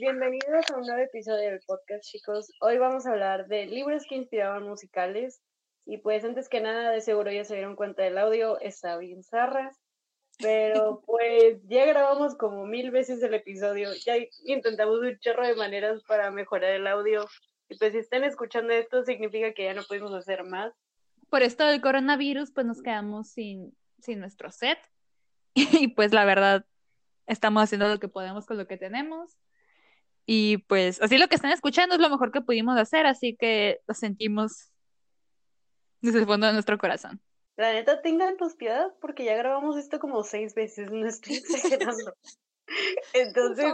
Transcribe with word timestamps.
Bienvenidos 0.00 0.70
a 0.70 0.76
un 0.76 0.86
nuevo 0.86 1.02
episodio 1.02 1.50
del 1.50 1.60
podcast, 1.66 2.04
chicos. 2.04 2.52
Hoy 2.60 2.78
vamos 2.78 3.04
a 3.04 3.10
hablar 3.10 3.48
de 3.48 3.66
libros 3.66 4.04
que 4.08 4.14
inspiraban 4.14 4.62
musicales. 4.62 5.42
Y 5.86 5.98
pues 5.98 6.24
antes 6.24 6.48
que 6.48 6.60
nada, 6.60 6.92
de 6.92 7.00
seguro 7.00 7.32
ya 7.32 7.42
se 7.42 7.56
dieron 7.56 7.74
cuenta 7.74 8.04
del 8.04 8.16
audio, 8.16 8.60
está 8.60 8.96
bien 8.96 9.24
zarra. 9.24 9.72
Pero 10.38 11.02
pues 11.04 11.58
ya 11.64 11.84
grabamos 11.86 12.36
como 12.36 12.64
mil 12.64 12.92
veces 12.92 13.20
el 13.24 13.34
episodio, 13.34 13.90
ya 14.06 14.14
intentamos 14.44 15.00
un 15.00 15.18
chorro 15.18 15.44
de 15.44 15.56
maneras 15.56 16.00
para 16.06 16.30
mejorar 16.30 16.70
el 16.74 16.86
audio. 16.86 17.26
Y 17.68 17.76
pues 17.76 17.90
si 17.90 17.98
están 17.98 18.22
escuchando 18.22 18.72
esto, 18.74 19.02
significa 19.02 19.52
que 19.52 19.64
ya 19.64 19.74
no 19.74 19.82
podemos 19.82 20.14
hacer 20.14 20.44
más. 20.44 20.72
Por 21.28 21.42
esto 21.42 21.66
del 21.66 21.80
coronavirus, 21.80 22.52
pues 22.52 22.66
nos 22.66 22.82
quedamos 22.82 23.30
sin, 23.30 23.76
sin 23.98 24.20
nuestro 24.20 24.52
set. 24.52 24.78
Y 25.56 25.88
pues 25.88 26.12
la 26.12 26.24
verdad, 26.24 26.64
estamos 27.26 27.64
haciendo 27.64 27.88
lo 27.88 27.98
que 27.98 28.06
podemos 28.06 28.46
con 28.46 28.58
lo 28.58 28.68
que 28.68 28.76
tenemos. 28.76 29.36
Y 30.30 30.58
pues 30.58 31.00
así 31.00 31.16
lo 31.16 31.26
que 31.28 31.36
están 31.36 31.52
escuchando 31.52 31.94
es 31.94 32.02
lo 32.02 32.10
mejor 32.10 32.30
que 32.30 32.42
pudimos 32.42 32.76
hacer, 32.76 33.06
así 33.06 33.34
que 33.34 33.80
lo 33.86 33.94
sentimos 33.94 34.70
desde 36.02 36.18
el 36.18 36.26
fondo 36.26 36.46
de 36.46 36.52
nuestro 36.52 36.76
corazón. 36.76 37.18
La 37.56 37.72
neta, 37.72 38.02
tengan 38.02 38.36
tus 38.36 38.54
piedad 38.54 38.92
porque 39.00 39.24
ya 39.24 39.34
grabamos 39.36 39.78
esto 39.78 39.98
como 39.98 40.22
seis 40.24 40.54
veces, 40.54 40.90
no 40.90 41.06
estoy 41.06 41.36
exagerando. 41.36 42.12
Entonces, 43.14 43.72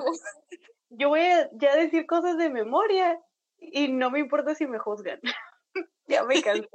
yo 0.90 1.08
voy 1.08 1.22
a 1.22 1.50
ya 1.54 1.74
decir 1.74 2.06
cosas 2.06 2.38
de 2.38 2.48
memoria 2.50 3.18
y 3.58 3.88
no 3.88 4.12
me 4.12 4.20
importa 4.20 4.54
si 4.54 4.68
me 4.68 4.78
juzgan. 4.78 5.18
ya 6.06 6.22
me 6.22 6.40
cansé. 6.40 6.68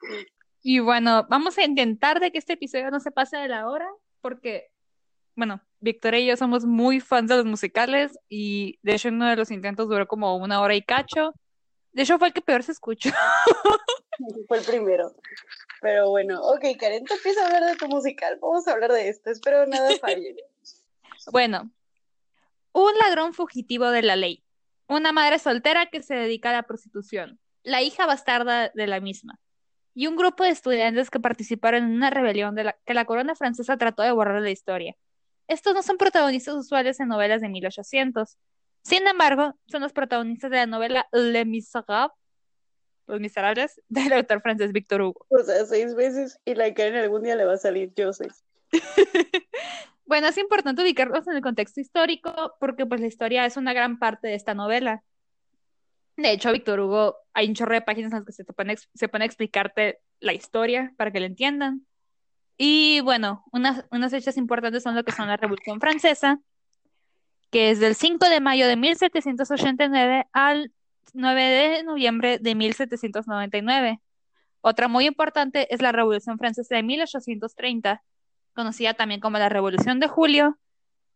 Y 0.60 0.80
bueno, 0.80 1.26
vamos 1.28 1.56
a 1.56 1.64
intentar 1.64 2.20
de 2.20 2.30
que 2.30 2.38
este 2.38 2.52
episodio 2.52 2.90
no 2.90 3.00
se 3.00 3.12
pase 3.12 3.36
de 3.36 3.48
la 3.48 3.68
hora, 3.68 3.88
porque, 4.20 4.70
bueno, 5.38 5.60
Victoria 5.78 6.18
y 6.18 6.26
yo 6.26 6.36
somos 6.36 6.64
muy 6.64 6.98
fans 6.98 7.28
de 7.28 7.36
los 7.36 7.44
musicales 7.44 8.18
y 8.28 8.80
de 8.82 8.96
hecho 8.96 9.08
uno 9.08 9.28
de 9.30 9.36
los 9.36 9.52
intentos 9.52 9.88
duró 9.88 10.08
como 10.08 10.36
una 10.36 10.60
hora 10.60 10.74
y 10.74 10.82
cacho. 10.82 11.32
De 11.92 12.02
hecho 12.02 12.18
fue 12.18 12.26
el 12.26 12.34
que 12.34 12.40
peor 12.40 12.64
se 12.64 12.72
escuchó. 12.72 13.10
fue 14.48 14.58
el 14.58 14.64
primero. 14.64 15.12
Pero 15.80 16.10
bueno, 16.10 16.42
ok, 16.42 16.64
Karen, 16.76 17.04
te 17.04 17.14
empieza 17.14 17.40
a 17.40 17.46
hablar 17.46 17.66
de 17.66 17.76
tu 17.76 17.86
musical. 17.86 18.36
Vamos 18.42 18.66
a 18.66 18.72
hablar 18.72 18.90
de 18.90 19.08
esto. 19.08 19.30
Espero 19.30 19.64
nada 19.66 19.88
falle. 20.00 20.34
bueno, 21.30 21.70
un 22.72 22.92
ladrón 22.98 23.32
fugitivo 23.32 23.92
de 23.92 24.02
la 24.02 24.16
ley. 24.16 24.42
Una 24.88 25.12
madre 25.12 25.38
soltera 25.38 25.86
que 25.86 26.02
se 26.02 26.16
dedica 26.16 26.50
a 26.50 26.54
la 26.54 26.64
prostitución. 26.64 27.38
La 27.62 27.80
hija 27.80 28.06
bastarda 28.06 28.72
de 28.74 28.86
la 28.88 28.98
misma. 28.98 29.38
Y 29.94 30.08
un 30.08 30.16
grupo 30.16 30.42
de 30.42 30.50
estudiantes 30.50 31.10
que 31.10 31.20
participaron 31.20 31.84
en 31.84 31.92
una 31.92 32.10
rebelión 32.10 32.56
de 32.56 32.64
la 32.64 32.72
que 32.84 32.94
la 32.94 33.04
corona 33.04 33.36
francesa 33.36 33.76
trató 33.76 34.02
de 34.02 34.10
borrar 34.10 34.34
de 34.34 34.42
la 34.42 34.50
historia. 34.50 34.96
Estos 35.48 35.74
no 35.74 35.82
son 35.82 35.96
protagonistas 35.96 36.54
usuales 36.54 37.00
en 37.00 37.08
novelas 37.08 37.40
de 37.40 37.48
1800. 37.48 38.36
Sin 38.82 39.06
embargo, 39.06 39.58
son 39.66 39.82
los 39.82 39.92
protagonistas 39.92 40.50
de 40.50 40.58
la 40.58 40.66
novela 40.66 41.08
Le 41.12 41.44
Misérables 41.44 42.12
los 43.08 43.20
Miserables, 43.20 43.80
del 43.88 44.12
autor 44.12 44.42
francés 44.42 44.72
Víctor 44.72 45.02
Hugo. 45.02 45.26
O 45.30 45.38
sea, 45.42 45.64
seis 45.64 45.94
veces 45.94 46.38
y 46.44 46.54
la 46.54 46.68
en 46.68 46.94
algún 46.94 47.22
día 47.22 47.34
le 47.34 47.44
va 47.44 47.54
a 47.54 47.58
salir 47.58 47.92
yo 47.96 48.12
sé. 48.12 48.28
bueno, 50.04 50.28
es 50.28 50.38
importante 50.38 50.82
ubicarlos 50.82 51.26
en 51.26 51.36
el 51.36 51.42
contexto 51.42 51.80
histórico 51.80 52.54
porque 52.60 52.86
pues 52.86 53.00
la 53.00 53.06
historia 53.06 53.46
es 53.46 53.56
una 53.56 53.72
gran 53.72 53.98
parte 53.98 54.28
de 54.28 54.34
esta 54.34 54.54
novela. 54.54 55.02
De 56.16 56.32
hecho, 56.32 56.52
Víctor 56.52 56.80
Hugo, 56.80 57.16
hay 57.32 57.48
un 57.48 57.54
chorro 57.54 57.74
de 57.74 57.82
páginas 57.82 58.12
en 58.12 58.18
las 58.18 58.26
que 58.26 58.32
se, 58.32 58.44
pone, 58.44 58.76
se 58.76 59.08
pone 59.08 59.24
a 59.24 59.26
explicarte 59.26 60.00
la 60.20 60.32
historia 60.32 60.92
para 60.96 61.10
que 61.10 61.20
la 61.20 61.26
entiendan. 61.26 61.86
Y 62.58 63.00
bueno, 63.02 63.44
unas, 63.52 63.84
unas 63.92 64.10
fechas 64.10 64.36
importantes 64.36 64.82
son 64.82 64.96
lo 64.96 65.04
que 65.04 65.12
son 65.12 65.28
la 65.28 65.36
Revolución 65.36 65.80
Francesa, 65.80 66.40
que 67.50 67.70
es 67.70 67.78
del 67.78 67.94
5 67.94 68.28
de 68.28 68.40
mayo 68.40 68.66
de 68.66 68.76
1789 68.76 70.26
al 70.32 70.72
9 71.14 71.42
de 71.42 71.82
noviembre 71.84 72.38
de 72.40 72.54
1799. 72.56 74.00
Otra 74.60 74.88
muy 74.88 75.06
importante 75.06 75.72
es 75.72 75.80
la 75.80 75.92
Revolución 75.92 76.36
Francesa 76.36 76.74
de 76.74 76.82
1830, 76.82 78.02
conocida 78.54 78.94
también 78.94 79.20
como 79.20 79.38
la 79.38 79.48
Revolución 79.48 80.00
de 80.00 80.08
Julio 80.08 80.58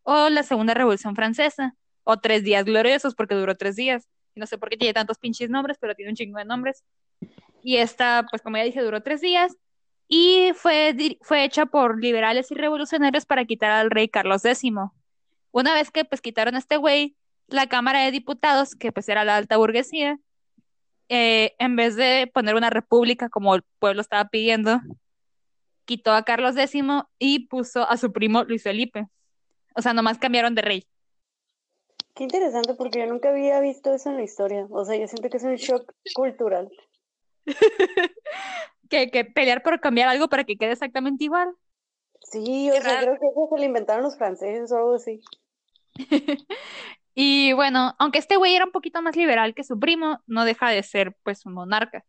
o 0.03 0.29
la 0.29 0.43
Segunda 0.43 0.73
Revolución 0.73 1.15
Francesa, 1.15 1.75
o 2.05 2.19
Tres 2.19 2.43
Días 2.43 2.63
Gloriosos 2.65 3.15
porque 3.15 3.35
duró 3.35 3.55
tres 3.55 3.75
días. 3.75 4.07
No 4.35 4.47
sé 4.47 4.57
por 4.57 4.69
qué 4.69 4.77
tiene 4.77 4.93
tantos 4.93 5.17
pinches 5.19 5.49
nombres, 5.49 5.77
pero 5.79 5.93
tiene 5.93 6.11
un 6.11 6.15
chingo 6.15 6.39
de 6.39 6.45
nombres. 6.45 6.83
Y 7.63 7.77
esta, 7.77 8.25
pues 8.29 8.41
como 8.41 8.57
ya 8.57 8.63
dije, 8.63 8.81
duró 8.81 9.01
tres 9.03 9.21
días 9.21 9.55
y 10.15 10.53
fue, 10.53 10.95
fue 11.21 11.43
hecha 11.43 11.65
por 11.65 11.99
liberales 11.99 12.51
y 12.51 12.53
revolucionarios 12.53 13.25
para 13.25 13.45
quitar 13.45 13.71
al 13.71 13.89
rey 13.89 14.07
Carlos 14.07 14.45
X. 14.45 14.71
Una 15.51 15.73
vez 15.73 15.89
que 15.89 16.05
pues 16.05 16.21
quitaron 16.21 16.53
a 16.53 16.59
este 16.59 16.77
güey, 16.77 17.15
la 17.47 17.65
Cámara 17.65 18.03
de 18.03 18.11
Diputados, 18.11 18.75
que 18.75 18.91
pues 18.91 19.09
era 19.09 19.25
la 19.25 19.37
alta 19.37 19.57
burguesía, 19.57 20.19
eh, 21.09 21.55
en 21.57 21.75
vez 21.75 21.95
de 21.95 22.29
poner 22.31 22.53
una 22.53 22.69
república 22.69 23.27
como 23.29 23.55
el 23.55 23.63
pueblo 23.79 24.01
estaba 24.01 24.29
pidiendo, 24.29 24.81
quitó 25.85 26.13
a 26.13 26.21
Carlos 26.21 26.55
X 26.57 26.83
y 27.17 27.47
puso 27.47 27.89
a 27.89 27.97
su 27.97 28.13
primo 28.13 28.43
Luis 28.43 28.61
Felipe. 28.61 29.07
O 29.73 29.81
sea, 29.81 29.93
nomás 29.93 30.19
cambiaron 30.19 30.53
de 30.53 30.61
rey. 30.61 30.87
Qué 32.13 32.25
interesante, 32.25 32.75
porque 32.75 32.99
yo 32.99 33.07
nunca 33.07 33.29
había 33.29 33.59
visto 33.61 33.91
eso 33.91 34.11
en 34.11 34.17
la 34.17 34.23
historia. 34.23 34.67
O 34.69 34.85
sea, 34.85 34.95
yo 34.95 35.07
siento 35.07 35.31
que 35.31 35.37
es 35.37 35.43
un 35.43 35.55
shock 35.55 35.91
cultural. 36.13 36.69
que, 38.93 39.09
que 39.09 39.25
pelear 39.25 39.63
por 39.63 39.79
cambiar 39.79 40.07
algo 40.07 40.27
para 40.29 40.43
que 40.43 40.55
quede 40.55 40.73
exactamente 40.73 41.23
igual. 41.23 41.55
Sí, 42.21 42.69
o 42.69 42.73
sea, 42.79 43.01
creo 43.01 43.19
que 43.19 43.25
eso 43.27 43.47
se 43.49 43.57
lo 43.57 43.63
inventaron 43.65 44.03
los 44.03 44.17
franceses 44.17 44.71
o 44.71 44.77
algo 44.77 44.93
así. 44.95 45.19
Y 47.15 47.53
bueno, 47.53 47.93
aunque 47.99 48.17
este 48.17 48.37
güey 48.37 48.55
era 48.55 48.65
un 48.65 48.71
poquito 48.71 48.99
más 49.03 49.15
liberal 49.15 49.53
que 49.53 49.63
su 49.63 49.79
primo, 49.79 50.23
no 50.25 50.45
deja 50.45 50.71
de 50.71 50.81
ser 50.81 51.15
pues 51.21 51.45
un 51.45 51.53
monarca. 51.53 52.03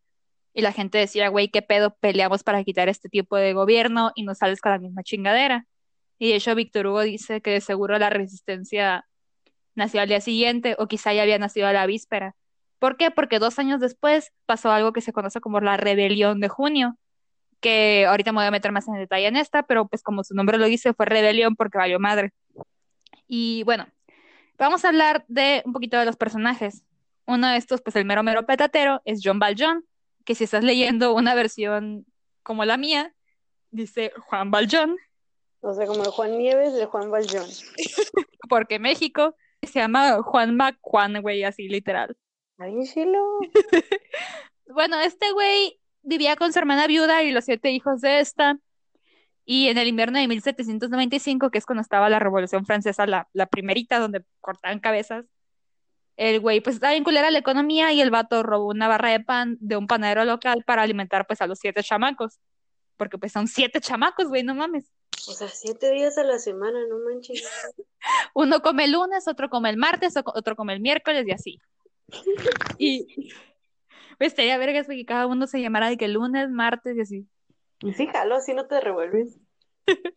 Y 0.54 0.62
la 0.62 0.72
gente 0.72 0.96
decía, 0.96 1.28
güey, 1.28 1.50
qué 1.50 1.60
pedo, 1.60 1.94
peleamos 2.00 2.42
para 2.42 2.64
quitar 2.64 2.88
este 2.88 3.10
tipo 3.10 3.36
de 3.36 3.52
gobierno 3.52 4.12
y 4.14 4.22
no 4.22 4.34
sales 4.34 4.62
con 4.62 4.72
la 4.72 4.78
misma 4.78 5.02
chingadera. 5.02 5.66
Y 6.18 6.30
de 6.30 6.36
hecho 6.36 6.54
Víctor 6.54 6.86
Hugo 6.86 7.02
dice 7.02 7.42
que 7.42 7.50
de 7.50 7.60
seguro 7.60 7.98
la 7.98 8.08
resistencia 8.08 9.06
nació 9.74 10.00
al 10.00 10.08
día 10.08 10.22
siguiente 10.22 10.74
o 10.78 10.86
quizá 10.88 11.12
ya 11.12 11.20
había 11.20 11.38
nacido 11.38 11.66
a 11.66 11.74
la 11.74 11.84
víspera. 11.84 12.34
¿Por 12.78 12.96
qué? 12.96 13.10
Porque 13.10 13.38
dos 13.38 13.58
años 13.58 13.80
después 13.80 14.32
pasó 14.46 14.70
algo 14.70 14.92
que 14.92 15.00
se 15.00 15.12
conoce 15.12 15.40
como 15.40 15.60
la 15.60 15.76
rebelión 15.76 16.40
de 16.40 16.48
junio, 16.48 16.96
que 17.60 18.06
ahorita 18.06 18.32
me 18.32 18.38
voy 18.38 18.46
a 18.46 18.50
meter 18.50 18.72
más 18.72 18.88
en 18.88 18.94
detalle 18.94 19.26
en 19.26 19.36
esta, 19.36 19.62
pero 19.62 19.88
pues 19.88 20.02
como 20.02 20.24
su 20.24 20.34
nombre 20.34 20.58
lo 20.58 20.66
dice, 20.66 20.92
fue 20.94 21.06
rebelión 21.06 21.56
porque 21.56 21.78
valió 21.78 21.98
madre. 21.98 22.32
Y 23.26 23.62
bueno, 23.64 23.86
Vamos 24.56 24.84
a 24.84 24.88
hablar 24.88 25.24
de 25.26 25.62
un 25.64 25.72
poquito 25.72 25.98
de 25.98 26.04
los 26.04 26.16
personajes. 26.16 26.84
Uno 27.26 27.48
de 27.48 27.56
estos, 27.56 27.82
pues 27.82 27.96
el 27.96 28.04
mero 28.04 28.22
mero 28.22 28.46
petatero, 28.46 29.02
es 29.04 29.20
John 29.22 29.38
Valjean, 29.38 29.84
que 30.24 30.34
si 30.34 30.44
estás 30.44 30.62
leyendo 30.62 31.14
una 31.14 31.34
versión 31.34 32.06
como 32.42 32.64
la 32.64 32.76
mía, 32.76 33.14
dice 33.70 34.12
Juan 34.28 34.50
Valjean. 34.50 34.96
O 35.60 35.72
sea, 35.72 35.86
como 35.86 36.04
el 36.04 36.10
Juan 36.10 36.38
Nieves 36.38 36.74
de 36.74 36.84
Juan 36.86 37.10
Valjean. 37.10 37.46
Porque 38.48 38.78
México 38.78 39.34
se 39.62 39.80
llama 39.80 40.22
Juan 40.22 40.54
Mac 40.54 40.76
Juan, 40.80 41.20
güey, 41.20 41.42
así 41.42 41.68
literal. 41.68 42.16
Ay, 42.58 42.74
bueno, 44.66 45.00
este 45.00 45.32
güey 45.32 45.80
vivía 46.02 46.36
con 46.36 46.52
su 46.52 46.58
hermana 46.58 46.86
viuda 46.86 47.22
y 47.22 47.32
los 47.32 47.44
siete 47.44 47.70
hijos 47.70 48.00
de 48.00 48.20
esta. 48.20 48.58
Y 49.44 49.68
en 49.68 49.76
el 49.76 49.88
invierno 49.88 50.18
de 50.18 50.28
1795, 50.28 51.50
que 51.50 51.58
es 51.58 51.66
cuando 51.66 51.82
estaba 51.82 52.08
la 52.08 52.18
Revolución 52.18 52.64
Francesa, 52.64 53.06
la, 53.06 53.28
la 53.32 53.46
primerita, 53.46 53.98
donde 53.98 54.24
cortaban 54.40 54.80
cabezas, 54.80 55.26
el 56.16 56.40
güey 56.40 56.60
pues 56.60 56.76
estaba 56.76 56.94
en 56.94 57.04
culera 57.04 57.30
la 57.30 57.40
economía 57.40 57.92
y 57.92 58.00
el 58.00 58.10
vato 58.10 58.42
robó 58.42 58.68
una 58.68 58.86
barra 58.86 59.10
de 59.10 59.20
pan 59.20 59.56
de 59.60 59.76
un 59.76 59.86
panadero 59.88 60.24
local 60.24 60.62
para 60.64 60.82
alimentar 60.82 61.26
pues 61.26 61.40
a 61.40 61.46
los 61.46 61.58
siete 61.58 61.82
chamacos. 61.82 62.38
Porque 62.96 63.18
pues 63.18 63.32
son 63.32 63.48
siete 63.48 63.80
chamacos, 63.80 64.28
güey, 64.28 64.44
no 64.44 64.54
mames. 64.54 64.92
O 65.28 65.32
sea, 65.32 65.48
siete 65.48 65.90
días 65.90 66.16
a 66.18 66.22
la 66.22 66.38
semana, 66.38 66.78
no 66.88 66.98
manches. 66.98 67.42
Uno 68.34 68.60
come 68.62 68.84
el 68.84 68.92
lunes, 68.92 69.26
otro 69.26 69.50
come 69.50 69.70
el 69.70 69.76
martes, 69.76 70.14
otro 70.16 70.54
come 70.54 70.74
el 70.74 70.80
miércoles 70.80 71.24
y 71.26 71.32
así. 71.32 71.58
y 72.78 73.32
pues 74.18 74.32
estaría 74.32 74.58
vergas 74.58 74.86
que 74.86 75.04
cada 75.04 75.26
uno 75.26 75.46
se 75.46 75.60
llamara 75.60 75.88
de 75.88 75.96
que 75.96 76.08
lunes, 76.08 76.50
martes 76.50 76.96
y 76.96 77.00
así. 77.00 77.26
Sí, 77.96 78.06
jalo, 78.06 78.36
así 78.36 78.54
no 78.54 78.66
te 78.66 78.80
revuelves. 78.80 79.38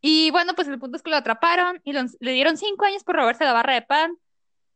y 0.00 0.30
bueno, 0.30 0.54
pues 0.54 0.68
el 0.68 0.78
punto 0.78 0.96
es 0.96 1.02
que 1.02 1.10
lo 1.10 1.16
atraparon 1.16 1.80
y 1.84 1.92
le 1.92 2.32
dieron 2.32 2.56
cinco 2.56 2.84
años 2.84 3.04
por 3.04 3.16
robarse 3.16 3.44
la 3.44 3.52
barra 3.52 3.74
de 3.74 3.82
pan. 3.82 4.16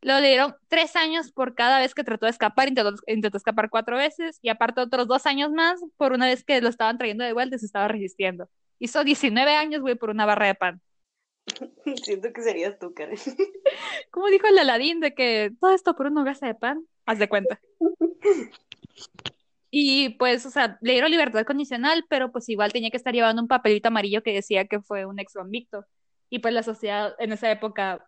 Lo 0.01 0.19
le 0.19 0.27
dieron 0.27 0.55
tres 0.67 0.95
años 0.95 1.31
por 1.31 1.55
cada 1.55 1.79
vez 1.79 1.95
que 1.95 2.03
trató 2.03 2.27
de 2.27 2.31
escapar, 2.31 2.67
intentó, 2.67 2.93
intentó 3.07 3.37
escapar 3.37 3.71
cuatro 3.71 3.97
veces, 3.97 4.37
y 4.43 4.49
aparte 4.49 4.81
otros 4.81 5.07
dos 5.07 5.25
años 5.25 5.51
más 5.51 5.81
por 5.97 6.13
una 6.13 6.27
vez 6.27 6.43
que 6.43 6.61
lo 6.61 6.69
estaban 6.69 6.97
trayendo 6.97 7.23
de 7.23 7.33
vuelta 7.33 7.55
y 7.55 7.59
se 7.59 7.65
estaba 7.65 7.87
resistiendo. 7.87 8.47
Hizo 8.77 9.03
19 9.03 9.55
años, 9.55 9.81
güey, 9.81 9.95
por 9.95 10.11
una 10.11 10.25
barra 10.27 10.47
de 10.47 10.55
pan. 10.55 10.81
Siento 12.03 12.33
que 12.33 12.41
serías 12.41 12.77
tú, 12.79 12.93
Karen. 12.93 13.17
¿Cómo 14.11 14.27
dijo 14.27 14.47
el 14.47 14.57
Aladín 14.57 14.99
de 14.99 15.13
que 15.13 15.51
todo 15.59 15.71
esto 15.71 15.95
por 15.95 16.07
una 16.07 16.23
gasa 16.23 16.47
de 16.47 16.55
pan? 16.55 16.85
Haz 17.05 17.19
de 17.19 17.29
cuenta. 17.29 17.59
Y 19.77 20.11
pues, 20.11 20.45
o 20.45 20.49
sea, 20.49 20.77
le 20.79 20.93
dieron 20.93 21.11
libertad 21.11 21.45
condicional, 21.45 22.05
pero 22.07 22.31
pues 22.31 22.47
igual 22.47 22.71
tenía 22.71 22.89
que 22.89 22.95
estar 22.95 23.13
llevando 23.13 23.41
un 23.41 23.49
papelito 23.49 23.89
amarillo 23.89 24.23
que 24.23 24.31
decía 24.31 24.67
que 24.67 24.79
fue 24.79 25.05
un 25.05 25.19
ex 25.19 25.33
convicto. 25.33 25.85
Y 26.29 26.39
pues 26.39 26.53
la 26.53 26.63
sociedad 26.63 27.13
en 27.19 27.33
esa 27.33 27.51
época, 27.51 28.07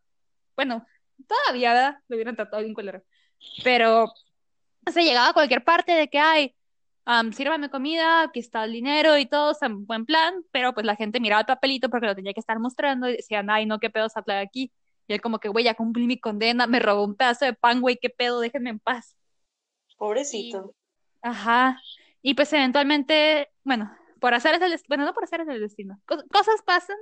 bueno, 0.56 0.86
todavía, 1.28 1.74
¿verdad? 1.74 1.98
Lo 2.08 2.16
hubieran 2.16 2.38
tratado 2.38 2.64
bien 2.64 2.74
culero. 2.74 3.04
Pero 3.66 4.14
se 4.94 5.04
llegaba 5.04 5.30
a 5.30 5.34
cualquier 5.34 5.66
parte 5.66 5.92
de 5.92 6.08
que 6.08 6.20
hay, 6.20 6.56
um, 7.08 7.32
sírvame 7.32 7.70
comida, 7.70 8.24
aquí 8.24 8.40
está 8.40 8.66
el 8.66 8.74
dinero 8.74 9.18
y 9.18 9.26
todo, 9.26 9.52
está 9.52 9.66
en 9.66 9.86
buen 9.86 10.06
plan, 10.06 10.44
pero 10.52 10.74
pues 10.74 10.86
la 10.86 10.96
gente 10.96 11.20
miraba 11.20 11.42
el 11.42 11.46
papelito 11.48 11.90
porque 11.90 12.08
lo 12.08 12.16
tenía 12.16 12.34
que 12.34 12.40
estar 12.40 12.60
mostrando 12.60 13.10
y 13.10 13.18
decían, 13.18 13.50
ay, 13.50 13.66
no, 13.66 13.80
qué 13.80 13.90
pedo 13.90 14.10
se 14.10 14.20
aquí. 14.34 14.72
Y 15.08 15.14
él 15.14 15.22
como 15.22 15.40
que, 15.40 15.50
güey, 15.50 15.66
ya 15.66 15.74
cumplí 15.74 16.06
mi 16.06 16.20
condena, 16.20 16.68
me 16.68 16.80
robó 16.80 17.06
un 17.06 17.16
pedazo 17.16 17.46
de 17.46 17.54
pan, 17.54 17.82
güey, 17.82 17.98
qué 17.98 18.10
pedo, 18.10 18.42
déjenme 18.42 18.72
en 18.72 18.80
paz. 18.80 19.16
Pobrecito. 19.98 20.76
ajá. 21.22 21.82
Y 22.22 22.34
pues 22.34 22.52
eventualmente, 22.52 23.50
bueno, 23.64 23.96
por 24.20 24.34
hacer 24.34 24.62
el 24.62 24.70
destino, 24.70 24.90
bueno, 24.90 25.06
no 25.06 25.14
por 25.14 25.24
hacer 25.24 25.42
el 25.42 25.60
destino, 25.62 26.00
cosas 26.06 26.62
pasan 26.66 26.98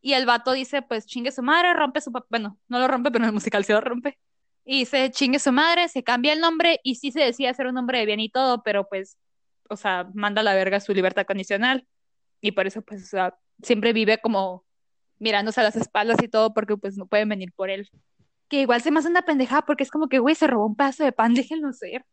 y 0.00 0.14
el 0.14 0.26
vato 0.26 0.52
dice, 0.52 0.82
pues 0.82 1.06
chingue 1.06 1.32
su 1.32 1.42
madre, 1.42 1.72
rompe 1.72 2.00
su 2.00 2.10
bueno, 2.30 2.58
no 2.68 2.78
lo 2.78 2.88
rompe, 2.88 3.10
pero 3.10 3.24
en 3.24 3.28
el 3.28 3.32
musical 3.32 3.64
se 3.64 3.72
lo 3.72 3.80
rompe. 3.80 4.18
Y 4.64 4.80
dice, 4.80 5.10
chingue 5.10 5.38
su 5.38 5.52
madre, 5.52 5.88
se 5.88 6.02
cambia 6.02 6.32
el 6.32 6.40
nombre 6.40 6.80
y 6.82 6.94
sí 6.94 7.12
se 7.12 7.20
decía 7.20 7.52
ser 7.54 7.66
un 7.66 7.76
hombre 7.76 7.98
de 7.98 8.06
bien 8.06 8.20
y 8.20 8.30
todo, 8.30 8.62
pero 8.62 8.88
pues, 8.88 9.18
o 9.68 9.76
sea, 9.76 10.08
manda 10.14 10.40
a 10.40 10.44
la 10.44 10.54
verga 10.54 10.80
su 10.80 10.94
libertad 10.94 11.26
condicional. 11.26 11.86
Y 12.40 12.52
por 12.52 12.66
eso, 12.66 12.82
pues, 12.82 13.04
o 13.04 13.06
sea, 13.06 13.38
siempre 13.62 13.92
vive 13.92 14.18
como 14.18 14.64
mirándose 15.18 15.60
a 15.60 15.64
las 15.64 15.76
espaldas 15.76 16.22
y 16.22 16.28
todo 16.28 16.52
porque 16.52 16.76
pues 16.76 16.96
no 16.96 17.06
pueden 17.06 17.28
venir 17.28 17.52
por 17.52 17.70
él. 17.70 17.88
Que 18.48 18.60
igual 18.60 18.82
se 18.82 18.90
me 18.90 19.00
hace 19.00 19.08
una 19.08 19.22
pendejada 19.22 19.62
porque 19.62 19.82
es 19.82 19.90
como 19.90 20.08
que, 20.08 20.18
güey, 20.18 20.34
se 20.34 20.46
robó 20.46 20.66
un 20.66 20.76
pedazo 20.76 21.04
de 21.04 21.12
pan, 21.12 21.34
déjenlo 21.34 21.72
ser. 21.72 22.04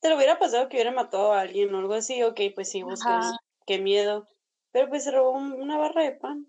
¿Te 0.00 0.08
lo 0.08 0.16
hubiera 0.16 0.38
pasado 0.38 0.68
que 0.68 0.76
hubiera 0.76 0.92
matado 0.92 1.32
a 1.32 1.40
alguien 1.40 1.74
o 1.74 1.78
algo 1.78 1.94
así? 1.94 2.22
Ok, 2.22 2.40
pues 2.54 2.70
sí, 2.70 2.82
buscas, 2.82 3.36
qué 3.66 3.78
miedo. 3.78 4.26
Pero 4.72 4.88
pues 4.88 5.04
se 5.04 5.10
robó 5.10 5.32
una 5.32 5.78
barra 5.78 6.02
de 6.02 6.12
pan. 6.12 6.46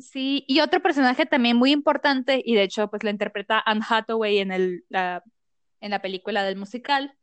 Sí, 0.00 0.44
y 0.48 0.60
otro 0.60 0.82
personaje 0.82 1.24
también 1.24 1.56
muy 1.56 1.70
importante, 1.70 2.42
y 2.44 2.54
de 2.54 2.64
hecho, 2.64 2.88
pues 2.88 3.04
la 3.04 3.10
interpreta 3.10 3.62
Anne 3.64 3.84
Hathaway 3.88 4.38
en, 4.38 4.50
el, 4.50 4.84
la, 4.88 5.22
en 5.80 5.90
la 5.92 6.02
película 6.02 6.42
del 6.42 6.56
musical, 6.56 7.16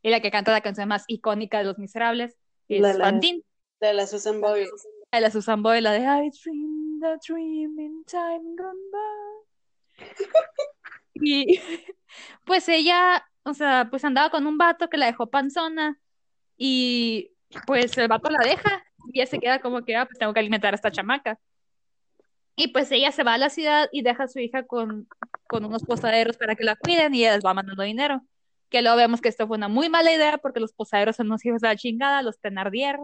y 0.00 0.10
la 0.10 0.20
que 0.20 0.30
canta 0.30 0.52
la 0.52 0.60
canción 0.60 0.88
más 0.88 1.04
icónica 1.08 1.58
de 1.58 1.64
Los 1.64 1.78
Miserables, 1.78 2.36
es 2.68 2.80
la, 2.80 2.94
Fantine. 2.94 3.42
De 3.80 3.92
la 3.94 4.06
Susan 4.06 4.40
Boyle. 4.40 4.70
De 5.10 5.20
la 5.20 5.30
Susan 5.30 5.62
Boyle, 5.62 5.82
la 5.82 5.92
de 5.92 6.00
I 6.00 6.30
dreamed 6.30 7.04
a 7.04 7.16
dream 7.16 7.78
in 7.80 8.04
time 8.04 8.54
gone 8.56 8.80
by. 8.92 10.26
y 11.14 11.58
pues 12.44 12.68
ella, 12.68 13.26
o 13.42 13.54
sea, 13.54 13.88
pues 13.90 14.04
andaba 14.04 14.30
con 14.30 14.46
un 14.46 14.56
vato 14.56 14.88
que 14.88 14.98
la 14.98 15.06
dejó 15.06 15.30
panzona, 15.30 16.00
y 16.56 17.32
pues 17.66 17.98
el 17.98 18.06
vato 18.06 18.30
la 18.30 18.44
deja, 18.44 18.84
y 19.12 19.20
ella 19.20 19.28
se 19.28 19.40
queda 19.40 19.60
como 19.60 19.84
que, 19.84 19.96
ah, 19.96 20.06
pues 20.06 20.18
tengo 20.18 20.32
que 20.32 20.40
alimentar 20.40 20.74
a 20.74 20.76
esta 20.76 20.92
chamaca. 20.92 21.40
Y 22.56 22.68
pues 22.68 22.90
ella 22.92 23.10
se 23.10 23.24
va 23.24 23.34
a 23.34 23.38
la 23.38 23.50
ciudad 23.50 23.88
y 23.90 24.02
deja 24.02 24.24
a 24.24 24.28
su 24.28 24.38
hija 24.38 24.64
con, 24.64 25.08
con 25.48 25.64
unos 25.64 25.82
posaderos 25.84 26.36
para 26.36 26.54
que 26.54 26.64
la 26.64 26.76
cuiden 26.76 27.14
y 27.14 27.22
ella 27.22 27.34
les 27.34 27.44
va 27.44 27.54
mandando 27.54 27.82
dinero. 27.82 28.22
Que 28.68 28.82
luego 28.82 28.96
vemos 28.96 29.20
que 29.20 29.28
esto 29.28 29.46
fue 29.46 29.56
una 29.56 29.68
muy 29.68 29.88
mala 29.88 30.12
idea 30.12 30.38
porque 30.38 30.60
los 30.60 30.72
posaderos 30.72 31.16
son 31.16 31.26
unos 31.26 31.44
hijos 31.44 31.60
de 31.60 31.68
la 31.68 31.76
chingada, 31.76 32.22
los 32.22 32.38
Tenardier. 32.38 32.98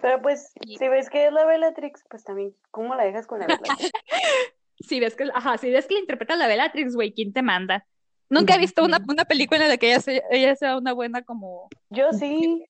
Pero 0.00 0.20
pues, 0.20 0.52
si 0.66 0.88
ves 0.88 1.10
que 1.10 1.26
es 1.26 1.32
la 1.32 1.44
Bellatrix, 1.44 2.04
pues 2.08 2.24
también, 2.24 2.54
¿cómo 2.70 2.94
la 2.94 3.04
dejas 3.04 3.26
con 3.26 3.38
la 3.38 3.46
Bellatrix? 3.46 3.90
si 4.80 5.00
ves 5.00 5.14
que, 5.14 5.28
ajá, 5.32 5.58
si 5.58 5.70
ves 5.70 5.86
que 5.86 5.94
la 5.94 6.00
interpreta 6.00 6.36
la 6.36 6.48
Bellatrix, 6.48 6.94
güey, 6.94 7.12
¿quién 7.12 7.32
te 7.32 7.42
manda? 7.42 7.86
Nunca 8.28 8.54
he 8.54 8.58
visto 8.58 8.82
una, 8.82 8.98
una 9.08 9.24
película 9.26 9.62
en 9.62 9.68
la 9.68 9.76
que 9.76 9.88
ella 9.88 10.00
sea, 10.00 10.22
ella 10.30 10.56
sea 10.56 10.76
una 10.78 10.92
buena 10.92 11.22
como... 11.22 11.68
Yo 11.90 12.12
sí, 12.12 12.64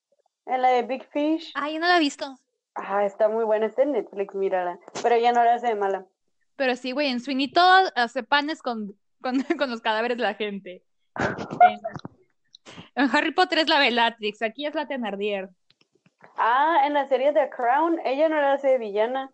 en 0.47 0.63
la 0.63 0.71
de 0.71 0.83
Big 0.83 1.05
Fish. 1.11 1.53
Ah, 1.55 1.71
yo 1.71 1.79
no 1.79 1.87
la 1.87 1.97
he 1.97 2.01
visto. 2.01 2.37
Ah, 2.75 3.05
está 3.05 3.29
muy 3.29 3.45
buena, 3.45 3.67
está 3.67 3.83
en 3.83 3.93
Netflix, 3.93 4.35
mírala. 4.35 4.79
Pero 5.03 5.15
ella 5.15 5.33
no 5.33 5.45
la 5.45 5.55
hace 5.55 5.69
de 5.69 5.75
mala. 5.75 6.07
Pero 6.57 6.77
sí, 6.77 6.93
güey, 6.93 7.09
en 7.09 7.21
Sweeney 7.21 7.49
Todd 7.53 7.89
hace 7.95 8.23
panes 8.23 8.63
con, 8.63 8.97
con, 9.21 9.43
con, 9.59 9.71
los 9.71 9.81
cadáveres 9.81 10.17
de 10.17 10.23
la 10.23 10.35
gente. 10.35 10.85
En, 12.95 13.11
Harry 13.13 13.33
Potter 13.33 13.59
es 13.59 13.69
la 13.69 13.79
Bellatrix, 13.79 14.43
aquí 14.43 14.67
es 14.67 14.75
la 14.75 14.87
Thenardier. 14.87 15.51
Ah, 16.37 16.83
en 16.87 16.95
la 16.95 17.07
serie 17.09 17.33
de 17.33 17.51
Crown, 17.51 17.99
ella 18.05 18.29
no 18.29 18.41
la 18.41 18.55
hace 18.55 18.69
de 18.69 18.79
villana. 18.79 19.31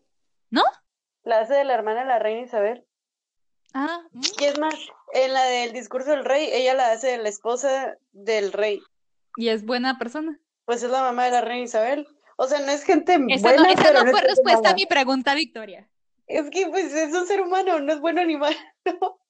¿No? 0.50 0.62
La 1.22 1.40
hace 1.40 1.54
de 1.54 1.64
la 1.64 1.74
hermana 1.74 2.00
de 2.00 2.06
la 2.06 2.18
reina 2.18 2.42
Isabel. 2.42 2.84
Ah. 3.74 4.00
Y 4.12 4.44
es 4.44 4.58
más, 4.58 4.74
en 5.12 5.32
la 5.32 5.44
del 5.44 5.72
discurso 5.72 6.10
del 6.10 6.24
rey, 6.24 6.48
ella 6.50 6.74
la 6.74 6.92
hace 6.92 7.08
de 7.08 7.18
la 7.18 7.28
esposa 7.28 7.96
del 8.12 8.52
rey. 8.52 8.80
¿Y 9.36 9.50
es 9.50 9.64
buena 9.64 9.98
persona? 9.98 10.40
Pues 10.64 10.82
es 10.82 10.90
la 10.90 11.02
mamá 11.02 11.26
de 11.26 11.30
la 11.32 11.40
reina 11.42 11.64
Isabel. 11.64 12.08
O 12.40 12.46
sea, 12.46 12.60
no 12.60 12.70
es 12.70 12.84
gente 12.84 13.18
esa 13.30 13.48
buena, 13.48 13.62
no, 13.64 13.68
esa 13.68 14.04
no 14.04 14.10
fue 14.12 14.20
respuesta 14.20 14.70
a 14.70 14.74
mi 14.74 14.86
pregunta, 14.86 15.34
Victoria. 15.34 15.88
Es 16.28 16.48
que 16.50 16.68
pues 16.68 16.94
es 16.94 17.12
un 17.12 17.26
ser 17.26 17.40
humano, 17.40 17.80
no 17.80 17.92
es 17.92 18.00
bueno 18.00 18.24
ni 18.24 18.36
malo. 18.36 18.56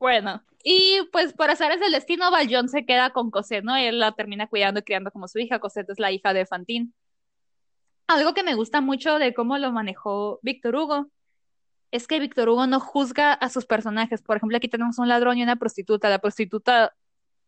bueno, 0.00 0.42
y 0.64 1.02
pues 1.12 1.32
por 1.34 1.48
hacer 1.48 1.70
el 1.70 1.92
destino, 1.92 2.32
Valjean 2.32 2.68
se 2.68 2.84
queda 2.84 3.10
con 3.10 3.30
Cosette, 3.30 3.62
¿no? 3.64 3.76
Él 3.76 4.00
la 4.00 4.10
termina 4.10 4.48
cuidando 4.48 4.80
y 4.80 4.82
criando 4.82 5.12
como 5.12 5.28
su 5.28 5.38
hija. 5.38 5.60
Cosette 5.60 5.90
es 5.90 6.00
la 6.00 6.10
hija 6.10 6.34
de 6.34 6.46
Fantine. 6.46 6.90
Algo 8.08 8.34
que 8.34 8.42
me 8.42 8.54
gusta 8.56 8.80
mucho 8.80 9.20
de 9.20 9.32
cómo 9.32 9.56
lo 9.56 9.70
manejó 9.70 10.40
Víctor 10.42 10.74
Hugo 10.74 11.12
es 11.92 12.08
que 12.08 12.18
Víctor 12.18 12.48
Hugo 12.48 12.66
no 12.66 12.80
juzga 12.80 13.32
a 13.32 13.50
sus 13.50 13.66
personajes. 13.66 14.20
Por 14.20 14.38
ejemplo, 14.38 14.56
aquí 14.56 14.66
tenemos 14.66 14.98
un 14.98 15.06
ladrón 15.06 15.38
y 15.38 15.44
una 15.44 15.54
prostituta. 15.54 16.08
La 16.08 16.18
prostituta 16.18 16.92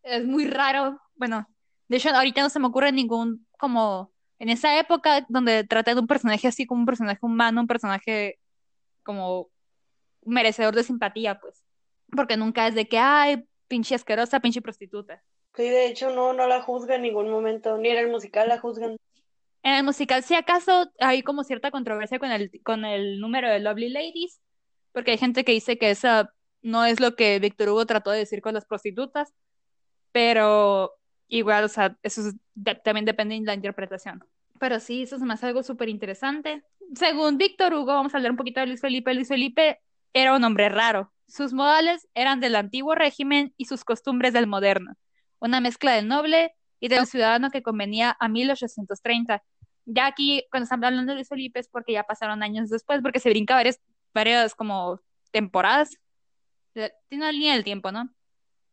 es 0.05 0.25
muy 0.25 0.47
raro. 0.47 1.01
Bueno, 1.17 1.49
de 1.89 1.97
hecho, 1.97 2.11
ahorita 2.11 2.43
no 2.43 2.49
se 2.49 2.61
me 2.61 2.69
ocurre 2.69 2.93
ningún 2.93 3.48
como 3.59 4.13
en 4.39 4.49
esa 4.49 4.79
época 4.79 5.27
donde 5.29 5.65
trata 5.65 5.95
de 5.95 6.01
un 6.01 6.07
personaje 6.07 6.49
así 6.49 6.67
como 6.67 6.81
un 6.81 6.87
personaje 6.87 7.19
humano, 7.23 7.61
un 7.61 7.67
personaje 7.67 8.39
como 9.03 9.51
merecedor 10.25 10.75
de 10.75 10.85
simpatía, 10.85 11.41
pues. 11.41 11.65
Porque 12.15 12.37
nunca 12.37 12.67
es 12.67 12.75
de 12.75 12.89
que, 12.89 12.99
ay, 12.99 13.45
pinche 13.67 13.95
asquerosa, 13.95 14.41
pinche 14.41 14.63
prostituta. 14.63 15.23
Sí, 15.55 15.65
de 15.65 15.87
hecho 15.87 16.11
no, 16.11 16.33
no 16.33 16.47
la 16.47 16.63
juzga 16.63 16.95
en 16.95 17.03
ningún 17.03 17.31
momento, 17.31 17.77
ni 17.79 17.89
en 17.89 17.99
el 17.99 18.11
musical 18.11 18.49
la 18.49 18.59
juzgan. 18.59 18.97
En 19.63 19.75
el 19.75 19.85
musical, 19.85 20.23
si 20.23 20.35
acaso 20.35 20.91
hay 21.01 21.23
como 21.23 21.43
cierta 21.43 21.71
controversia 21.71 22.19
con 22.19 22.31
el, 22.31 22.51
con 22.63 22.85
el 22.85 23.21
número 23.21 23.51
de 23.51 23.59
Lovely 23.59 23.91
Ladies, 23.91 24.41
porque 24.93 25.13
hay 25.13 25.19
gente 25.19 25.45
que 25.45 25.53
dice 25.53 25.77
que 25.79 25.91
esa 25.91 26.33
no 26.63 26.85
es 26.85 27.01
lo 27.01 27.17
que 27.17 27.39
Víctor 27.39 27.71
Hugo 27.71 27.87
trató 27.87 28.11
de 28.11 28.19
decir 28.19 28.41
con 28.41 28.55
las 28.55 28.67
prostitutas, 28.67 29.35
pero 30.13 30.95
igual, 31.29 31.65
o 31.65 31.69
sea, 31.69 31.97
eso 32.03 32.23
también 32.83 33.05
depende 33.05 33.35
de 33.35 33.43
la 33.43 33.55
interpretación. 33.55 34.25
Pero 34.59 34.81
sí, 34.81 35.03
eso 35.03 35.17
es 35.17 35.23
más 35.23 35.45
algo 35.45 35.63
súper 35.63 35.89
interesante. 35.89 36.65
Según 36.95 37.39
Víctor 37.39 37.75
Hugo, 37.75 37.95
vamos 37.95 38.13
a 38.13 38.17
hablar 38.17 38.33
un 38.33 38.37
poquito 38.37 38.61
de 38.61 38.67
Luis 38.67 38.81
Felipe. 38.81 39.15
Luis 39.15 39.29
Felipe 39.29 39.81
era 40.13 40.35
un 40.35 40.43
hombre 40.45 40.69
raro. 40.69 41.13
Sus 41.29 41.53
modales 41.53 42.09
eran 42.15 42.41
del 42.41 42.57
antiguo 42.57 42.95
régimen 42.95 43.55
y 43.57 43.67
sus 43.67 43.85
costumbres 43.85 44.33
del 44.33 44.47
moderno. 44.47 44.95
Una 45.39 45.61
mezcla 45.61 45.93
del 45.93 46.09
noble 46.09 46.55
y 46.81 46.89
del 46.89 47.07
ciudadano 47.07 47.51
que 47.51 47.63
convenía 47.63 48.17
a 48.19 48.29
1830. 48.29 49.43
Ya 49.85 50.07
aquí, 50.07 50.45
cuando 50.51 50.65
estamos 50.65 50.85
hablando 50.85 51.13
de 51.13 51.17
Luis 51.17 51.29
Felipe, 51.29 51.61
es 51.61 51.69
porque 51.69 51.93
ya 51.93 52.03
pasaron 52.03 52.43
años 52.43 52.69
después, 52.71 53.01
porque 53.03 53.21
se 53.21 53.31
brinca 53.31 53.55
varias, 53.55 53.81
varias 54.13 54.55
como 54.55 55.01
temporadas. 55.31 55.97
Tiene 56.73 56.93
una 57.13 57.33
línea 57.33 57.55
del 57.55 57.65
tiempo, 57.65 57.93
¿no? 57.93 58.11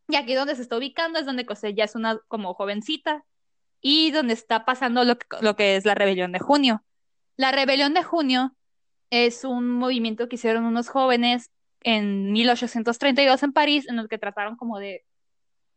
Y 0.08 0.16
aquí 0.16 0.34
donde 0.34 0.54
se 0.54 0.62
está 0.62 0.76
ubicando 0.76 1.18
es 1.18 1.26
donde 1.26 1.46
Cosette 1.46 1.76
ya 1.76 1.84
es 1.84 1.94
una 1.94 2.18
como 2.28 2.54
jovencita 2.54 3.24
y 3.80 4.10
donde 4.12 4.34
está 4.34 4.64
pasando 4.64 5.04
lo 5.04 5.18
que, 5.18 5.26
lo 5.40 5.56
que 5.56 5.76
es 5.76 5.84
la 5.84 5.94
rebelión 5.94 6.32
de 6.32 6.38
junio. 6.38 6.84
La 7.36 7.52
rebelión 7.52 7.94
de 7.94 8.02
junio 8.02 8.56
es 9.10 9.44
un 9.44 9.68
movimiento 9.68 10.28
que 10.28 10.36
hicieron 10.36 10.64
unos 10.64 10.88
jóvenes 10.88 11.50
en 11.80 12.32
1832 12.32 13.42
en 13.42 13.52
París, 13.52 13.88
en 13.88 13.98
el 13.98 14.08
que 14.08 14.18
trataron 14.18 14.56
como 14.56 14.78
de, 14.78 15.04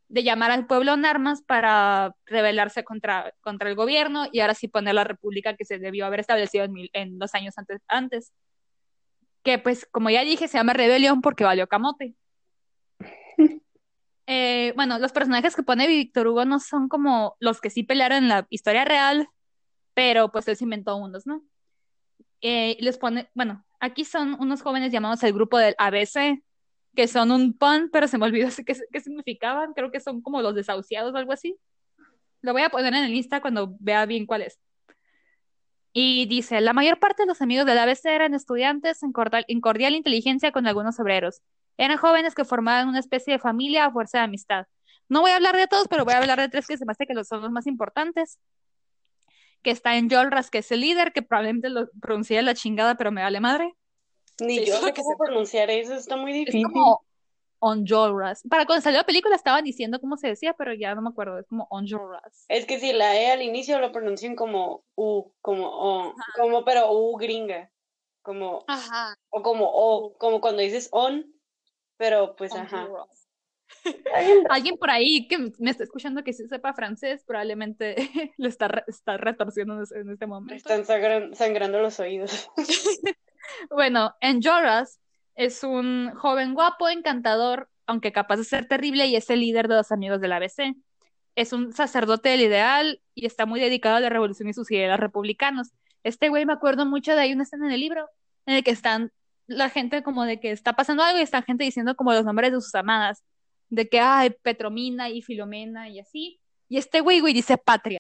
de 0.08 0.24
llamar 0.24 0.52
al 0.52 0.66
pueblo 0.68 0.94
en 0.94 1.06
armas 1.06 1.44
para 1.44 2.16
rebelarse 2.26 2.84
contra, 2.84 3.34
contra 3.42 3.70
el 3.70 3.76
gobierno 3.76 4.28
y 4.32 4.40
ahora 4.40 4.56
sí 4.56 4.68
poner 4.68 4.96
la 4.96 5.04
república 5.04 5.56
que 5.56 5.66
se 5.66 5.80
debió 5.80 6.06
haber 6.06 6.22
establecido 6.22 6.66
en, 6.66 6.74
en 6.94 7.20
los 7.20 7.36
años 7.36 7.58
antes, 7.58 7.82
antes. 7.88 8.34
Que 9.44 9.60
pues, 9.60 9.88
como 9.92 10.10
ya 10.10 10.24
dije, 10.24 10.48
se 10.48 10.58
llama 10.58 10.74
rebelión 10.74 11.22
porque 11.22 11.44
valió 11.44 11.68
camote. 11.68 12.16
Eh, 14.32 14.74
bueno, 14.76 15.00
los 15.00 15.12
personajes 15.12 15.56
que 15.56 15.64
pone 15.64 15.88
Víctor 15.88 16.28
Hugo 16.28 16.46
no 16.46 16.60
son 16.60 16.88
como 16.88 17.36
los 17.40 17.60
que 17.60 17.72
sí 17.72 17.82
pelearon 17.82 18.20
en 18.20 18.28
la 18.28 18.46
historia 18.52 18.86
real, 18.86 19.28
pero 19.96 20.32
pues 20.32 20.48
él 20.48 20.56
se 20.56 20.66
inventó 20.66 20.96
unos, 20.98 21.26
¿no? 21.26 21.44
Eh, 22.42 22.78
les 22.80 23.00
pone, 23.00 23.32
bueno, 23.34 23.66
aquí 23.80 24.06
son 24.06 24.38
unos 24.40 24.62
jóvenes 24.62 24.92
llamados 24.92 25.24
el 25.24 25.34
grupo 25.34 25.58
del 25.58 25.74
ABC, 25.80 26.44
que 26.96 27.08
son 27.08 27.32
un 27.32 27.58
pun, 27.58 27.90
pero 27.92 28.08
se 28.08 28.20
me 28.20 28.26
olvidó 28.28 28.50
qué, 28.92 29.02
significaban, 29.02 29.74
creo 29.74 29.90
que 29.90 30.00
son 30.00 30.22
como 30.22 30.44
los 30.44 30.54
desahuciados 30.54 31.12
o 31.12 31.18
algo 31.18 31.34
así. 31.34 31.58
Lo 32.44 32.54
voy 32.54 32.62
a 32.62 32.70
poner 32.70 32.94
en 32.94 33.06
el 33.06 33.12
lista 33.12 33.42
cuando 33.42 33.78
vea 33.80 34.06
bien 34.06 34.28
cuál 34.28 34.44
es. 34.44 34.60
Y 35.92 36.28
dice, 36.28 36.62
la 36.62 36.74
mayor 36.74 37.00
parte 37.00 37.24
de 37.24 37.28
los 37.28 37.42
amigos 37.42 37.66
del 37.66 37.80
ABC 37.80 38.06
eran 38.06 38.36
estudiantes 38.36 39.02
en 39.02 39.12
cordial 39.62 39.96
inteligencia 39.96 40.52
con 40.52 40.68
algunos 40.68 41.00
obreros. 41.00 41.42
Eran 41.80 41.98
jóvenes 41.98 42.36
que 42.36 42.44
formaban 42.44 42.90
una 42.90 43.00
especie 43.00 43.34
de 43.34 43.40
familia 43.40 43.86
a 43.86 43.92
fuerza 43.92 44.18
de 44.18 44.26
amistad. 44.26 44.66
No 45.08 45.22
voy 45.22 45.32
a 45.32 45.38
hablar 45.38 45.56
de 45.56 45.66
todos, 45.66 45.88
pero 45.88 46.04
voy 46.04 46.14
a 46.14 46.18
hablar 46.18 46.38
de 46.38 46.50
tres 46.50 46.68
que 46.68 46.78
se 46.78 46.86
me 46.86 46.92
hace 46.92 47.08
que 47.08 47.24
son 47.24 47.42
los 47.42 47.52
más 47.52 47.68
importantes. 47.68 48.38
Que 49.64 49.72
está 49.72 49.96
en 49.96 50.10
Jolras, 50.10 50.52
que 50.52 50.58
es 50.58 50.70
el 50.74 50.82
líder, 50.82 51.14
que 51.14 51.22
probablemente 51.22 51.70
lo 51.70 51.90
pronuncia 52.02 52.42
la 52.42 52.54
chingada, 52.54 52.96
pero 52.96 53.12
me 53.14 53.22
vale 53.22 53.40
madre. 53.40 53.74
Ni 54.42 54.66
yo 54.66 54.76
sé 54.82 54.94
cómo 54.94 55.18
pronunciar 55.18 55.70
eso, 55.70 55.94
está 55.94 56.18
muy 56.18 56.34
difícil. 56.34 56.66
Es 56.66 56.68
como 56.68 57.02
Onjoras. 57.60 58.44
Para 58.50 58.66
cuando 58.66 58.84
salió 58.84 59.00
la 59.00 59.06
película 59.06 59.38
estaban 59.38 59.64
diciendo 59.64 60.02
cómo 60.02 60.18
se 60.18 60.28
decía, 60.28 60.54
pero 60.58 60.74
ya 60.74 60.94
no 60.96 61.02
me 61.02 61.10
acuerdo, 61.10 61.40
es 61.40 61.48
como 61.48 61.66
Onjoras. 61.70 62.44
Es 62.50 62.66
que 62.66 62.78
si 62.78 62.92
la 62.92 63.18
E 63.18 63.32
al 63.32 63.42
inicio 63.42 63.80
lo 63.80 63.94
pronuncian 63.94 64.36
como 64.36 64.84
U, 64.96 65.32
como 65.42 65.66
O, 65.66 66.14
como 66.36 66.66
pero 66.66 66.92
U 66.92 67.16
gringa, 67.16 67.72
como 68.22 68.66
Ajá. 68.68 69.16
o 69.30 69.42
como 69.42 69.66
O, 69.72 70.18
como 70.18 70.42
cuando 70.42 70.62
dices 70.62 70.90
on, 70.92 71.39
pero 72.00 72.36
pues 72.38 72.56
ajá. 72.56 72.88
Alguien 74.50 74.78
por 74.78 74.90
ahí 74.90 75.28
que 75.28 75.38
me 75.60 75.70
está 75.70 75.84
escuchando 75.84 76.24
que 76.24 76.34
sí 76.34 76.48
sepa 76.48 76.74
francés, 76.74 77.24
probablemente 77.26 77.96
le 78.38 78.48
está, 78.48 78.84
está 78.88 79.18
retorciendo 79.18 79.84
en 79.94 80.10
este 80.10 80.26
momento. 80.26 80.56
Están 80.56 80.86
sangrando 80.86 81.82
los 81.82 82.00
oídos. 82.00 82.50
bueno, 83.70 84.16
Enjoras 84.22 85.00
es 85.36 85.64
un 85.64 86.12
joven 86.16 86.54
guapo, 86.54 86.88
encantador, 86.88 87.70
aunque 87.86 88.14
capaz 88.14 88.38
de 88.38 88.44
ser 88.46 88.68
terrible, 88.68 89.06
y 89.08 89.16
es 89.18 89.30
el 89.30 89.42
líder 89.42 89.68
de 89.68 89.76
los 89.76 89.92
amigos 89.92 90.22
del 90.22 90.32
ABC. 90.32 90.76
Es 91.36 91.54
un 91.54 91.74
sacerdote 91.74 92.30
del 92.30 92.42
ideal 92.42 93.02
y 93.14 93.26
está 93.26 93.46
muy 93.46 93.60
dedicado 93.60 93.98
a 93.98 94.00
la 94.00 94.10
revolución 94.10 94.50
y 94.50 94.54
sus 94.54 94.72
ideas 94.72 95.00
republicanos. 95.00 95.72
Este 96.04 96.30
güey 96.30 96.46
me 96.46 96.54
acuerdo 96.54 96.86
mucho 96.86 97.14
de 97.14 97.22
ahí 97.22 97.34
una 97.34 97.44
escena 97.44 97.68
en 97.68 97.74
el 97.74 97.82
libro 97.82 98.10
en 98.46 98.56
el 98.56 98.64
que 98.64 98.72
están 98.72 99.12
la 99.50 99.70
gente 99.70 100.04
como 100.04 100.24
de 100.24 100.40
que 100.40 100.52
está 100.52 100.74
pasando 100.74 101.04
algo 101.04 101.20
y 101.20 101.24
está 101.24 101.42
gente 101.42 101.64
diciendo 101.64 101.96
como 101.96 102.14
los 102.14 102.24
nombres 102.24 102.52
de 102.52 102.62
sus 102.62 102.74
amadas 102.76 103.24
de 103.70 103.88
que 103.88 104.00
hay 104.00 104.32
Petromina 104.32 105.10
y 105.10 105.22
Filomena 105.22 105.90
y 105.90 106.00
así. 106.00 106.40
Y 106.68 106.78
este 106.78 107.02
güey, 107.02 107.20
güey, 107.20 107.34
dice 107.34 107.58
patria. 107.58 108.00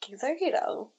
Qué 0.00 0.14
exagerado. 0.14 0.94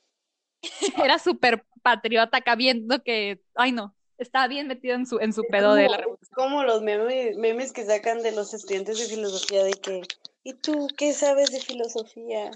Era 1.03 1.19
súper 1.19 1.65
patriota 1.81 2.37
acá 2.37 2.55
viendo 2.55 3.01
que, 3.03 3.41
ay 3.55 3.71
no, 3.71 3.95
estaba 4.17 4.47
bien 4.47 4.67
metido 4.67 4.95
en 4.95 5.05
su, 5.05 5.19
en 5.19 5.33
su 5.33 5.43
pedo 5.43 5.73
de 5.73 5.89
la 5.89 5.97
revolución. 5.97 6.29
Como 6.35 6.63
los 6.63 6.81
memes, 6.81 7.37
memes 7.37 7.71
que 7.71 7.85
sacan 7.85 8.21
de 8.21 8.31
los 8.31 8.53
estudiantes 8.53 8.99
de 8.99 9.15
filosofía 9.15 9.63
de 9.63 9.73
que, 9.73 10.01
¿y 10.43 10.53
tú 10.55 10.87
qué 10.97 11.13
sabes 11.13 11.51
de 11.51 11.61
filosofía? 11.61 12.51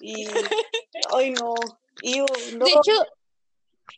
Y, 0.00 0.26
ay 1.14 1.30
no, 1.32 1.54
y, 2.02 2.18
no. 2.18 2.64
De 2.64 2.70
hecho, 2.70 3.06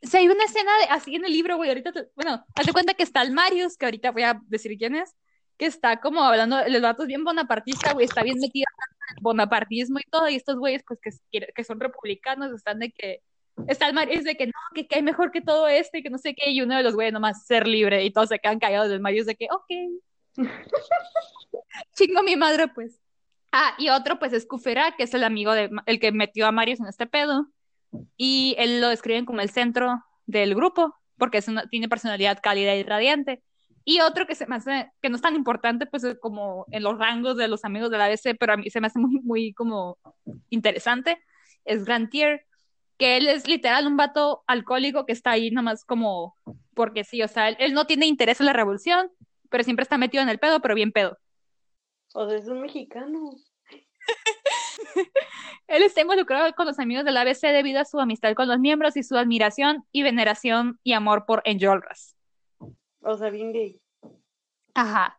si 0.03 0.17
hay 0.17 0.29
una 0.29 0.45
escena 0.45 0.71
de, 0.79 0.85
así 0.91 1.15
en 1.15 1.25
el 1.25 1.33
libro, 1.33 1.57
güey, 1.57 1.71
ahorita, 1.71 1.93
bueno, 2.15 2.45
hazte 2.55 2.73
cuenta 2.73 2.95
que 2.95 3.03
está 3.03 3.23
el 3.23 3.33
Marius, 3.33 3.77
que 3.77 3.87
ahorita 3.87 4.11
voy 4.11 4.23
a 4.23 4.41
decir 4.47 4.77
quién 4.79 4.95
es, 4.97 5.15
que 5.57 5.67
está 5.67 6.01
como 6.01 6.23
hablando, 6.23 6.59
el 6.61 6.81
vato 6.81 7.03
es 7.03 7.09
bien 7.09 7.25
bonapartista, 7.25 7.93
güey, 7.93 8.07
está 8.07 8.23
bien 8.23 8.39
metido 8.39 8.67
en 8.71 9.17
el 9.17 9.23
bonapartismo 9.23 9.99
y 9.99 10.11
todo, 10.11 10.29
y 10.29 10.37
estos 10.37 10.57
güeyes, 10.57 10.85
pues, 10.87 11.01
que, 11.01 11.47
que 11.55 11.65
son 11.65 11.81
republicanos, 11.81 12.53
están 12.53 12.79
de 12.79 12.93
que, 12.93 13.23
está 13.67 13.89
el 13.89 13.95
Mario, 13.95 14.15
es 14.19 14.25
de 14.25 14.37
que 14.37 14.47
no, 14.47 14.53
que, 14.75 14.87
hay 14.91 15.03
mejor 15.03 15.33
que 15.33 15.41
todo 15.41 15.67
este, 15.67 16.03
que 16.03 16.11
no 16.11 16.19
sé 16.19 16.35
qué, 16.35 16.51
y 16.51 16.61
uno 16.61 16.77
de 16.77 16.83
los 16.83 16.95
güeyes 16.95 17.13
nomás 17.13 17.45
ser 17.47 17.67
libre, 17.67 18.05
y 18.05 18.13
todos 18.13 18.29
se 18.29 18.39
quedan 18.39 18.61
callados 18.61 18.89
del 18.89 19.01
Mario, 19.01 19.23
es 19.23 19.27
de 19.27 19.35
que, 19.35 19.49
ok. 19.51 20.37
Chingo 21.95 22.23
mi 22.23 22.37
madre, 22.37 22.69
pues. 22.69 23.01
Ah, 23.51 23.75
y 23.79 23.89
otro, 23.89 24.19
pues, 24.19 24.33
es 24.33 24.47
Kufera, 24.47 24.95
que 24.97 25.05
es 25.05 25.15
el 25.15 25.25
amigo 25.25 25.53
de, 25.53 25.71
el 25.87 25.99
que 25.99 26.13
metió 26.13 26.47
a 26.47 26.53
Marius 26.53 26.81
en 26.81 26.87
este 26.87 27.07
pedo, 27.07 27.49
y 28.17 28.55
él 28.59 28.81
lo 28.81 28.89
describen 28.89 29.25
como 29.25 29.41
el 29.41 29.51
centro 29.51 30.03
del 30.27 30.55
grupo, 30.55 30.95
porque 31.17 31.39
es 31.39 31.49
una, 31.49 31.67
tiene 31.69 31.89
personalidad 31.89 32.39
cálida 32.43 32.75
y 32.75 32.83
radiante. 32.83 33.43
Y 33.85 34.01
otro 34.01 34.27
que 34.27 34.35
se 34.35 34.47
me 34.47 34.57
hace, 34.57 34.91
que 35.01 35.09
no 35.09 35.17
es 35.17 35.23
tan 35.23 35.35
importante, 35.35 35.87
pues 35.87 36.05
como 36.21 36.67
en 36.71 36.83
los 36.83 36.99
rangos 36.99 37.37
de 37.37 37.49
los 37.49 37.65
amigos 37.65 37.91
de 37.91 37.99
la 37.99 38.05
ABC, 38.05 38.37
pero 38.39 38.53
a 38.53 38.57
mí 38.57 38.69
se 38.69 38.81
me 38.81 38.89
hace 38.89 38.99
muy, 38.99 39.21
muy 39.23 39.55
como 39.55 39.99
interesante, 40.51 41.19
es 41.65 41.85
Grantier, 41.85 42.45
que 42.99 43.17
él 43.17 43.29
es 43.29 43.47
literal 43.47 43.87
un 43.87 43.97
vato 43.97 44.43
alcohólico 44.47 45.07
que 45.07 45.13
está 45.13 45.31
ahí 45.31 45.51
nomás 45.51 45.85
como, 45.85 46.37
porque 46.75 47.05
sí, 47.05 47.23
o 47.23 47.29
sea, 47.29 47.49
él, 47.49 47.73
no 47.73 47.87
tiene 47.87 48.07
interés 48.07 48.41
en 48.41 48.47
la 48.47 48.53
revolución, 48.53 49.11
pero 49.49 49.65
siempre 49.65 49.85
está 49.85 49.97
metido 49.97 50.23
en 50.23 50.29
el 50.29 50.39
pedo, 50.39 50.61
pero 50.61 50.75
bien 50.75 50.93
pedo. 50.93 51.17
O 52.15 52.29
sea, 52.29 52.37
es 52.37 52.49
un 52.49 52.61
mexicano. 52.61 53.31
Él 55.69 55.83
está 55.83 56.01
involucrado 56.01 56.53
con 56.55 56.67
los 56.67 56.79
amigos 56.79 57.05
de 57.05 57.13
la 57.13 57.23
ABC 57.23 57.43
debido 57.43 57.81
a 57.81 57.85
su 57.85 58.01
amistad 58.01 58.35
con 58.35 58.49
los 58.49 58.59
miembros 58.59 58.97
y 58.97 59.03
su 59.03 59.17
admiración 59.17 59.85
y 59.93 60.03
veneración 60.03 60.79
y 60.83 60.93
amor 60.93 61.27
por 61.27 61.43
Enjolras. 61.45 62.17
O 63.01 63.17
sea, 63.17 63.31
bien 63.31 63.53
gay. 63.53 63.81
Ajá. 64.75 65.19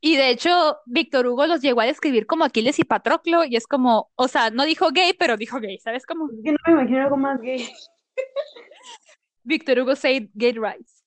Y 0.00 0.16
de 0.16 0.30
hecho, 0.30 0.78
Víctor 0.86 1.26
Hugo 1.26 1.46
los 1.46 1.60
llegó 1.60 1.80
a 1.80 1.86
describir 1.86 2.26
como 2.26 2.44
Aquiles 2.44 2.78
y 2.78 2.84
Patroclo, 2.84 3.44
y 3.44 3.56
es 3.56 3.66
como, 3.66 4.10
o 4.14 4.28
sea, 4.28 4.50
no 4.50 4.64
dijo 4.64 4.88
gay, 4.92 5.12
pero 5.18 5.36
dijo 5.36 5.60
gay, 5.60 5.78
¿sabes 5.78 6.06
cómo? 6.06 6.28
Que 6.42 6.52
no 6.52 6.58
me 6.66 6.72
imagino 6.72 7.02
algo 7.02 7.16
más 7.16 7.40
gay. 7.40 7.68
Víctor 9.42 9.80
Hugo 9.80 9.96
said 9.96 10.28
gay 10.34 10.52
rights. 10.52 11.04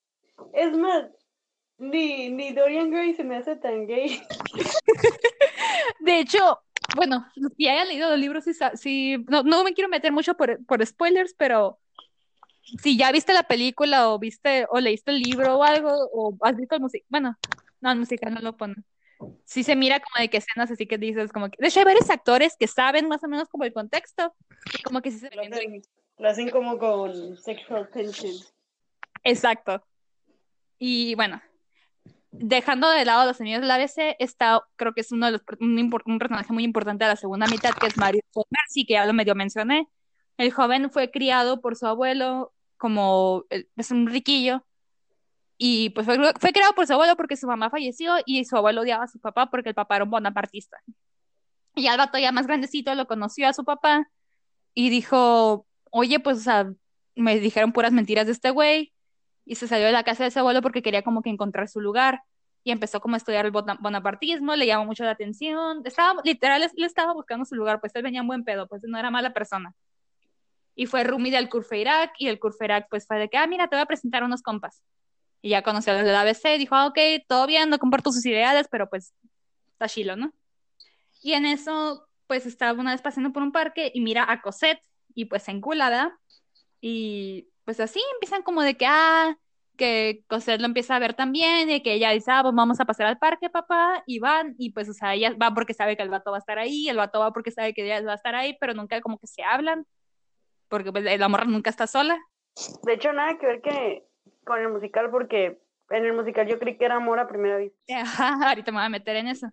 Es 0.54 0.76
más, 0.78 1.06
ni, 1.78 2.30
ni 2.30 2.54
Dorian 2.54 2.92
Gray 2.92 3.14
se 3.16 3.24
me 3.24 3.38
hace 3.38 3.56
tan 3.56 3.88
gay. 3.88 4.22
de 6.00 6.20
hecho, 6.20 6.60
bueno, 6.96 7.26
si 7.58 7.68
hayan 7.68 7.88
leído 7.88 8.10
los 8.10 8.20
libros, 8.20 8.46
si, 8.76 9.18
no, 9.28 9.44
no 9.44 9.64
me 9.64 9.74
quiero 9.74 9.90
meter 9.90 10.12
mucho 10.12 10.36
por, 10.36 10.64
por 10.66 10.86
spoilers, 10.86 11.34
pero 11.38 11.80
si 12.82 12.98
ya 12.98 13.12
viste 13.12 13.34
la 13.34 13.44
película 13.44 14.10
o 14.10 14.20
viste 14.20 14.66
o 14.70 14.80
leíste 14.80 15.12
el 15.12 15.20
libro 15.20 15.58
o 15.58 15.64
algo, 15.64 15.90
o 16.14 16.38
has 16.42 16.56
visto 16.56 16.76
el 16.76 16.82
musical, 16.82 17.08
bueno, 17.10 17.38
no, 17.80 17.92
el 17.92 18.00
musical 18.00 18.34
no 18.34 18.42
lo 18.42 18.56
pone. 18.56 18.76
Sí 19.46 19.64
se 19.64 19.76
mira 19.76 20.00
como 20.00 20.22
de 20.22 20.30
que 20.30 20.38
escenas 20.38 20.72
así 20.72 20.88
que 20.88 20.98
dices 20.98 21.32
como 21.32 21.50
que, 21.50 21.58
de 21.60 21.68
hecho 21.68 21.80
hay 21.80 21.86
varios 21.86 22.10
actores 22.10 22.56
que 22.58 22.68
saben 22.68 23.08
más 23.08 23.24
o 23.24 23.28
menos 23.28 23.50
como 23.50 23.64
el 23.64 23.74
contexto, 23.74 24.34
como 24.84 25.02
que 25.02 25.12
sí 25.12 25.20
se 25.20 25.30
lo 25.36 25.42
hacen, 25.42 25.82
lo 26.18 26.30
hacen 26.30 26.50
como 26.50 26.78
con 26.78 27.38
sexual 27.38 27.90
tension. 27.92 28.34
Exacto. 29.24 29.84
Y 30.80 31.14
bueno, 31.16 31.42
dejando 32.32 32.90
de 32.90 33.06
lado 33.06 33.26
los 33.26 33.38
sonidos 33.38 33.62
de 33.62 33.68
la 33.68 33.76
ABC, 33.76 34.16
está, 34.20 34.64
creo 34.78 34.94
que 34.94 35.02
es 35.02 35.12
uno 35.12 35.28
de 35.28 35.34
los, 35.34 35.42
un, 35.60 36.20
personaje 36.20 36.54
muy 36.54 36.64
importante 36.64 37.04
de 37.04 37.10
la 37.10 37.16
segunda 37.16 37.48
mitad, 37.48 37.72
que 37.74 37.88
es 37.88 37.98
Mario 37.98 38.22
Mercy, 38.50 38.86
que 38.86 38.94
ya 38.94 39.06
lo 39.06 39.14
medio 39.14 39.36
mencioné. 39.36 39.88
El 40.38 40.52
joven 40.52 40.90
fue 40.90 41.12
criado 41.12 41.62
por 41.62 41.76
su 41.76 41.86
abuelo 41.86 42.54
como 42.78 43.46
es 43.50 43.92
un 43.92 44.08
riquillo 44.08 44.66
y 45.58 45.92
pues 45.92 46.08
fue, 46.08 46.18
fue 46.40 46.52
criado 46.52 46.74
por 46.74 46.88
su 46.88 46.94
abuelo 46.94 47.16
porque 47.16 47.38
su 47.38 47.46
mamá 47.46 47.70
falleció 47.70 48.16
y 48.26 48.46
su 48.46 48.58
abuelo 48.58 48.82
odiaba 48.82 49.04
a 49.04 49.08
su 49.08 49.20
papá 49.20 49.52
porque 49.52 49.70
el 49.70 49.76
papá 49.76 49.98
era 49.98 50.06
un 50.06 50.12
bonapartista. 50.12 50.82
Y 51.76 51.88
al 51.88 51.98
vato 51.98 52.18
ya 52.18 52.32
más 52.32 52.48
grandecito 52.48 52.96
lo 52.96 53.08
conoció 53.08 53.48
a 53.48 53.54
su 53.54 53.64
papá 53.64 54.10
y 54.74 54.90
dijo, 54.90 55.68
oye, 55.92 56.20
pues, 56.20 56.38
o 56.40 56.42
sea, 56.42 56.72
me 57.16 57.40
dijeron 57.40 57.74
puras 57.74 57.92
mentiras 57.92 58.26
de 58.26 58.32
este 58.32 58.50
güey 58.50 58.91
y 59.52 59.56
se 59.56 59.68
salió 59.68 59.86
de 59.86 59.92
la 59.92 60.04
casa 60.04 60.24
de 60.24 60.32
su 60.32 60.40
abuelo 60.40 60.62
porque 60.62 60.82
quería 60.82 61.02
como 61.02 61.22
que 61.22 61.30
encontrar 61.30 61.68
su 61.68 61.82
lugar 61.82 62.24
y 62.64 62.72
empezó 62.72 63.02
como 63.02 63.16
a 63.16 63.18
estudiar 63.18 63.46
el 63.46 63.52
bonapartismo, 63.52 64.56
le 64.56 64.66
llamó 64.66 64.86
mucho 64.86 65.04
la 65.04 65.12
atención, 65.12 65.82
estaba, 65.84 66.22
literal, 66.24 66.62
le 66.74 66.86
estaba 66.86 67.12
buscando 67.12 67.44
su 67.44 67.56
lugar, 67.56 67.82
pues 67.82 67.94
él 67.96 68.04
venía 68.04 68.22
en 68.22 68.28
buen 68.28 68.46
pedo, 68.46 68.68
pues 68.68 68.82
no 68.84 68.98
era 68.98 69.12
mala 69.12 69.34
persona 69.34 69.76
y 70.76 70.86
fue 70.86 71.04
Rumi 71.04 71.32
del 71.32 71.50
Curfeirac 71.50 72.14
y 72.18 72.28
el 72.28 72.40
Curfeirac 72.40 72.88
pues 72.90 73.06
fue 73.06 73.20
de 73.20 73.30
que, 73.30 73.38
ah, 73.38 73.46
mira, 73.48 73.68
te 73.68 73.76
voy 73.76 73.84
a 73.84 73.86
presentar 73.86 74.24
unos 74.24 74.42
compas. 74.42 74.82
Y 75.42 75.50
ya 75.50 75.64
conoció 75.64 75.92
a 75.92 75.98
los 75.98 76.06
del 76.06 76.16
ABC, 76.16 76.58
dijo, 76.58 76.76
ah, 76.76 76.88
ok, 76.88 76.98
todo 77.28 77.46
bien, 77.46 77.70
no 77.70 77.78
comparto 77.78 78.12
sus 78.12 78.26
ideas, 78.26 78.68
pero 78.72 78.90
pues 78.90 79.14
está 79.74 79.90
chilo, 79.90 80.16
¿no? 80.16 80.34
Y 81.22 81.34
en 81.34 81.46
eso, 81.46 82.08
pues 82.28 82.46
estaba 82.46 82.80
una 82.80 82.92
vez 82.92 83.02
pasando 83.02 83.34
por 83.34 83.44
un 83.44 83.52
parque 83.52 83.92
y 83.94 84.02
mira 84.02 84.26
a 84.32 84.42
Cosette 84.42 84.82
y 85.14 85.26
pues 85.26 85.44
se 85.44 85.52
enculada 85.52 86.18
y 86.80 87.50
pues 87.72 87.80
así 87.80 88.02
empiezan 88.16 88.44
como 88.44 88.64
de 88.64 88.76
que, 88.76 88.86
ah, 88.86 89.38
que 89.78 90.26
Cosette 90.28 90.60
lo 90.60 90.66
empieza 90.66 90.94
a 90.94 91.00
ver 91.00 91.14
también 91.14 91.70
y 91.70 91.82
que 91.82 91.94
ella 91.94 92.12
dice, 92.12 92.30
ah, 92.30 92.42
pues 92.44 92.54
vamos 92.54 92.82
a 92.82 92.86
pasar 92.86 93.08
al 93.08 93.18
parque, 93.18 93.50
papá, 93.50 94.04
y 94.06 94.20
van, 94.20 94.56
y 94.58 94.72
pues, 94.72 94.90
o 94.90 94.94
sea, 94.94 95.14
ella 95.14 95.34
va 95.42 95.54
porque 95.54 95.74
sabe 95.74 95.96
que 95.96 96.04
el 96.04 96.10
vato 96.10 96.32
va 96.32 96.38
a 96.38 96.40
estar 96.40 96.60
ahí, 96.60 96.90
el 96.90 96.98
vato 96.98 97.22
va 97.22 97.32
porque 97.32 97.50
sabe 97.50 97.74
que 97.74 97.86
ella 97.86 98.06
va 98.06 98.12
a 98.12 98.16
estar 98.16 98.36
ahí, 98.36 98.58
pero 98.60 98.74
nunca 98.74 99.00
como 99.00 99.20
que 99.20 99.28
se 99.28 99.42
hablan 99.42 99.86
porque 100.68 100.92
pues, 100.92 101.18
la 101.18 101.30
morra 101.30 101.46
nunca 101.46 101.70
está 101.70 101.88
sola. 101.88 102.20
De 102.84 102.94
hecho, 102.94 103.14
nada 103.14 103.38
que 103.40 103.46
ver 103.46 103.62
que 103.62 104.04
con 104.44 104.60
el 104.60 104.68
musical, 104.68 105.10
porque 105.10 105.62
en 105.92 106.06
el 106.06 106.12
musical 106.12 106.48
yo 106.48 106.60
creí 106.60 106.78
que 106.78 106.84
era 106.84 106.98
amor 106.98 107.20
a 107.20 107.30
primera 107.30 107.56
vista. 107.56 107.78
Ajá, 108.02 108.50
ahorita 108.50 108.74
me 108.74 108.80
voy 108.80 108.86
a 108.86 108.90
meter 108.90 109.16
en 109.16 109.30
eso. 109.30 109.50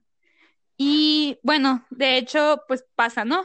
Y 0.76 1.38
bueno, 1.44 1.87
de 1.90 2.16
hecho, 2.16 2.64
pues 2.66 2.84
pasa, 2.96 3.25
¿no? 3.25 3.44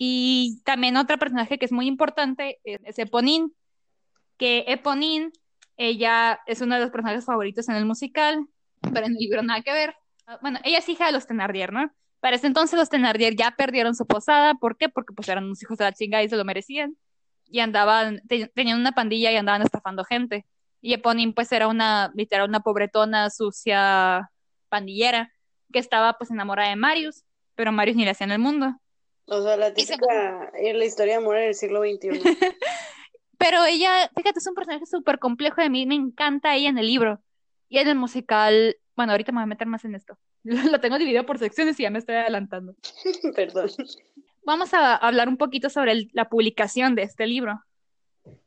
Y 0.00 0.60
también 0.64 0.96
otro 0.96 1.18
personaje 1.18 1.56
que 1.56 1.66
es 1.66 1.72
muy 1.72 1.86
importante 1.86 2.58
es 2.64 2.98
Eponín, 2.98 3.54
que 4.38 4.64
Eponín, 4.68 5.32
ella 5.76 6.40
es 6.46 6.60
uno 6.60 6.76
de 6.76 6.80
los 6.80 6.90
personajes 6.90 7.24
favoritos 7.24 7.68
en 7.68 7.76
el 7.76 7.84
musical, 7.84 8.46
pero 8.92 9.06
en 9.06 9.12
el 9.12 9.18
libro 9.18 9.42
nada 9.42 9.62
que 9.62 9.72
ver. 9.72 9.96
Bueno, 10.40 10.58
ella 10.64 10.78
es 10.78 10.88
hija 10.88 11.06
de 11.06 11.12
los 11.12 11.26
Tenardier, 11.26 11.72
¿no? 11.72 11.90
Para 12.20 12.36
ese 12.36 12.46
entonces 12.46 12.78
los 12.78 12.88
Tenardier 12.88 13.36
ya 13.36 13.54
perdieron 13.56 13.94
su 13.94 14.06
posada, 14.06 14.54
¿por 14.54 14.76
qué? 14.76 14.88
Porque 14.88 15.12
pues 15.14 15.28
eran 15.28 15.44
unos 15.44 15.62
hijos 15.62 15.78
de 15.78 15.84
la 15.84 15.92
chinga 15.92 16.22
y 16.22 16.28
se 16.28 16.36
lo 16.36 16.44
merecían 16.44 16.96
y 17.50 17.60
andaban, 17.60 18.22
tenían 18.54 18.78
una 18.78 18.92
pandilla 18.92 19.32
y 19.32 19.36
andaban 19.36 19.62
estafando 19.62 20.04
gente. 20.04 20.46
Y 20.80 20.92
Eponim 20.92 21.32
pues 21.32 21.50
era 21.52 21.66
una, 21.66 22.12
literal, 22.14 22.48
una 22.48 22.60
pobretona, 22.60 23.30
sucia, 23.30 24.30
pandillera, 24.68 25.32
que 25.72 25.78
estaba 25.78 26.16
pues 26.18 26.30
enamorada 26.30 26.70
de 26.70 26.76
Marius, 26.76 27.24
pero 27.54 27.72
Marius 27.72 27.96
ni 27.96 28.04
le 28.04 28.10
hacía 28.10 28.26
en 28.26 28.32
el 28.32 28.38
mundo. 28.38 28.74
O 29.26 29.42
sea, 29.42 29.56
la 29.56 29.74
típica, 29.74 30.06
la 30.54 30.84
historia 30.84 31.14
de 31.14 31.18
amor 31.18 31.36
en 31.36 31.48
el 31.48 31.54
siglo 31.54 31.80
XXI. 31.80 32.08
Pero 33.38 33.64
ella, 33.64 34.10
fíjate, 34.16 34.40
es 34.40 34.46
un 34.46 34.54
personaje 34.54 34.84
súper 34.86 35.18
complejo 35.18 35.60
de 35.60 35.70
mí, 35.70 35.86
me 35.86 35.94
encanta 35.94 36.54
ella 36.54 36.68
en 36.68 36.78
el 36.78 36.86
libro. 36.86 37.22
Y 37.68 37.78
en 37.78 37.88
el 37.88 37.94
musical, 37.94 38.76
bueno, 38.96 39.12
ahorita 39.12 39.32
me 39.32 39.36
voy 39.36 39.44
a 39.44 39.46
meter 39.46 39.68
más 39.68 39.84
en 39.84 39.94
esto. 39.94 40.18
Lo 40.44 40.80
tengo 40.80 40.98
dividido 40.98 41.24
por 41.24 41.38
secciones 41.38 41.78
y 41.78 41.84
ya 41.84 41.90
me 41.90 41.98
estoy 41.98 42.16
adelantando. 42.16 42.74
Perdón. 43.36 43.70
Vamos 44.44 44.74
a 44.74 44.96
hablar 44.96 45.28
un 45.28 45.36
poquito 45.36 45.70
sobre 45.70 46.08
la 46.12 46.28
publicación 46.28 46.94
de 46.94 47.02
este 47.02 47.26
libro. 47.26 47.62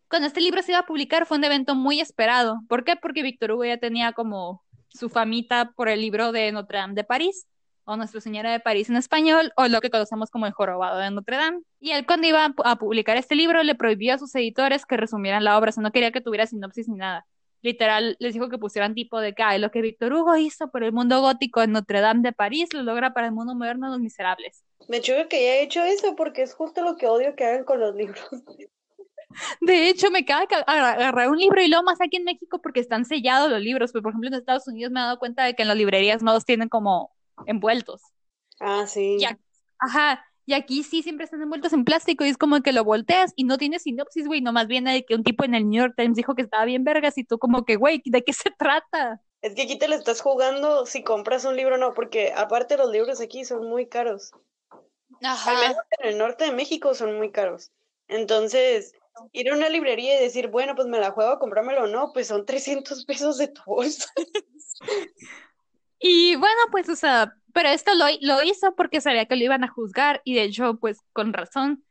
Cuando 0.09 0.27
este 0.27 0.41
libro 0.41 0.61
se 0.61 0.73
iba 0.73 0.79
a 0.79 0.85
publicar 0.85 1.25
fue 1.25 1.37
un 1.37 1.43
evento 1.45 1.73
muy 1.73 2.01
esperado. 2.01 2.61
¿Por 2.67 2.83
qué? 2.83 2.97
Porque 2.97 3.23
Víctor 3.23 3.51
Hugo 3.51 3.65
ya 3.65 3.77
tenía 3.77 4.11
como 4.11 4.63
su 4.89 5.07
famita 5.07 5.71
por 5.71 5.87
el 5.87 6.01
libro 6.01 6.33
de 6.33 6.51
Notre 6.51 6.79
Dame 6.79 6.95
de 6.95 7.05
París 7.05 7.47
o 7.91 7.97
Nuestra 7.97 8.21
Señora 8.21 8.51
de 8.51 8.59
París 8.59 8.89
en 8.89 8.95
español, 8.95 9.51
o 9.57 9.67
lo 9.67 9.81
que 9.81 9.89
conocemos 9.89 10.29
como 10.29 10.45
El 10.45 10.53
Jorobado 10.53 10.97
de 10.99 11.11
Notre 11.11 11.37
Dame. 11.37 11.59
Y 11.79 11.91
él 11.91 12.05
cuando 12.05 12.27
iba 12.27 12.53
a 12.63 12.75
publicar 12.77 13.17
este 13.17 13.35
libro 13.35 13.63
le 13.63 13.75
prohibió 13.75 14.13
a 14.13 14.17
sus 14.17 14.33
editores 14.35 14.85
que 14.85 14.97
resumieran 14.97 15.43
la 15.43 15.57
obra, 15.57 15.69
o 15.69 15.71
sea, 15.73 15.83
no 15.83 15.91
quería 15.91 16.11
que 16.11 16.21
tuviera 16.21 16.47
sinopsis 16.47 16.87
ni 16.87 16.97
nada. 16.97 17.25
Literal, 17.63 18.15
les 18.19 18.33
dijo 18.33 18.49
que 18.49 18.57
pusieran 18.57 18.95
tipo 18.95 19.19
de 19.19 19.33
que 19.33 19.43
lo 19.59 19.69
que 19.69 19.81
Víctor 19.81 20.13
Hugo 20.13 20.35
hizo 20.35 20.71
por 20.71 20.83
el 20.83 20.93
mundo 20.93 21.21
gótico 21.21 21.61
en 21.61 21.73
Notre 21.73 22.01
Dame 22.01 22.21
de 22.21 22.33
París 22.33 22.73
lo 22.73 22.81
logra 22.81 23.13
para 23.13 23.27
el 23.27 23.33
mundo 23.33 23.53
moderno 23.53 23.89
Los 23.89 23.99
Miserables. 23.99 24.63
Me 24.87 24.99
choca 24.99 25.27
que 25.27 25.37
haya 25.37 25.61
hecho 25.61 25.83
eso 25.83 26.15
porque 26.15 26.41
es 26.41 26.55
justo 26.55 26.81
lo 26.81 26.97
que 26.97 27.07
odio 27.07 27.35
que 27.35 27.45
hagan 27.45 27.63
con 27.63 27.79
los 27.79 27.95
libros. 27.95 28.25
De 29.61 29.89
hecho, 29.89 30.11
me 30.11 30.25
caga 30.25 30.57
agarrar 30.67 31.29
un 31.29 31.37
libro 31.37 31.61
y 31.61 31.67
luego 31.67 31.83
más 31.83 32.01
aquí 32.01 32.17
en 32.17 32.25
México 32.25 32.59
porque 32.61 32.79
están 32.79 33.05
sellados 33.05 33.49
los 33.49 33.61
libros. 33.61 33.91
Pero, 33.91 34.03
por 34.03 34.11
ejemplo, 34.11 34.29
en 34.29 34.35
Estados 34.35 34.67
Unidos 34.67 34.91
me 34.91 34.99
he 34.99 35.03
dado 35.03 35.19
cuenta 35.19 35.45
de 35.45 35.55
que 35.55 35.61
en 35.61 35.67
las 35.67 35.77
librerías 35.77 36.21
no 36.21 36.33
los 36.33 36.45
tienen 36.45 36.69
como 36.69 37.11
envueltos. 37.45 38.01
Ah, 38.59 38.85
sí. 38.87 39.17
ajá, 39.79 40.23
y 40.45 40.53
aquí 40.53 40.83
sí 40.83 41.03
siempre 41.03 41.25
están 41.25 41.41
envueltos 41.41 41.73
en 41.73 41.85
plástico 41.85 42.25
y 42.25 42.29
es 42.29 42.37
como 42.37 42.61
que 42.61 42.73
lo 42.73 42.83
volteas 42.83 43.33
y 43.35 43.43
no 43.43 43.57
tiene 43.57 43.79
sinopsis, 43.79 44.27
güey, 44.27 44.41
nomás 44.41 44.67
viene 44.67 44.93
de 44.93 45.05
que 45.05 45.15
un 45.15 45.23
tipo 45.23 45.43
en 45.45 45.55
el 45.55 45.69
New 45.69 45.81
York 45.81 45.93
Times 45.95 46.15
dijo 46.15 46.35
que 46.35 46.41
estaba 46.41 46.65
bien 46.65 46.83
vergas 46.83 47.17
y 47.17 47.23
tú 47.23 47.39
como 47.39 47.63
que, 47.63 47.75
güey, 47.75 48.01
¿de 48.05 48.23
qué 48.23 48.33
se 48.33 48.49
trata? 48.57 49.21
Es 49.41 49.55
que 49.55 49.63
aquí 49.63 49.77
te 49.77 49.87
lo 49.87 49.95
estás 49.95 50.21
jugando 50.21 50.85
si 50.85 51.03
compras 51.03 51.45
un 51.45 51.55
libro 51.55 51.75
o 51.75 51.77
no, 51.77 51.93
porque 51.93 52.33
aparte 52.35 52.77
los 52.77 52.91
libros 52.91 53.21
aquí 53.21 53.45
son 53.45 53.67
muy 53.67 53.87
caros. 53.87 54.31
Ajá. 55.23 55.51
Al 55.51 55.57
menos 55.57 55.83
en 55.99 56.09
el 56.09 56.17
norte 56.17 56.45
de 56.45 56.51
México 56.51 56.93
son 56.93 57.17
muy 57.17 57.31
caros. 57.31 57.71
Entonces, 58.07 58.93
ir 59.31 59.49
a 59.49 59.55
una 59.55 59.69
librería 59.69 60.19
y 60.19 60.23
decir, 60.23 60.47
bueno, 60.49 60.75
pues 60.75 60.87
me 60.87 60.99
la 60.99 61.11
juego, 61.11 61.39
comprármelo 61.39 61.83
o 61.83 61.87
no, 61.87 62.11
pues 62.13 62.27
son 62.27 62.45
300 62.45 63.05
pesos 63.05 63.37
de 63.37 63.47
tu 63.47 63.61
bolsa. 63.65 64.11
y 66.01 66.35
bueno, 66.35 66.61
pues, 66.71 66.89
o 66.89 66.95
sea, 66.95 67.35
pero 67.53 67.69
esto 67.69 67.91
lo, 67.95 68.43
hizo 68.43 68.75
porque 68.75 69.01
sabía 69.01 69.25
que 69.25 69.35
lo 69.35 69.43
iban 69.43 69.63
a 69.63 69.67
juzgar 69.67 70.21
y 70.25 70.33
de 70.33 70.43
hecho, 70.43 70.77
pues 70.79 70.99
con 71.13 71.31
razón, 71.33 71.83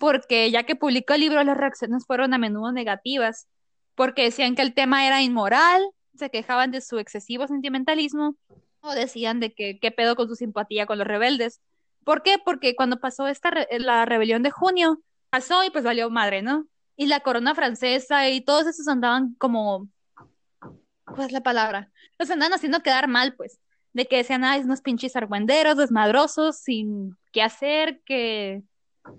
porque 0.00 0.50
ya 0.50 0.64
que 0.64 0.76
publicó 0.76 1.14
el 1.14 1.20
libro, 1.20 1.42
las 1.44 1.56
reacciones 1.56 2.04
fueron 2.06 2.34
a 2.34 2.38
menudo 2.38 2.72
negativas, 2.72 3.46
porque 3.94 4.24
decían 4.24 4.56
que 4.56 4.62
el 4.62 4.74
tema 4.74 5.06
era 5.06 5.22
inmoral, 5.22 5.82
se 6.16 6.30
quejaban 6.30 6.72
de 6.72 6.80
su 6.80 6.98
excesivo 6.98 7.46
sentimentalismo 7.46 8.36
o 8.80 8.92
decían 8.92 9.40
de 9.40 9.54
que 9.54 9.78
qué 9.80 9.90
pedo 9.92 10.16
con 10.16 10.28
su 10.28 10.36
simpatía 10.36 10.86
con 10.86 10.98
los 10.98 11.06
rebeldes. 11.06 11.60
¿Por 12.04 12.22
qué? 12.22 12.38
Porque 12.44 12.74
cuando 12.74 13.00
pasó 13.00 13.28
esta 13.28 13.50
la 13.78 14.04
rebelión 14.04 14.42
de 14.42 14.50
junio, 14.50 15.00
pasó 15.30 15.64
y 15.64 15.70
pues 15.70 15.84
valió 15.84 16.10
madre, 16.10 16.42
¿no? 16.42 16.66
Y 16.96 17.06
la 17.06 17.20
corona 17.20 17.54
francesa 17.54 18.28
y 18.28 18.40
todos 18.40 18.66
esos 18.66 18.88
andaban 18.88 19.34
como, 19.38 19.88
¿cuál 21.04 21.26
es 21.26 21.32
la 21.32 21.42
palabra? 21.42 21.90
Los 22.18 22.30
andaban 22.30 22.54
haciendo 22.54 22.80
quedar 22.80 23.08
mal, 23.08 23.34
pues 23.34 23.58
de 23.94 24.06
que 24.06 24.16
decían, 24.16 24.44
ay, 24.44 24.62
unos 24.62 24.82
pinches 24.82 25.16
argüenderos, 25.16 25.76
desmadrosos, 25.76 26.58
sin 26.58 27.16
qué 27.32 27.42
hacer, 27.42 28.02
que, 28.04 28.62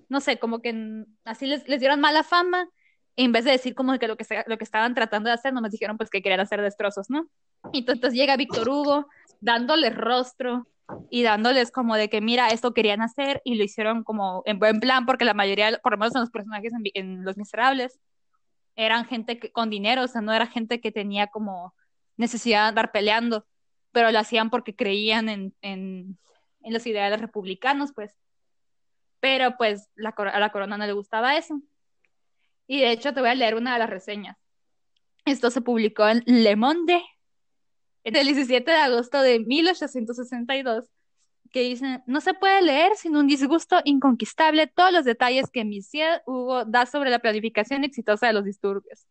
no 0.09 0.19
sé, 0.19 0.37
como 0.37 0.61
que 0.61 1.05
así 1.23 1.47
les, 1.47 1.67
les 1.67 1.79
dieron 1.79 2.01
mala 2.01 2.23
fama, 2.23 2.67
en 3.15 3.31
vez 3.31 3.45
de 3.45 3.51
decir 3.51 3.73
como 3.73 3.97
que 3.97 4.09
lo 4.09 4.17
que, 4.17 4.25
lo 4.45 4.57
que 4.57 4.63
estaban 4.65 4.93
tratando 4.93 5.29
de 5.29 5.33
hacer, 5.33 5.53
nomás 5.53 5.71
dijeron 5.71 5.97
pues 5.97 6.09
que 6.09 6.21
querían 6.21 6.41
hacer 6.41 6.61
destrozos, 6.61 7.09
¿no? 7.09 7.27
Y 7.71 7.79
entonces 7.79 8.13
llega 8.13 8.35
Víctor 8.35 8.67
Hugo 8.67 9.07
dándoles 9.39 9.95
rostro 9.95 10.67
y 11.09 11.23
dándoles 11.23 11.71
como 11.71 11.95
de 11.95 12.09
que 12.09 12.19
mira, 12.19 12.49
esto 12.49 12.73
querían 12.73 13.01
hacer 13.01 13.41
y 13.45 13.55
lo 13.55 13.63
hicieron 13.63 14.03
como 14.03 14.43
en 14.45 14.59
buen 14.59 14.81
plan 14.81 15.05
porque 15.05 15.23
la 15.23 15.33
mayoría, 15.33 15.79
por 15.81 15.93
lo 15.93 15.97
menos 15.97 16.15
en 16.15 16.21
los 16.21 16.31
personajes 16.31 16.73
en, 16.73 16.83
en 16.93 17.23
Los 17.23 17.37
Miserables, 17.37 17.97
eran 18.75 19.05
gente 19.05 19.39
que, 19.39 19.51
con 19.51 19.69
dinero, 19.69 20.03
o 20.03 20.07
sea, 20.07 20.21
no 20.21 20.33
era 20.33 20.47
gente 20.47 20.81
que 20.81 20.91
tenía 20.91 21.27
como 21.27 21.73
necesidad 22.17 22.63
de 22.63 22.67
andar 22.69 22.91
peleando 22.91 23.45
pero 23.95 24.11
lo 24.11 24.19
hacían 24.19 24.49
porque 24.49 24.75
creían 24.75 25.29
en, 25.29 25.55
en, 25.61 26.19
en 26.63 26.73
los 26.73 26.85
ideales 26.85 27.21
republicanos, 27.21 27.93
pues. 27.93 28.13
Pero 29.21 29.55
pues 29.55 29.89
la, 29.95 30.09
a 30.09 30.39
la 30.41 30.51
corona 30.51 30.77
no 30.77 30.85
le 30.85 30.91
gustaba 30.91 31.37
eso. 31.37 31.61
Y 32.67 32.81
de 32.81 32.91
hecho 32.91 33.13
te 33.13 33.21
voy 33.21 33.29
a 33.29 33.35
leer 33.35 33.55
una 33.55 33.71
de 33.71 33.79
las 33.79 33.89
reseñas. 33.89 34.37
Esto 35.23 35.49
se 35.49 35.61
publicó 35.61 36.09
en 36.09 36.23
Le 36.25 36.57
Monde 36.57 37.01
el 38.03 38.25
17 38.25 38.69
de 38.69 38.75
agosto 38.75 39.21
de 39.21 39.39
1862, 39.39 40.89
que 41.55 41.61
dice, 41.61 42.03
no 42.05 42.19
se 42.19 42.33
puede 42.33 42.61
leer 42.61 42.97
sin 42.97 43.15
un 43.15 43.27
disgusto 43.27 43.77
inconquistable 43.85 44.67
todos 44.67 44.91
los 44.91 45.05
detalles 45.05 45.49
que 45.49 45.63
Monsieur 45.63 46.21
Hugo 46.25 46.65
da 46.65 46.85
sobre 46.85 47.09
la 47.09 47.19
planificación 47.19 47.85
exitosa 47.85 48.27
de 48.27 48.33
los 48.33 48.43
disturbios. 48.43 49.07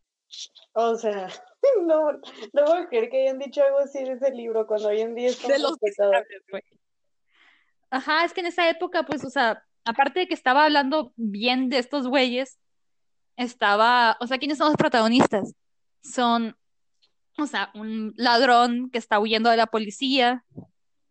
O 0.74 0.94
sea, 0.94 1.28
no, 1.86 2.12
no 2.12 2.64
puedo 2.66 2.86
creer 2.90 3.08
que 3.08 3.22
hayan 3.22 3.38
dicho 3.38 3.62
algo 3.64 3.78
así 3.78 4.04
de 4.04 4.12
ese 4.12 4.30
libro 4.32 4.66
cuando 4.66 4.88
hoy 4.88 5.00
en 5.00 5.14
día 5.14 5.28
es 5.28 5.40
de 5.40 5.58
los 5.58 5.78
Ajá, 7.88 8.26
es 8.26 8.34
que 8.34 8.40
en 8.40 8.46
esa 8.48 8.68
época, 8.68 9.04
pues, 9.04 9.24
o 9.24 9.30
sea, 9.30 9.64
aparte 9.86 10.20
de 10.20 10.28
que 10.28 10.34
estaba 10.34 10.66
hablando 10.66 11.14
bien 11.16 11.70
de 11.70 11.78
estos 11.78 12.06
güeyes, 12.06 12.58
estaba, 13.38 14.18
o 14.20 14.26
sea, 14.26 14.36
¿quiénes 14.36 14.58
son 14.58 14.66
los 14.66 14.76
protagonistas? 14.76 15.54
Son, 16.02 16.54
o 17.38 17.46
sea, 17.46 17.70
un 17.74 18.12
ladrón 18.18 18.90
que 18.90 18.98
está 18.98 19.18
huyendo 19.18 19.48
de 19.48 19.56
la 19.56 19.66
policía, 19.66 20.44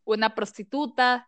una 0.06 0.36
prostituta, 0.36 1.28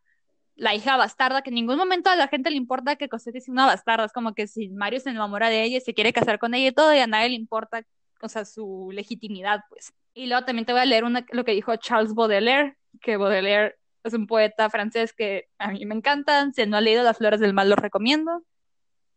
la 0.55 0.73
hija 0.73 0.97
bastarda, 0.97 1.41
que 1.41 1.49
en 1.49 1.55
ningún 1.55 1.77
momento 1.77 2.09
a 2.09 2.15
la 2.15 2.27
gente 2.27 2.49
le 2.49 2.57
importa 2.57 2.95
que 2.95 3.09
Cosette 3.09 3.35
es 3.35 3.49
una 3.49 3.65
bastarda, 3.65 4.05
es 4.05 4.13
como 4.13 4.33
que 4.33 4.47
si 4.47 4.69
Mario 4.69 4.99
se 4.99 5.09
enamora 5.09 5.49
de 5.49 5.63
ella 5.63 5.77
y 5.77 5.81
se 5.81 5.93
quiere 5.93 6.13
casar 6.13 6.39
con 6.39 6.53
ella 6.53 6.69
y 6.69 6.71
todo, 6.71 6.93
y 6.93 6.99
a 6.99 7.07
nadie 7.07 7.29
le 7.29 7.35
importa, 7.35 7.83
o 8.21 8.29
sea, 8.29 8.45
su 8.45 8.89
legitimidad, 8.93 9.61
pues. 9.69 9.93
Y 10.13 10.27
luego 10.27 10.45
también 10.45 10.65
te 10.65 10.71
voy 10.71 10.81
a 10.81 10.85
leer 10.85 11.03
una, 11.03 11.25
lo 11.31 11.43
que 11.43 11.51
dijo 11.51 11.75
Charles 11.75 12.13
Baudelaire, 12.13 12.77
que 13.01 13.17
Baudelaire 13.17 13.75
es 14.03 14.13
un 14.13 14.27
poeta 14.27 14.69
francés 14.69 15.13
que 15.13 15.49
a 15.57 15.71
mí 15.71 15.85
me 15.85 15.95
encantan, 15.95 16.53
si 16.53 16.65
no 16.65 16.77
ha 16.77 16.81
leído 16.81 17.03
Las 17.03 17.17
Flores 17.17 17.39
del 17.39 17.53
Mal 17.53 17.69
lo 17.69 17.75
recomiendo. 17.75 18.43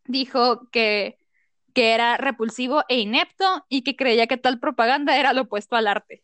Dijo 0.05 0.69
que, 0.71 1.19
que 1.73 1.93
era 1.93 2.17
repulsivo 2.17 2.83
e 2.89 2.99
inepto 2.99 3.65
y 3.69 3.83
que 3.83 3.95
creía 3.95 4.27
que 4.27 4.37
tal 4.37 4.59
propaganda 4.59 5.17
era 5.17 5.33
lo 5.33 5.43
opuesto 5.43 5.75
al 5.75 5.87
arte. 5.87 6.23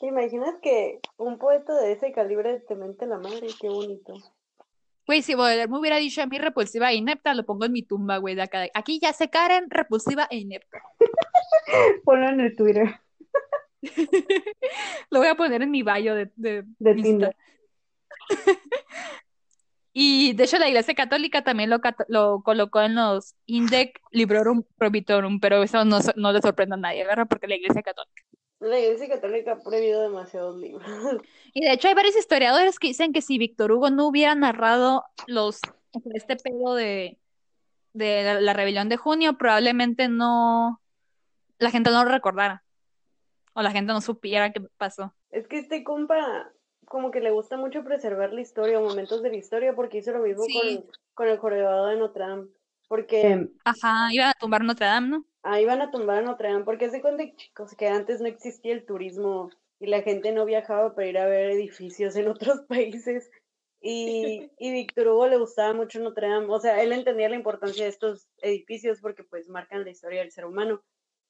¿Te 0.00 0.06
imaginas 0.06 0.54
que 0.62 1.00
un 1.16 1.38
poeta 1.38 1.74
de 1.80 1.92
ese 1.92 2.12
calibre 2.12 2.60
te 2.60 2.74
mente 2.74 3.06
la 3.06 3.18
madre? 3.18 3.48
Qué 3.60 3.68
bonito. 3.68 4.14
Güey, 5.06 5.22
si 5.22 5.34
Baudelaire 5.34 5.70
me 5.70 5.78
hubiera 5.78 5.96
dicho 5.98 6.22
a 6.22 6.26
mí 6.26 6.38
repulsiva 6.38 6.90
e 6.90 6.96
inepta, 6.96 7.34
lo 7.34 7.44
pongo 7.44 7.66
en 7.66 7.72
mi 7.72 7.82
tumba, 7.82 8.16
güey, 8.18 8.34
de 8.34 8.42
acá. 8.42 8.66
Aquí 8.72 8.98
ya 9.00 9.12
se 9.12 9.28
Karen, 9.28 9.68
repulsiva 9.68 10.26
e 10.30 10.38
inepta. 10.38 10.82
Ponlo 12.04 12.28
en 12.28 12.40
el 12.40 12.56
Twitter. 12.56 13.00
lo 15.10 15.18
voy 15.18 15.28
a 15.28 15.34
poner 15.34 15.60
en 15.62 15.70
mi 15.70 15.82
bio 15.82 16.14
de, 16.14 16.30
de, 16.36 16.64
de 16.78 16.94
Tinder. 16.94 17.36
y 19.92 20.32
de 20.32 20.44
hecho 20.44 20.58
la 20.58 20.68
Iglesia 20.68 20.94
Católica 20.94 21.44
también 21.44 21.68
lo, 21.68 21.80
lo 22.08 22.42
colocó 22.42 22.80
en 22.80 22.94
los 22.94 23.34
Indec 23.44 24.00
Librorum 24.10 24.62
Probitorum, 24.78 25.38
pero 25.38 25.62
eso 25.62 25.84
no, 25.84 25.98
no 26.16 26.32
le 26.32 26.40
sorprende 26.40 26.76
a 26.76 26.78
nadie, 26.78 27.04
¿verdad? 27.04 27.26
Porque 27.28 27.46
la 27.46 27.56
Iglesia 27.56 27.82
Católica. 27.82 28.23
La 28.64 28.80
Iglesia 28.80 29.08
Católica 29.08 29.52
ha 29.52 29.60
prohibido 29.60 30.02
demasiados 30.02 30.56
libros. 30.56 30.82
Y 31.56 31.64
de 31.64 31.72
hecho 31.72 31.86
hay 31.86 31.94
varios 31.94 32.16
historiadores 32.16 32.80
que 32.80 32.88
dicen 32.88 33.12
que 33.12 33.22
si 33.22 33.38
Víctor 33.38 33.70
Hugo 33.70 33.88
no 33.90 34.08
hubiera 34.08 34.34
narrado 34.34 35.04
los 35.28 35.60
este 36.12 36.34
pedo 36.34 36.74
de, 36.74 37.16
de 37.92 38.40
la, 38.40 38.52
rebelión 38.52 38.88
de 38.88 38.96
junio, 38.96 39.38
probablemente 39.38 40.08
no 40.08 40.80
la 41.58 41.70
gente 41.70 41.90
no 41.90 42.04
lo 42.04 42.10
recordara. 42.10 42.64
O 43.52 43.62
la 43.62 43.70
gente 43.70 43.92
no 43.92 44.00
supiera 44.00 44.52
qué 44.52 44.60
pasó. 44.76 45.14
Es 45.30 45.46
que 45.46 45.58
este 45.58 45.84
compa 45.84 46.50
como 46.86 47.12
que 47.12 47.20
le 47.20 47.30
gusta 47.30 47.56
mucho 47.56 47.84
preservar 47.84 48.32
la 48.32 48.40
historia 48.40 48.80
o 48.80 48.82
momentos 48.82 49.22
de 49.22 49.30
la 49.30 49.36
historia 49.36 49.74
porque 49.76 49.98
hizo 49.98 50.10
lo 50.10 50.20
mismo 50.20 50.42
con, 50.42 50.84
con 51.14 51.28
el 51.28 51.38
jorobado 51.38 51.86
de 51.86 51.96
Notre 51.96 52.24
Dame. 52.24 52.48
Porque... 52.94 53.48
Ajá, 53.64 54.12
iban 54.12 54.28
a 54.28 54.34
tumbar 54.34 54.62
Notre 54.62 54.86
Dame, 54.86 55.08
¿no? 55.08 55.24
ahí 55.42 55.64
van 55.64 55.82
a 55.82 55.90
tumbar 55.90 56.18
a 56.18 56.22
Notre 56.22 56.48
Dame, 56.48 56.64
porque 56.64 56.90
se 56.90 57.00
cuenta, 57.00 57.24
chicos, 57.34 57.74
que 57.74 57.88
antes 57.88 58.20
no 58.20 58.28
existía 58.28 58.72
el 58.72 58.86
turismo 58.86 59.50
y 59.80 59.86
la 59.86 60.02
gente 60.02 60.30
no 60.30 60.44
viajaba 60.44 60.94
para 60.94 61.08
ir 61.08 61.18
a 61.18 61.26
ver 61.26 61.50
edificios 61.50 62.14
en 62.14 62.28
otros 62.28 62.60
países. 62.68 63.28
Y, 63.80 64.48
y 64.60 64.70
Víctor 64.70 65.08
Hugo 65.08 65.26
le 65.26 65.38
gustaba 65.38 65.74
mucho 65.74 65.98
Notre 65.98 66.28
Dame, 66.28 66.46
o 66.48 66.60
sea, 66.60 66.80
él 66.84 66.92
entendía 66.92 67.28
la 67.28 67.34
importancia 67.34 67.82
de 67.82 67.90
estos 67.90 68.28
edificios 68.42 69.00
porque 69.00 69.24
pues 69.24 69.48
marcan 69.48 69.82
la 69.82 69.90
historia 69.90 70.20
del 70.20 70.30
ser 70.30 70.44
humano. 70.44 70.80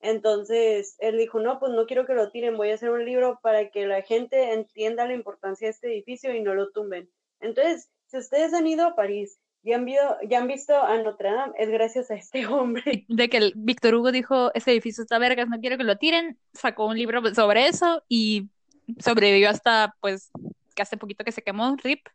Entonces, 0.00 0.96
él 0.98 1.16
dijo, 1.16 1.40
no, 1.40 1.58
pues 1.60 1.72
no 1.72 1.86
quiero 1.86 2.04
que 2.04 2.12
lo 2.12 2.30
tiren, 2.30 2.58
voy 2.58 2.72
a 2.72 2.74
hacer 2.74 2.90
un 2.90 3.06
libro 3.06 3.40
para 3.42 3.70
que 3.70 3.86
la 3.86 4.02
gente 4.02 4.52
entienda 4.52 5.06
la 5.06 5.14
importancia 5.14 5.66
de 5.66 5.70
este 5.70 5.88
edificio 5.88 6.34
y 6.34 6.42
no 6.42 6.52
lo 6.54 6.72
tumben. 6.72 7.08
Entonces, 7.40 7.88
si 8.08 8.18
ustedes 8.18 8.52
han 8.52 8.66
ido 8.66 8.86
a 8.86 8.94
París 8.94 9.40
¿Ya 9.64 9.76
han, 9.76 9.86
visto, 9.86 10.16
¿Ya 10.28 10.38
han 10.40 10.46
visto 10.46 10.76
a 10.76 10.98
Notre 10.98 11.32
Dame? 11.32 11.54
Es 11.58 11.70
gracias 11.70 12.10
a 12.10 12.14
este 12.14 12.46
hombre. 12.46 13.06
De 13.08 13.28
que 13.30 13.38
el 13.38 13.52
Víctor 13.56 13.94
Hugo 13.94 14.12
dijo, 14.12 14.52
ese 14.54 14.72
edificio 14.72 15.02
está 15.02 15.18
vergas, 15.18 15.48
no 15.48 15.58
quiero 15.58 15.78
que 15.78 15.84
lo 15.84 15.96
tiren, 15.96 16.38
sacó 16.52 16.86
un 16.86 16.98
libro 16.98 17.22
sobre 17.34 17.66
eso 17.66 18.04
y 18.08 18.50
sobrevivió 18.98 19.48
hasta, 19.48 19.96
pues, 20.00 20.30
que 20.74 20.82
hace 20.82 20.98
poquito 20.98 21.24
que 21.24 21.32
se 21.32 21.42
quemó, 21.42 21.76
RIP. 21.82 22.06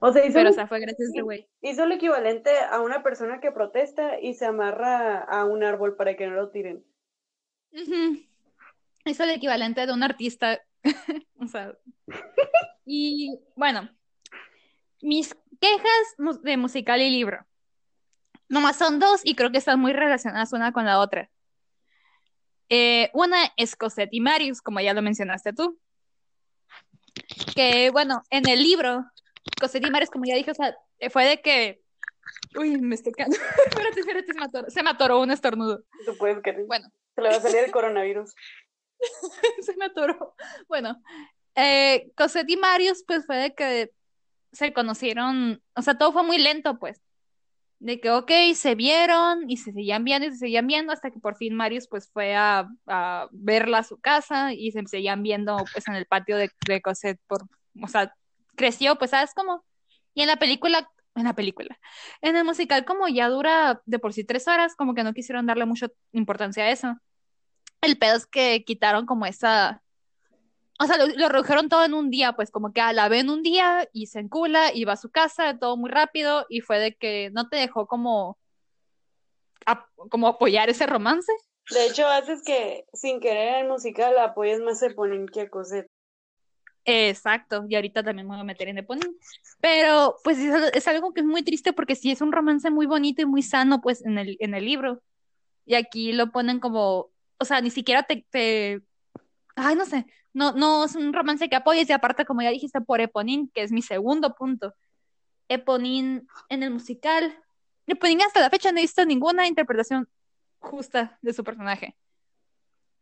O 0.00 0.12
sea, 0.12 0.24
hizo, 0.24 0.34
Pero, 0.34 0.50
o 0.50 0.52
sea, 0.52 0.68
fue 0.68 0.80
gracias 0.80 1.08
a 1.08 1.12
ese 1.12 1.22
güey. 1.22 1.48
hizo 1.62 1.86
lo 1.86 1.94
equivalente 1.94 2.50
a 2.70 2.80
una 2.80 3.02
persona 3.02 3.40
que 3.40 3.52
protesta 3.52 4.20
y 4.20 4.34
se 4.34 4.44
amarra 4.44 5.18
a 5.18 5.44
un 5.44 5.64
árbol 5.64 5.96
para 5.96 6.14
que 6.14 6.26
no 6.26 6.34
lo 6.34 6.50
tiren. 6.50 6.84
Eso 7.72 8.24
es 9.04 9.20
el 9.20 9.30
equivalente 9.30 9.86
de 9.86 9.92
un 9.92 10.02
artista. 10.02 10.60
O 11.40 11.46
sea. 11.46 11.72
Y 12.84 13.38
bueno, 13.54 13.88
mis 15.00 15.36
quejas 15.60 16.42
de 16.42 16.56
musical 16.56 17.00
y 17.00 17.10
libro. 17.10 17.46
Nomás 18.48 18.76
son 18.76 18.98
dos 18.98 19.20
y 19.24 19.34
creo 19.34 19.50
que 19.50 19.58
están 19.58 19.78
muy 19.78 19.92
relacionadas 19.92 20.52
una 20.52 20.72
con 20.72 20.86
la 20.86 20.98
otra. 20.98 21.30
Eh, 22.70 23.10
una 23.14 23.38
es 23.56 23.76
Cosette 23.76 24.12
y 24.12 24.20
Marius, 24.20 24.60
como 24.62 24.80
ya 24.80 24.94
lo 24.94 25.02
mencionaste 25.02 25.52
tú. 25.52 25.78
Que 27.54 27.90
bueno, 27.90 28.22
en 28.30 28.48
el 28.48 28.62
libro, 28.62 29.04
Cosette 29.60 29.86
y 29.86 29.90
Marius, 29.90 30.10
como 30.10 30.24
ya 30.24 30.34
dije, 30.34 30.50
o 30.50 30.54
sea, 30.54 30.76
fue 31.10 31.24
de 31.24 31.40
que. 31.40 31.82
Uy, 32.56 32.78
me 32.80 32.94
estoy 32.94 33.12
quedando. 33.12 33.36
espérate, 33.66 34.00
espérate, 34.00 34.32
se 34.32 34.38
me 34.38 34.44
atoró, 34.44 34.70
se 34.70 34.82
me 34.82 34.90
atoró 34.90 35.20
un 35.20 35.30
estornudo. 35.30 35.82
Tú 36.04 36.16
puedes. 36.16 36.38
Bueno. 36.66 36.88
Se 37.14 37.22
le 37.22 37.30
va 37.30 37.36
a 37.36 37.40
salir 37.40 37.64
el 37.64 37.70
coronavirus. 37.72 38.34
se 39.60 39.76
me 39.76 39.86
atoró. 39.86 40.34
Bueno, 40.68 41.02
eh, 41.54 42.10
Cosette 42.16 42.50
y 42.50 42.56
Marius, 42.56 43.04
pues 43.06 43.26
fue 43.26 43.36
de 43.36 43.54
que 43.54 43.92
se 44.52 44.72
conocieron, 44.72 45.62
o 45.74 45.82
sea, 45.82 45.98
todo 45.98 46.12
fue 46.12 46.22
muy 46.22 46.38
lento, 46.38 46.78
pues. 46.78 47.00
De 47.80 48.00
que, 48.00 48.10
ok, 48.10 48.30
se 48.54 48.74
vieron 48.74 49.48
y 49.48 49.56
se 49.56 49.72
seguían 49.72 50.02
viendo 50.04 50.26
y 50.26 50.32
se 50.32 50.38
seguían 50.38 50.66
viendo 50.66 50.92
hasta 50.92 51.10
que 51.10 51.20
por 51.20 51.36
fin 51.36 51.54
Marius, 51.54 51.86
pues, 51.88 52.10
fue 52.10 52.34
a, 52.34 52.68
a 52.86 53.28
verla 53.30 53.78
a 53.78 53.84
su 53.84 53.98
casa 54.00 54.52
y 54.52 54.72
se 54.72 54.84
seguían 54.86 55.22
viendo, 55.22 55.56
pues, 55.72 55.86
en 55.88 55.94
el 55.94 56.06
patio 56.06 56.36
de, 56.36 56.50
de 56.66 56.82
Cosette 56.82 57.20
por, 57.28 57.44
o 57.80 57.88
sea, 57.88 58.14
creció, 58.56 58.98
pues, 58.98 59.12
¿sabes 59.12 59.32
cómo? 59.34 59.64
Y 60.14 60.22
en 60.22 60.28
la 60.28 60.36
película, 60.36 60.90
en 61.14 61.24
la 61.24 61.34
película, 61.34 61.78
en 62.20 62.36
el 62.36 62.44
musical, 62.44 62.84
como 62.84 63.08
ya 63.08 63.28
dura 63.28 63.80
de 63.86 63.98
por 63.98 64.12
sí 64.12 64.24
tres 64.24 64.48
horas, 64.48 64.74
como 64.74 64.94
que 64.94 65.04
no 65.04 65.14
quisieron 65.14 65.46
darle 65.46 65.64
mucha 65.64 65.88
importancia 66.12 66.64
a 66.64 66.70
eso. 66.70 66.98
El 67.80 67.98
pedo 67.98 68.16
es 68.16 68.26
que 68.26 68.64
quitaron 68.64 69.06
como 69.06 69.26
esa. 69.26 69.82
O 70.80 70.86
sea, 70.86 70.96
lo, 70.96 71.06
lo 71.08 71.28
redujeron 71.28 71.68
todo 71.68 71.84
en 71.84 71.94
un 71.94 72.10
día, 72.10 72.34
pues 72.34 72.50
como 72.50 72.72
que 72.72 72.80
ah, 72.80 72.92
la 72.92 73.08
ve 73.08 73.20
en 73.20 73.30
un 73.30 73.42
día 73.42 73.88
y 73.92 74.06
se 74.06 74.20
encula 74.20 74.72
y 74.72 74.84
va 74.84 74.92
a 74.92 74.96
su 74.96 75.10
casa, 75.10 75.58
todo 75.58 75.76
muy 75.76 75.90
rápido, 75.90 76.46
y 76.48 76.60
fue 76.60 76.78
de 76.78 76.94
que 76.94 77.30
no 77.32 77.48
te 77.48 77.56
dejó 77.56 77.86
como, 77.86 78.38
como 80.10 80.28
apoyar 80.28 80.70
ese 80.70 80.86
romance. 80.86 81.32
De 81.70 81.86
hecho, 81.86 82.06
haces 82.06 82.42
que 82.44 82.86
sin 82.92 83.20
querer 83.20 83.62
el 83.62 83.68
musical 83.68 84.16
apoyes 84.18 84.60
más 84.60 84.82
a 84.82 84.86
Eponine 84.86 85.26
que 85.26 85.42
a 85.42 85.50
Cosette. 85.50 85.90
Exacto, 86.84 87.66
y 87.68 87.74
ahorita 87.74 88.02
también 88.02 88.26
me 88.26 88.34
voy 88.34 88.40
a 88.40 88.44
meter 88.44 88.68
en 88.68 88.78
Eponine. 88.78 89.14
Pero 89.60 90.16
pues 90.24 90.38
es, 90.38 90.54
es 90.72 90.88
algo 90.88 91.12
que 91.12 91.20
es 91.20 91.26
muy 91.26 91.42
triste 91.42 91.74
porque 91.74 91.94
sí 91.94 92.10
es 92.10 92.22
un 92.22 92.32
romance 92.32 92.70
muy 92.70 92.86
bonito 92.86 93.20
y 93.20 93.26
muy 93.26 93.42
sano 93.42 93.82
pues 93.82 94.02
en 94.06 94.16
el, 94.16 94.36
en 94.40 94.54
el 94.54 94.64
libro. 94.64 95.02
Y 95.66 95.74
aquí 95.74 96.12
lo 96.12 96.30
ponen 96.30 96.60
como, 96.60 97.10
o 97.38 97.44
sea, 97.44 97.60
ni 97.60 97.70
siquiera 97.70 98.04
te, 98.04 98.24
te... 98.30 98.80
Ay, 99.58 99.74
no 99.74 99.84
sé, 99.84 100.06
no, 100.32 100.52
no 100.52 100.84
es 100.84 100.94
un 100.94 101.12
romance 101.12 101.48
que 101.48 101.56
apoyes 101.56 101.88
y 101.88 101.92
aparte 101.92 102.24
como 102.24 102.42
ya 102.42 102.50
dijiste 102.50 102.80
por 102.80 103.00
Eponine, 103.00 103.48
que 103.52 103.62
es 103.62 103.72
mi 103.72 103.82
segundo 103.82 104.34
punto. 104.34 104.74
Eponine 105.48 106.22
en 106.48 106.62
el 106.62 106.70
musical. 106.70 107.36
Eponine 107.86 108.24
hasta 108.24 108.40
la 108.40 108.50
fecha 108.50 108.70
no 108.70 108.78
he 108.78 108.82
visto 108.82 109.04
ninguna 109.04 109.46
interpretación 109.46 110.08
justa 110.58 111.18
de 111.22 111.32
su 111.32 111.44
personaje. 111.44 111.96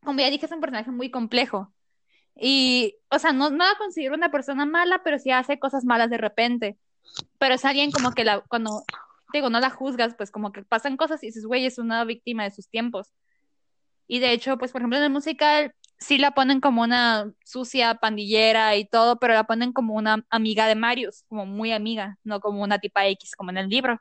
Como 0.05 0.21
ya 0.21 0.31
dije, 0.31 0.47
es 0.47 0.53
un 0.53 0.61
personaje 0.61 0.90
muy 0.90 1.11
complejo. 1.11 1.73
Y, 2.37 2.97
o 3.11 3.19
sea, 3.19 3.33
no, 3.33 3.51
no 3.51 3.64
la 3.64 3.75
considero 3.79 4.14
una 4.14 4.31
persona 4.31 4.64
mala, 4.66 5.03
pero 5.03 5.19
sí 5.19 5.31
hace 5.31 5.59
cosas 5.59 5.85
malas 5.85 6.11
de 6.11 6.19
repente. 6.19 6.79
Pero 7.38 7.55
es 7.55 7.64
alguien 7.64 7.90
como 7.90 8.12
que 8.12 8.25
la, 8.25 8.40
cuando, 8.42 8.85
digo, 9.33 9.51
no 9.51 9.59
la 9.59 9.71
juzgas, 9.71 10.14
pues 10.14 10.31
como 10.31 10.53
que 10.53 10.62
pasan 10.62 10.97
cosas 10.97 11.23
y 11.23 11.27
dices, 11.27 11.47
güey, 11.47 11.66
es 11.66 11.79
una 11.79 12.05
víctima 12.05 12.45
de 12.45 12.51
sus 12.51 12.69
tiempos. 12.69 13.12
Y 14.07 14.21
de 14.21 14.33
hecho, 14.33 14.57
pues 14.59 14.73
por 14.73 14.81
ejemplo 14.81 14.99
en 14.99 15.05
el 15.05 15.11
musical 15.11 15.75
sí 15.98 16.18
la 16.18 16.32
ponen 16.32 16.61
como 16.61 16.82
una 16.82 17.32
sucia 17.44 17.94
pandillera 17.96 18.76
y 18.76 18.87
todo, 18.87 19.18
pero 19.18 19.35
la 19.35 19.44
ponen 19.44 19.72
como 19.72 19.94
una 19.94 20.24
amiga 20.30 20.66
de 20.66 20.74
Marius, 20.74 21.24
como 21.28 21.46
muy 21.46 21.72
amiga, 21.72 22.18
no 22.24 22.40
como 22.40 22.62
una 22.62 22.78
tipa 22.78 23.06
X 23.06 23.35
como 23.37 23.50
en 23.50 23.59
el 23.59 23.68
libro. 23.68 24.00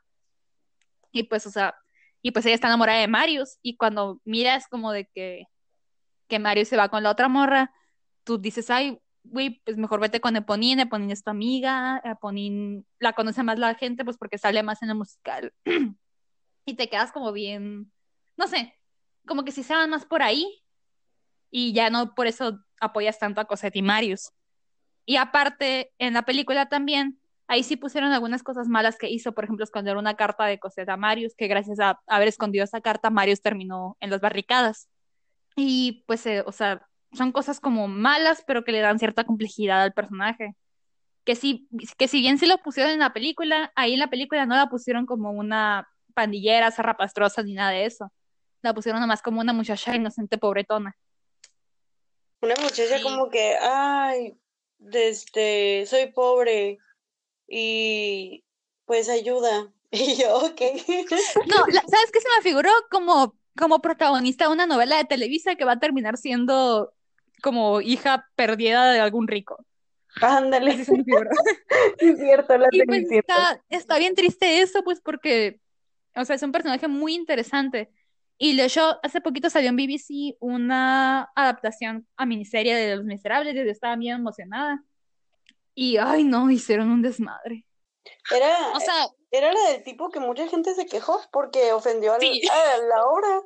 Y 1.12 1.24
pues, 1.24 1.46
o 1.46 1.50
sea, 1.50 1.74
y 2.22 2.32
pues 2.32 2.44
ella 2.46 2.54
está 2.54 2.68
enamorada 2.68 3.00
de 3.00 3.08
Marius 3.08 3.58
y 3.62 3.76
cuando 3.76 4.20
miras 4.24 4.68
como 4.68 4.92
de 4.92 5.06
que, 5.06 5.46
que 6.28 6.38
Marius 6.38 6.68
se 6.68 6.76
va 6.76 6.88
con 6.88 7.02
la 7.02 7.10
otra 7.10 7.28
morra, 7.28 7.72
tú 8.24 8.38
dices, 8.38 8.70
ay, 8.70 9.00
güey, 9.24 9.60
pues 9.64 9.76
mejor 9.76 10.00
vete 10.00 10.20
con 10.20 10.36
Eponine, 10.36 10.82
Eponine 10.82 11.12
es 11.12 11.24
tu 11.24 11.30
amiga, 11.30 12.00
Eponine 12.04 12.84
la 12.98 13.12
conoce 13.14 13.42
más 13.42 13.58
la 13.58 13.74
gente, 13.74 14.04
pues 14.04 14.18
porque 14.18 14.38
sale 14.38 14.62
más 14.62 14.82
en 14.82 14.90
el 14.90 14.96
musical. 14.96 15.52
y 16.66 16.74
te 16.74 16.88
quedas 16.90 17.12
como 17.12 17.32
bien, 17.32 17.92
no 18.36 18.48
sé, 18.48 18.74
como 19.26 19.44
que 19.44 19.52
si 19.52 19.62
se 19.62 19.74
van 19.74 19.90
más 19.90 20.04
por 20.04 20.22
ahí 20.22 20.65
y 21.50 21.72
ya 21.72 21.90
no 21.90 22.14
por 22.14 22.26
eso 22.26 22.60
apoyas 22.80 23.18
tanto 23.18 23.40
a 23.40 23.46
Cosette 23.46 23.76
y 23.76 23.82
Marius. 23.82 24.30
Y 25.06 25.16
aparte, 25.16 25.92
en 25.98 26.14
la 26.14 26.22
película 26.22 26.68
también, 26.68 27.20
ahí 27.48 27.62
sí 27.62 27.76
pusieron 27.76 28.12
algunas 28.12 28.42
cosas 28.42 28.68
malas 28.68 28.98
que 28.98 29.08
hizo, 29.08 29.32
por 29.32 29.44
ejemplo, 29.44 29.64
esconder 29.64 29.96
una 29.96 30.16
carta 30.16 30.46
de 30.46 30.58
Cosette 30.58 30.88
a 30.88 30.96
Marius, 30.96 31.34
que 31.36 31.46
gracias 31.46 31.78
a 31.80 32.00
haber 32.06 32.28
escondido 32.28 32.64
esa 32.64 32.80
carta, 32.80 33.10
Marius 33.10 33.40
terminó 33.42 33.96
en 34.00 34.10
las 34.10 34.20
barricadas. 34.20 34.88
Y 35.56 36.04
pues, 36.06 36.26
eh, 36.26 36.42
o 36.46 36.52
sea, 36.52 36.86
son 37.12 37.32
cosas 37.32 37.60
como 37.60 37.88
malas, 37.88 38.42
pero 38.46 38.64
que 38.64 38.72
le 38.72 38.80
dan 38.80 38.98
cierta 38.98 39.24
complejidad 39.24 39.82
al 39.82 39.92
personaje. 39.94 40.54
Que 41.24 41.34
si, 41.36 41.68
que 41.98 42.08
si 42.08 42.20
bien 42.20 42.38
sí 42.38 42.46
lo 42.46 42.58
pusieron 42.58 42.92
en 42.92 43.00
la 43.00 43.12
película, 43.12 43.72
ahí 43.76 43.94
en 43.94 44.00
la 44.00 44.10
película 44.10 44.46
no 44.46 44.56
la 44.56 44.68
pusieron 44.68 45.06
como 45.06 45.30
una 45.32 45.88
pandillera, 46.14 46.70
zarrapastrosa, 46.70 47.42
ni 47.42 47.54
nada 47.54 47.70
de 47.70 47.86
eso. 47.86 48.12
La 48.62 48.74
pusieron 48.74 49.00
nomás 49.00 49.22
como 49.22 49.40
una 49.40 49.52
muchacha 49.52 49.94
inocente, 49.94 50.38
pobretona. 50.38 50.96
Una 52.46 52.54
muchacha 52.62 52.98
Sí. 52.98 53.02
como 53.02 53.28
que, 53.28 53.56
ay, 53.60 54.38
este, 54.92 55.84
soy 55.86 56.12
pobre 56.12 56.78
y 57.48 58.44
pues 58.84 59.08
ayuda. 59.08 59.72
Y 59.90 60.16
yo, 60.16 60.36
ok. 60.38 60.60
No, 61.46 61.66
la- 61.68 61.80
¿sabes 61.82 62.10
qué 62.12 62.20
se 62.20 62.28
me 62.36 62.42
figuró? 62.42 62.70
Como, 62.90 63.34
como 63.58 63.80
protagonista 63.80 64.46
de 64.46 64.52
una 64.52 64.66
novela 64.66 64.96
de 64.96 65.04
Televisa 65.04 65.54
que 65.56 65.64
va 65.64 65.72
a 65.72 65.78
terminar 65.80 66.18
siendo 66.18 66.92
como 67.42 67.80
hija 67.80 68.28
perdida 68.36 68.92
de 68.92 69.00
algún 69.00 69.26
rico. 69.26 69.64
Ándale, 70.20 70.72
Así 70.72 70.84
se 70.84 70.92
me 70.92 71.04
figuró. 71.04 71.30
sí 72.00 72.08
es 72.10 72.18
cierto, 72.18 72.56
la 72.58 72.68
Y 72.70 72.82
pues 72.84 73.10
está, 73.10 73.62
está 73.70 73.98
bien 73.98 74.14
triste 74.14 74.60
eso, 74.60 74.82
pues 74.82 75.00
porque, 75.00 75.60
o 76.14 76.24
sea, 76.24 76.36
es 76.36 76.42
un 76.42 76.52
personaje 76.52 76.88
muy 76.88 77.14
interesante. 77.14 77.90
Y 78.38 78.56
de 78.56 78.64
hecho, 78.66 78.98
hace 79.02 79.20
poquito 79.20 79.48
salió 79.48 79.70
en 79.70 79.76
BBC 79.76 80.36
una 80.40 81.30
adaptación 81.34 82.06
a 82.16 82.26
miniserie 82.26 82.74
de 82.74 82.96
Los 82.96 83.04
Miserables, 83.04 83.54
yo 83.54 83.62
estaba 83.62 83.96
bien 83.96 84.16
emocionada. 84.16 84.82
Y, 85.74 85.96
ay, 85.96 86.24
no, 86.24 86.50
hicieron 86.50 86.90
un 86.90 87.02
desmadre. 87.02 87.66
Era, 88.34 88.72
O 88.74 88.80
sea, 88.80 89.06
era 89.30 89.52
la 89.52 89.70
del 89.72 89.82
tipo 89.82 90.10
que 90.10 90.20
mucha 90.20 90.46
gente 90.48 90.74
se 90.74 90.86
quejó 90.86 91.20
porque 91.32 91.72
ofendió 91.72 92.14
al- 92.14 92.20
Sí. 92.20 92.40
a 92.52 92.76
la 92.86 93.04
obra. 93.06 93.42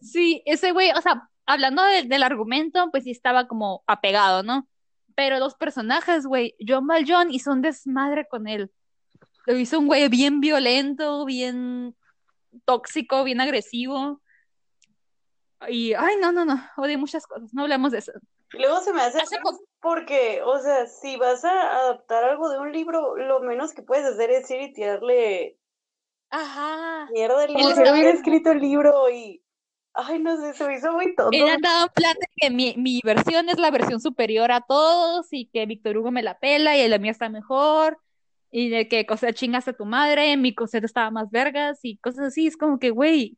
sí, 0.00 0.42
ese 0.46 0.72
güey, 0.72 0.90
o 0.92 1.00
sea, 1.00 1.28
hablando 1.46 1.82
de- 1.84 2.04
del 2.04 2.22
argumento, 2.22 2.88
pues 2.90 3.04
sí 3.04 3.10
estaba 3.10 3.46
como 3.48 3.82
apegado, 3.86 4.42
¿no? 4.42 4.68
Pero 5.14 5.38
los 5.38 5.54
personajes, 5.54 6.26
güey, 6.26 6.54
John 6.66 6.86
Valjean 6.86 7.30
hizo 7.32 7.50
un 7.52 7.62
desmadre 7.62 8.26
con 8.28 8.46
él. 8.48 8.70
Lo 9.46 9.56
hizo 9.58 9.78
un 9.78 9.86
güey 9.86 10.08
bien 10.08 10.40
violento, 10.40 11.24
bien 11.24 11.96
tóxico, 12.64 13.24
bien 13.24 13.40
agresivo. 13.40 14.20
Y, 15.68 15.94
ay, 15.94 16.16
no, 16.20 16.32
no, 16.32 16.44
no, 16.44 16.60
odio 16.76 16.98
muchas 16.98 17.26
cosas, 17.26 17.52
no 17.54 17.62
hablemos 17.62 17.92
de 17.92 17.98
eso. 17.98 18.12
Luego 18.52 18.80
se 18.80 18.92
me 18.92 19.02
hace 19.02 19.18
porque, 19.80 20.42
o 20.44 20.58
sea, 20.58 20.86
si 20.86 21.16
vas 21.16 21.44
a 21.44 21.78
adaptar 21.78 22.24
algo 22.24 22.48
de 22.48 22.58
un 22.58 22.72
libro, 22.72 23.16
lo 23.16 23.40
menos 23.40 23.72
que 23.72 23.82
puedes 23.82 24.04
hacer 24.04 24.30
es 24.30 24.50
ir 24.50 24.60
y 24.60 24.72
tirarle 24.72 25.58
Ajá. 26.30 27.08
mierda 27.12 27.44
El 27.44 27.54
libro. 27.54 27.72
Hubiera 27.72 27.90
escritor. 27.90 28.14
escrito 28.14 28.50
el 28.52 28.60
libro 28.60 29.10
y, 29.10 29.42
ay, 29.94 30.18
no 30.18 30.36
sé, 30.36 30.54
se 30.54 30.66
me 30.66 30.76
hizo 30.76 30.92
muy 30.92 31.14
tonto. 31.14 31.36
Andaba 31.46 31.84
en 31.84 31.88
plan 31.94 32.14
de 32.18 32.26
que 32.36 32.50
mi, 32.50 32.74
mi 32.76 33.00
versión 33.04 33.48
es 33.48 33.58
la 33.58 33.70
versión 33.70 34.00
superior 34.00 34.50
a 34.52 34.60
todos 34.60 35.26
y 35.30 35.46
que 35.46 35.66
Víctor 35.66 35.96
Hugo 35.98 36.10
me 36.10 36.22
la 36.22 36.38
pela 36.38 36.76
y 36.76 36.88
la 36.88 36.98
mía 36.98 37.12
está 37.12 37.28
mejor 37.28 37.98
y 38.50 38.70
de 38.70 38.88
que 38.88 39.06
Cosette 39.06 39.36
chingas 39.36 39.68
a 39.68 39.72
tu 39.72 39.84
madre, 39.84 40.36
mi 40.36 40.54
Cosette 40.54 40.84
estaba 40.84 41.10
más 41.10 41.30
vergas 41.30 41.80
y 41.82 41.96
cosas 41.98 42.26
así. 42.26 42.46
Es 42.46 42.56
como 42.56 42.78
que, 42.78 42.90
güey, 42.90 43.36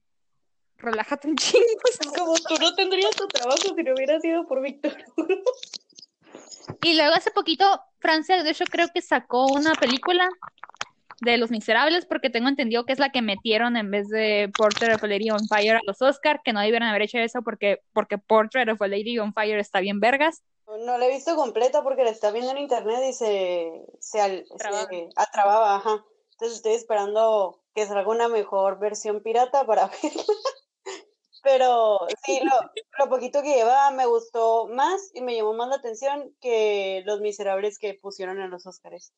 relájate 0.78 1.28
un 1.28 1.36
chingo. 1.36 1.64
Es 1.90 1.98
como 2.16 2.34
tú 2.34 2.54
no 2.60 2.74
tendrías 2.74 3.14
tu 3.16 3.26
trabajo 3.26 3.74
si 3.76 3.82
no 3.82 3.94
hubiera 3.94 4.20
sido 4.20 4.46
por 4.46 4.62
Víctor. 4.62 4.96
Y 6.82 6.94
luego 6.94 7.14
hace 7.14 7.30
poquito 7.30 7.64
Francia, 7.98 8.42
de 8.42 8.50
hecho, 8.50 8.64
creo 8.66 8.88
que 8.94 9.00
sacó 9.00 9.46
una 9.46 9.72
película 9.74 10.28
de 11.20 11.36
Los 11.36 11.50
Miserables, 11.50 12.06
porque 12.06 12.30
tengo 12.30 12.48
entendido 12.48 12.84
que 12.84 12.92
es 12.92 13.00
la 13.00 13.10
que 13.10 13.22
metieron 13.22 13.76
en 13.76 13.90
vez 13.90 14.08
de 14.08 14.50
Portrait 14.56 14.94
of 14.94 15.02
a 15.02 15.06
Lady 15.08 15.30
on 15.30 15.48
Fire 15.48 15.76
a 15.76 15.80
los 15.84 16.00
Oscar, 16.00 16.40
que 16.44 16.52
no 16.52 16.60
debieron 16.60 16.88
haber 16.88 17.02
hecho 17.02 17.18
eso 17.18 17.42
porque, 17.42 17.80
porque 17.92 18.18
Portrait 18.18 18.68
of 18.68 18.80
a 18.80 18.86
Lady 18.86 19.18
on 19.18 19.32
Fire 19.32 19.58
está 19.58 19.80
bien 19.80 19.98
vergas. 19.98 20.44
No 20.68 20.98
la 20.98 21.06
he 21.06 21.10
visto 21.10 21.34
completa 21.34 21.82
porque 21.82 22.04
la 22.04 22.10
está 22.10 22.30
viendo 22.30 22.50
en 22.50 22.58
internet 22.58 23.00
y 23.08 23.12
se, 23.14 23.86
se, 24.00 24.20
atrababa, 25.16 25.76
ajá. 25.76 26.04
Entonces 26.32 26.58
estoy 26.58 26.74
esperando 26.74 27.62
que 27.74 27.86
salga 27.86 28.08
una 28.08 28.28
mejor 28.28 28.78
versión 28.78 29.22
pirata 29.22 29.64
para 29.64 29.86
verla. 30.02 30.24
Pero 31.42 32.00
sí, 32.24 32.40
lo, 32.42 32.52
lo, 32.98 33.08
poquito 33.08 33.42
que 33.42 33.54
lleva 33.54 33.90
me 33.92 34.04
gustó 34.06 34.66
más 34.66 35.10
y 35.14 35.22
me 35.22 35.36
llamó 35.36 35.54
más 35.54 35.68
la 35.68 35.76
atención 35.76 36.34
que 36.40 37.02
Los 37.06 37.20
Miserables 37.20 37.78
que 37.78 37.94
pusieron 37.94 38.40
en 38.40 38.50
los 38.50 38.66
Oscars. 38.66 39.14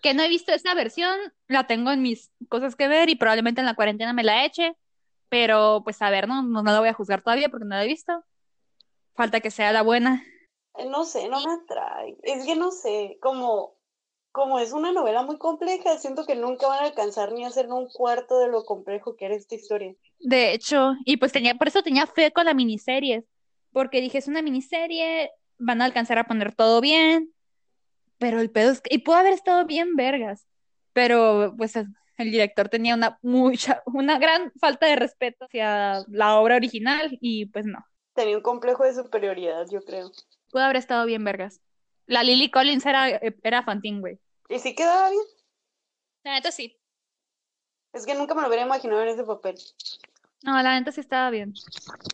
Que 0.00 0.14
no 0.14 0.22
he 0.22 0.28
visto 0.28 0.52
esa 0.52 0.74
versión, 0.74 1.18
la 1.48 1.66
tengo 1.66 1.90
en 1.90 2.02
mis 2.02 2.30
cosas 2.48 2.76
que 2.76 2.88
ver 2.88 3.10
y 3.10 3.16
probablemente 3.16 3.60
en 3.60 3.66
la 3.66 3.74
cuarentena 3.74 4.12
me 4.12 4.24
la 4.24 4.44
eche, 4.44 4.76
pero 5.28 5.82
pues 5.84 6.00
a 6.00 6.10
ver, 6.10 6.28
no, 6.28 6.42
no, 6.42 6.62
no 6.62 6.72
la 6.72 6.80
voy 6.80 6.88
a 6.88 6.94
juzgar 6.94 7.22
todavía 7.22 7.48
porque 7.48 7.66
no 7.66 7.74
la 7.76 7.84
he 7.84 7.88
visto. 7.88 8.24
Falta 9.14 9.40
que 9.40 9.50
sea 9.50 9.72
la 9.72 9.82
buena. 9.82 10.24
Eh, 10.78 10.86
no 10.88 11.04
sé, 11.04 11.28
no 11.28 11.40
me 11.40 11.52
atrae. 11.52 12.16
Es 12.22 12.44
que 12.44 12.56
no 12.56 12.70
sé, 12.70 13.18
como 13.20 13.78
como 14.38 14.58
es 14.60 14.72
una 14.72 14.92
novela 14.92 15.22
muy 15.22 15.36
compleja, 15.36 15.98
siento 15.98 16.24
que 16.24 16.36
nunca 16.36 16.68
van 16.68 16.84
a 16.84 16.86
alcanzar 16.86 17.32
ni 17.32 17.44
a 17.44 17.48
hacer 17.48 17.66
un 17.72 17.88
cuarto 17.88 18.38
de 18.38 18.48
lo 18.48 18.64
complejo 18.64 19.16
que 19.16 19.24
era 19.24 19.34
esta 19.34 19.56
historia. 19.56 19.94
De 20.20 20.52
hecho, 20.52 20.94
y 21.04 21.16
pues 21.16 21.32
tenía, 21.32 21.56
por 21.56 21.66
eso 21.66 21.82
tenía 21.82 22.06
fe 22.06 22.30
con 22.30 22.44
la 22.44 22.54
miniserie, 22.54 23.24
porque 23.72 24.00
dije, 24.00 24.18
es 24.18 24.28
una 24.28 24.42
miniserie, 24.42 25.32
van 25.58 25.82
a 25.82 25.86
alcanzar 25.86 26.18
a 26.18 26.28
poner 26.28 26.54
todo 26.54 26.80
bien, 26.80 27.32
pero 28.18 28.40
el 28.40 28.50
pedo 28.50 28.70
es 28.70 28.80
que, 28.80 28.94
y 28.94 28.98
pudo 28.98 29.16
haber 29.16 29.32
estado 29.32 29.66
bien 29.66 29.96
vergas, 29.96 30.46
pero 30.92 31.54
pues 31.56 31.74
el, 31.76 31.88
director 32.16 32.68
tenía 32.68 32.94
una 32.94 33.18
mucha, 33.22 33.82
una 33.86 34.18
gran 34.18 34.52
falta 34.60 34.86
de 34.86 34.96
respeto 34.96 35.46
hacia 35.46 36.04
la 36.08 36.38
obra 36.38 36.56
original 36.56 37.16
y 37.20 37.46
pues 37.46 37.64
no. 37.64 37.84
Tenía 38.14 38.36
un 38.36 38.42
complejo 38.42 38.84
de 38.84 38.94
superioridad, 38.94 39.66
yo 39.70 39.80
creo. 39.82 40.10
Pudo 40.50 40.62
haber 40.62 40.76
estado 40.76 41.06
bien 41.06 41.24
vergas. 41.24 41.60
La 42.06 42.22
Lily 42.22 42.50
Collins 42.50 42.86
era, 42.86 43.08
era 43.08 43.62
Fantín, 43.62 44.00
güey. 44.00 44.18
¿Y 44.48 44.58
si 44.58 44.74
quedaba 44.74 45.10
bien? 45.10 45.22
La 46.24 46.32
neta 46.32 46.50
sí. 46.50 46.78
Es 47.92 48.06
que 48.06 48.14
nunca 48.14 48.34
me 48.34 48.42
lo 48.42 48.48
hubiera 48.48 48.64
imaginado 48.64 49.02
en 49.02 49.08
ese 49.08 49.24
papel. 49.24 49.56
No, 50.42 50.62
la 50.62 50.78
neta 50.78 50.92
sí 50.92 51.00
estaba 51.00 51.30
bien. 51.30 51.52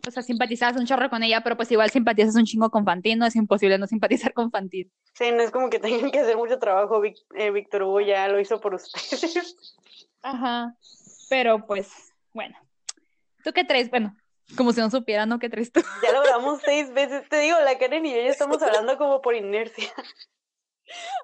O 0.06 0.10
sea, 0.10 0.22
simpatizabas 0.22 0.80
un 0.80 0.86
chorro 0.86 1.10
con 1.10 1.22
ella, 1.22 1.42
pero 1.42 1.56
pues 1.56 1.70
igual 1.70 1.90
simpatizas 1.90 2.34
un 2.36 2.44
chingo 2.44 2.70
con 2.70 2.84
Fantín, 2.84 3.18
no 3.18 3.26
es 3.26 3.36
imposible 3.36 3.76
no 3.76 3.86
simpatizar 3.86 4.32
con 4.32 4.50
Fantín. 4.50 4.90
Sí, 5.12 5.30
no 5.30 5.42
es 5.42 5.50
como 5.50 5.68
que 5.68 5.78
tengan 5.78 6.10
que 6.10 6.20
hacer 6.20 6.36
mucho 6.36 6.58
trabajo, 6.58 7.02
eh, 7.04 7.50
Víctor 7.50 7.82
Hugo 7.82 8.00
ya 8.00 8.26
lo 8.28 8.40
hizo 8.40 8.60
por 8.60 8.74
ustedes. 8.74 9.76
Ajá, 10.22 10.74
pero 11.28 11.66
pues, 11.66 12.14
bueno. 12.32 12.56
¿Tú 13.44 13.52
qué 13.52 13.62
traes? 13.62 13.90
Bueno, 13.90 14.16
como 14.56 14.72
si 14.72 14.80
no 14.80 14.90
supieran, 14.90 15.28
¿no? 15.28 15.38
¿Qué 15.38 15.48
traes 15.48 15.72
tú? 15.72 15.82
Ya 16.02 16.12
lo 16.12 16.22
grabamos 16.22 16.60
seis 16.64 16.92
veces, 16.92 17.28
te 17.28 17.38
digo, 17.38 17.58
la 17.60 17.78
Karen 17.78 18.06
y 18.06 18.14
yo 18.14 18.20
ya 18.20 18.30
estamos 18.30 18.62
hablando 18.62 18.96
como 18.98 19.20
por 19.20 19.34
inercia. 19.34 19.92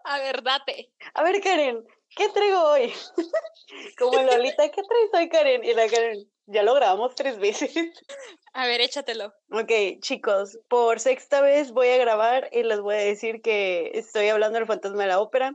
A 0.05 0.19
ver, 0.19 0.43
date. 0.43 0.91
A 1.15 1.23
ver, 1.23 1.41
Karen, 1.41 1.85
¿qué 2.17 2.29
traigo 2.31 2.63
hoy? 2.63 2.93
Como 3.99 4.21
Lolita, 4.23 4.69
¿qué 4.71 4.83
traes 4.83 5.11
hoy, 5.13 5.29
Karen? 5.29 5.65
Y 5.65 5.75
la 5.75 5.87
Karen, 5.89 6.31
ya 6.47 6.63
lo 6.63 6.75
grabamos 6.75 7.15
tres 7.15 7.39
veces. 7.39 7.73
A 8.53 8.67
ver, 8.67 8.81
échatelo. 8.81 9.33
Ok, 9.53 10.01
chicos, 10.01 10.59
por 10.69 10.99
sexta 10.99 11.41
vez 11.41 11.73
voy 11.73 11.89
a 11.89 11.99
grabar 11.99 12.49
y 12.53 12.63
les 12.63 12.81
voy 12.81 12.97
a 12.97 12.99
decir 12.99 13.43
que 13.43 13.93
estoy 13.95 14.29
hablando 14.29 14.59
del 14.59 14.67
fantasma 14.67 15.03
de 15.03 15.09
la 15.09 15.21
ópera. 15.21 15.55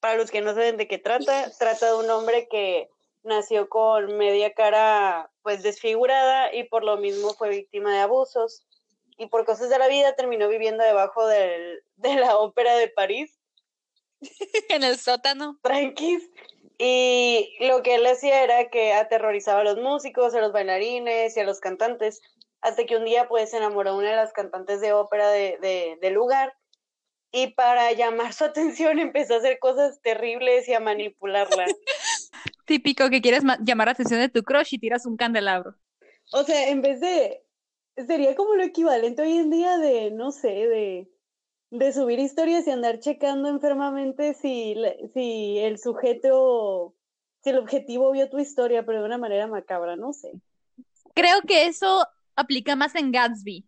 Para 0.00 0.16
los 0.16 0.30
que 0.30 0.40
no 0.40 0.54
saben 0.54 0.76
de 0.76 0.86
qué 0.86 0.98
trata, 0.98 1.50
trata 1.58 1.86
de 1.86 1.96
un 1.96 2.10
hombre 2.10 2.46
que 2.50 2.88
nació 3.24 3.68
con 3.68 4.16
media 4.16 4.54
cara 4.54 5.30
pues 5.42 5.62
desfigurada 5.62 6.54
y 6.54 6.64
por 6.64 6.84
lo 6.84 6.96
mismo 6.96 7.34
fue 7.34 7.48
víctima 7.48 7.92
de 7.92 8.00
abusos 8.00 8.64
y 9.18 9.26
por 9.26 9.44
cosas 9.44 9.70
de 9.70 9.78
la 9.78 9.88
vida 9.88 10.14
terminó 10.14 10.48
viviendo 10.48 10.84
debajo 10.84 11.26
del, 11.26 11.82
de 11.96 12.14
la 12.16 12.36
ópera 12.38 12.76
de 12.76 12.88
París. 12.88 13.38
en 14.68 14.84
el 14.84 14.98
sótano. 14.98 15.58
Tranquis. 15.62 16.30
Y 16.78 17.56
lo 17.60 17.82
que 17.82 17.94
él 17.96 18.06
hacía 18.06 18.42
era 18.42 18.68
que 18.68 18.92
aterrorizaba 18.92 19.60
a 19.60 19.64
los 19.64 19.76
músicos, 19.76 20.34
a 20.34 20.40
los 20.40 20.52
bailarines 20.52 21.36
y 21.36 21.40
a 21.40 21.44
los 21.44 21.60
cantantes, 21.60 22.20
hasta 22.60 22.84
que 22.84 22.96
un 22.96 23.04
día 23.04 23.28
pues 23.28 23.50
se 23.50 23.58
enamoró 23.58 23.92
de 23.92 23.98
una 23.98 24.10
de 24.10 24.16
las 24.16 24.32
cantantes 24.32 24.80
de 24.80 24.92
ópera 24.92 25.28
de, 25.28 25.96
del 26.00 26.14
lugar 26.14 26.54
y 27.30 27.48
para 27.48 27.92
llamar 27.92 28.32
su 28.32 28.44
atención 28.44 28.98
empezó 28.98 29.34
a 29.34 29.38
hacer 29.38 29.58
cosas 29.58 30.00
terribles 30.02 30.68
y 30.68 30.74
a 30.74 30.80
manipularla. 30.80 31.66
Típico 32.74 33.08
que 33.08 33.22
quieres 33.22 33.44
llamar 33.60 33.86
la 33.86 33.92
atención 33.92 34.18
de 34.18 34.28
tu 34.28 34.42
crush 34.42 34.74
y 34.74 34.80
tiras 34.80 35.06
un 35.06 35.16
candelabro. 35.16 35.76
O 36.32 36.42
sea, 36.42 36.70
en 36.70 36.82
vez 36.82 36.98
de 36.98 37.44
sería 38.04 38.34
como 38.34 38.56
lo 38.56 38.64
equivalente 38.64 39.22
hoy 39.22 39.38
en 39.38 39.48
día 39.48 39.78
de, 39.78 40.10
no 40.10 40.32
sé, 40.32 40.48
de, 40.48 41.08
de 41.70 41.92
subir 41.92 42.18
historias 42.18 42.66
y 42.66 42.72
andar 42.72 42.98
checando 42.98 43.48
enfermamente 43.48 44.34
si, 44.34 44.74
si 45.12 45.58
el 45.58 45.78
sujeto, 45.78 46.96
si 47.44 47.50
el 47.50 47.58
objetivo 47.58 48.10
vio 48.10 48.28
tu 48.28 48.40
historia, 48.40 48.84
pero 48.84 49.02
de 49.02 49.06
una 49.06 49.18
manera 49.18 49.46
macabra, 49.46 49.94
no 49.94 50.12
sé. 50.12 50.32
Creo 51.14 51.42
que 51.46 51.66
eso 51.66 52.04
aplica 52.34 52.74
más 52.74 52.96
en 52.96 53.12
Gatsby. 53.12 53.64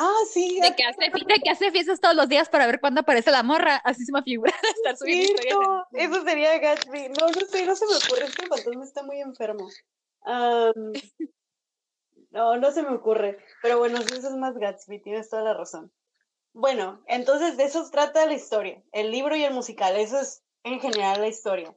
Ah, 0.00 0.22
sí. 0.30 0.60
De 0.60 0.76
que, 0.76 0.84
hace, 0.84 1.10
de 1.10 1.40
que 1.42 1.50
hace 1.50 1.72
fiestas 1.72 2.00
todos 2.00 2.14
los 2.14 2.28
días 2.28 2.48
para 2.48 2.66
ver 2.66 2.78
cuándo 2.78 3.00
aparece 3.00 3.32
la 3.32 3.42
morra. 3.42 3.76
Así 3.84 4.04
se 4.04 4.12
me 4.12 4.22
figura 4.22 4.52
estar 4.76 4.96
subiendo. 4.96 5.86
Eso 5.90 6.22
sería 6.22 6.56
Gatsby. 6.58 7.08
No, 7.18 7.26
no 7.26 7.46
sé, 7.50 7.66
no 7.66 7.74
se 7.74 7.86
me 7.86 7.96
ocurre. 7.96 8.26
Es 8.26 8.36
que 8.36 8.42
el 8.42 8.48
fantasma 8.48 8.84
está 8.84 9.02
muy 9.02 9.20
enfermo. 9.20 9.68
No, 12.30 12.58
no 12.58 12.70
se 12.72 12.82
me 12.82 12.90
ocurre. 12.90 13.38
Pero 13.62 13.78
bueno, 13.78 13.98
eso 13.98 14.14
es 14.14 14.36
más 14.36 14.54
Gatsby, 14.54 15.00
tienes 15.00 15.30
toda 15.30 15.42
la 15.42 15.54
razón. 15.54 15.90
Bueno, 16.52 17.02
entonces 17.06 17.56
de 17.56 17.64
eso 17.64 17.88
trata 17.90 18.26
la 18.26 18.34
historia, 18.34 18.82
el 18.92 19.10
libro 19.10 19.34
y 19.34 19.44
el 19.44 19.54
musical, 19.54 19.96
eso 19.96 20.20
es 20.20 20.42
en 20.62 20.78
general 20.80 21.20
la 21.20 21.28
historia. 21.28 21.74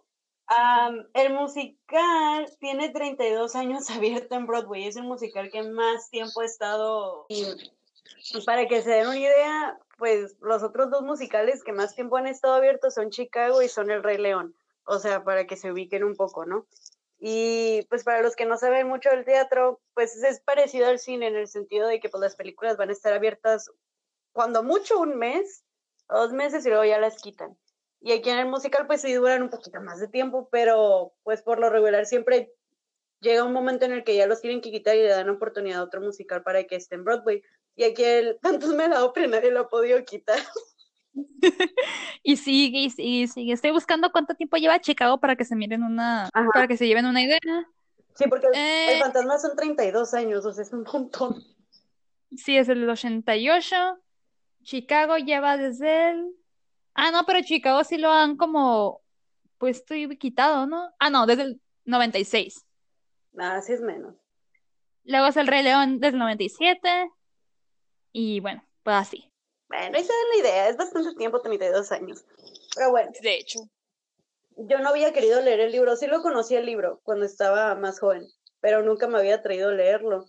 el 1.14 1.34
musical 1.34 2.52
tiene 2.60 2.90
32 2.90 3.56
años 3.56 3.90
abierto 3.92 4.36
en 4.36 4.46
Broadway, 4.46 4.88
es 4.88 4.98
el 4.98 5.04
musical 5.04 5.50
que 5.52 5.64
más 5.64 6.10
tiempo 6.10 6.42
ha 6.42 6.46
estado. 6.46 7.28
Para 8.46 8.68
que 8.68 8.82
se 8.82 8.90
den 8.90 9.08
una 9.08 9.18
idea, 9.18 9.80
pues 9.98 10.38
los 10.42 10.64
otros 10.64 10.90
dos 10.90 11.04
musicales 11.04 11.64
que 11.64 11.74
más 11.74 11.96
tiempo 11.96 12.18
han 12.18 12.28
estado 12.28 12.56
abiertos 12.56 12.96
son 12.96 13.10
Chicago 13.10 13.62
y 13.62 13.68
son 13.68 13.92
El 13.92 14.04
Rey 14.04 14.18
León. 14.18 14.56
O 14.86 15.00
sea, 15.00 15.24
para 15.24 15.46
que 15.46 15.58
se 15.58 15.72
ubiquen 15.72 16.04
un 16.04 16.16
poco, 16.16 16.46
¿no? 16.46 16.66
Y 17.20 17.86
pues 17.90 18.04
para 18.04 18.24
los 18.24 18.36
que 18.36 18.46
no 18.46 18.58
saben 18.58 18.88
mucho 18.88 19.10
del 19.10 19.26
teatro, 19.26 19.80
pues 19.94 20.16
es 20.24 20.40
parecido 20.40 20.88
al 20.88 20.98
cine 20.98 21.28
en 21.28 21.36
el 21.36 21.48
sentido 21.48 21.88
de 21.88 22.00
que 22.00 22.10
pues 22.10 22.20
las 22.20 22.36
películas 22.36 22.78
van 22.78 22.90
a 22.90 22.94
estar 22.94 23.14
abiertas 23.14 23.70
cuando 24.32 24.64
mucho 24.64 25.00
un 25.00 25.18
mes, 25.18 25.64
dos 26.10 26.34
meses 26.34 26.66
y 26.66 26.70
luego 26.70 26.84
ya 26.84 27.00
las 27.00 27.22
quitan. 27.22 27.56
Y 28.00 28.14
aquí 28.14 28.32
en 28.32 28.40
el 28.40 28.48
musical 28.48 28.88
pues 28.88 29.02
sí 29.02 29.14
duran 29.14 29.44
un 29.44 29.52
poquito 29.52 29.80
más 29.82 30.00
de 30.00 30.08
tiempo, 30.08 30.50
pero 30.52 31.14
pues 31.22 31.44
por 31.44 31.60
lo 31.60 31.70
regular 31.70 32.08
siempre 32.08 32.52
llega 33.20 33.44
un 33.44 33.54
momento 33.54 33.86
en 33.86 33.92
el 33.92 34.04
que 34.04 34.16
ya 34.16 34.26
los 34.26 34.42
tienen 34.42 34.62
que 34.62 34.72
quitar 34.72 34.96
y 34.96 35.04
le 35.04 35.10
dan 35.10 35.30
oportunidad 35.30 35.82
a 35.82 35.84
otro 35.84 36.02
musical 36.02 36.42
para 36.42 36.64
que 36.64 36.76
esté 36.76 36.96
en 36.96 37.04
Broadway. 37.04 37.44
Y 37.82 37.84
aquí 37.84 38.04
el 38.04 38.38
Fantasma 38.44 38.84
de 38.84 38.90
la 38.90 39.04
Ópera 39.04 39.26
nadie 39.26 39.50
lo 39.50 39.62
ha 39.62 39.68
podido 39.68 40.06
quitar. 40.06 40.38
y 42.24 42.38
sigue, 42.38 42.78
y 42.78 42.90
sigue, 42.92 43.10
y 43.24 43.28
sigue. 43.28 43.54
Estoy 43.54 43.72
buscando 43.72 44.12
cuánto 44.12 44.36
tiempo 44.36 44.58
lleva 44.58 44.80
Chicago 44.80 45.20
para 45.20 45.36
que 45.36 45.46
se 45.46 45.56
miren 45.56 45.82
una, 45.82 46.30
para 46.54 46.68
que 46.68 46.78
se 46.78 46.86
lleven 46.86 47.08
una 47.08 47.24
idea. 47.24 47.40
Sí, 48.14 48.26
porque 48.30 48.46
el 48.46 48.54
eh, 48.54 49.00
fantasma 49.02 49.40
son 49.40 49.56
32 49.56 50.14
años, 50.14 50.46
o 50.46 50.54
sea, 50.54 50.62
es 50.62 50.72
un 50.72 50.84
montón. 50.84 51.44
Sí, 52.38 52.56
es 52.56 52.70
el 52.70 52.88
88. 52.88 53.76
Chicago 54.62 55.18
lleva 55.18 55.58
desde 55.58 56.12
el... 56.12 56.36
Ah, 56.94 57.10
no, 57.10 57.26
pero 57.26 57.42
Chicago 57.42 57.84
sí 57.84 57.98
lo 57.98 58.12
han 58.12 58.38
como 58.38 59.02
puesto 59.58 59.96
y 59.96 60.08
quitado, 60.20 60.68
¿no? 60.68 60.92
Ah, 61.00 61.10
no, 61.10 61.26
desde 61.26 61.42
el 61.42 61.62
96. 61.86 62.64
Ah, 63.40 63.60
sí 63.60 63.74
es 63.74 63.82
menos. 63.82 64.14
Luego 65.04 65.26
es 65.26 65.38
el 65.38 65.48
Rey 65.48 65.64
León 65.64 66.00
desde 66.00 66.14
el 66.14 66.20
97. 66.20 67.12
Y 68.12 68.40
bueno, 68.40 68.64
pues 68.84 68.96
así. 68.96 69.32
Bueno, 69.70 69.98
esa 69.98 70.14
es 70.14 70.36
la 70.36 70.42
idea, 70.42 70.70
es 70.70 70.78
bastante 70.78 71.16
tiempo, 71.16 71.42
32 71.42 71.92
años. 71.92 72.26
Pero 72.76 72.92
bueno. 72.92 73.12
De 73.22 73.36
hecho. 73.36 73.60
Yo 74.58 74.80
no 74.80 74.90
había 74.90 75.14
querido 75.14 75.42
leer 75.42 75.62
el 75.62 75.72
libro, 75.72 75.96
sí 75.96 76.08
lo 76.08 76.22
conocí 76.22 76.56
el 76.56 76.66
libro 76.66 77.00
cuando 77.04 77.26
estaba 77.26 77.74
más 77.76 78.00
joven, 78.00 78.28
pero 78.60 78.84
nunca 78.84 79.08
me 79.08 79.18
había 79.18 79.42
traído 79.42 79.72
leerlo 79.72 80.26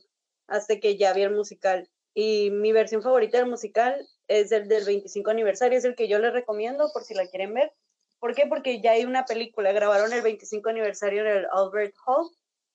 hasta 0.46 0.78
que 0.78 0.96
ya 0.96 1.12
vi 1.12 1.22
el 1.22 1.34
musical. 1.34 1.88
Y 2.14 2.50
mi 2.50 2.72
versión 2.72 3.02
favorita 3.02 3.38
del 3.38 3.48
musical 3.48 4.06
es 4.28 4.52
el 4.52 4.68
del 4.68 4.84
25 4.84 5.30
aniversario, 5.30 5.78
es 5.78 5.84
el 5.84 5.96
que 5.96 6.08
yo 6.08 6.18
les 6.18 6.32
recomiendo 6.32 6.90
por 6.92 7.02
si 7.02 7.14
la 7.14 7.26
quieren 7.26 7.52
ver. 7.54 7.72
¿Por 8.20 8.34
qué? 8.34 8.46
Porque 8.46 8.80
ya 8.80 8.92
hay 8.92 9.04
una 9.04 9.24
película, 9.24 9.72
grabaron 9.72 10.12
el 10.12 10.22
25 10.22 10.68
aniversario 10.70 11.22
en 11.22 11.38
el 11.38 11.46
Albert 11.50 11.94
Hall 12.06 12.30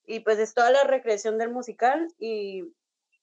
y 0.05 0.19
pues 0.19 0.39
es 0.39 0.53
toda 0.53 0.71
la 0.71 0.83
recreación 0.83 1.37
del 1.37 1.51
musical 1.51 2.07
y 2.19 2.63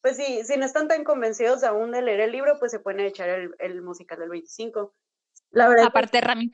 pues 0.05 0.19
sí, 0.19 0.45
si 0.45 0.59
no 0.59 0.67
están 0.67 0.87
tan 0.87 1.03
convencidos 1.03 1.65
aún 1.65 1.91
de 1.91 2.03
leer 2.03 2.21
el 2.21 2.33
libro, 2.33 2.59
pues 2.59 2.71
se 2.71 2.79
pueden 2.79 3.01
echar 3.01 3.31
el, 3.31 3.55
el 3.59 3.81
musical 3.81 4.19
del 4.19 4.29
25. 4.29 4.93
La 5.51 5.67
verdad. 5.67 5.87
Aparte, 5.87 6.21
Rami 6.21 6.51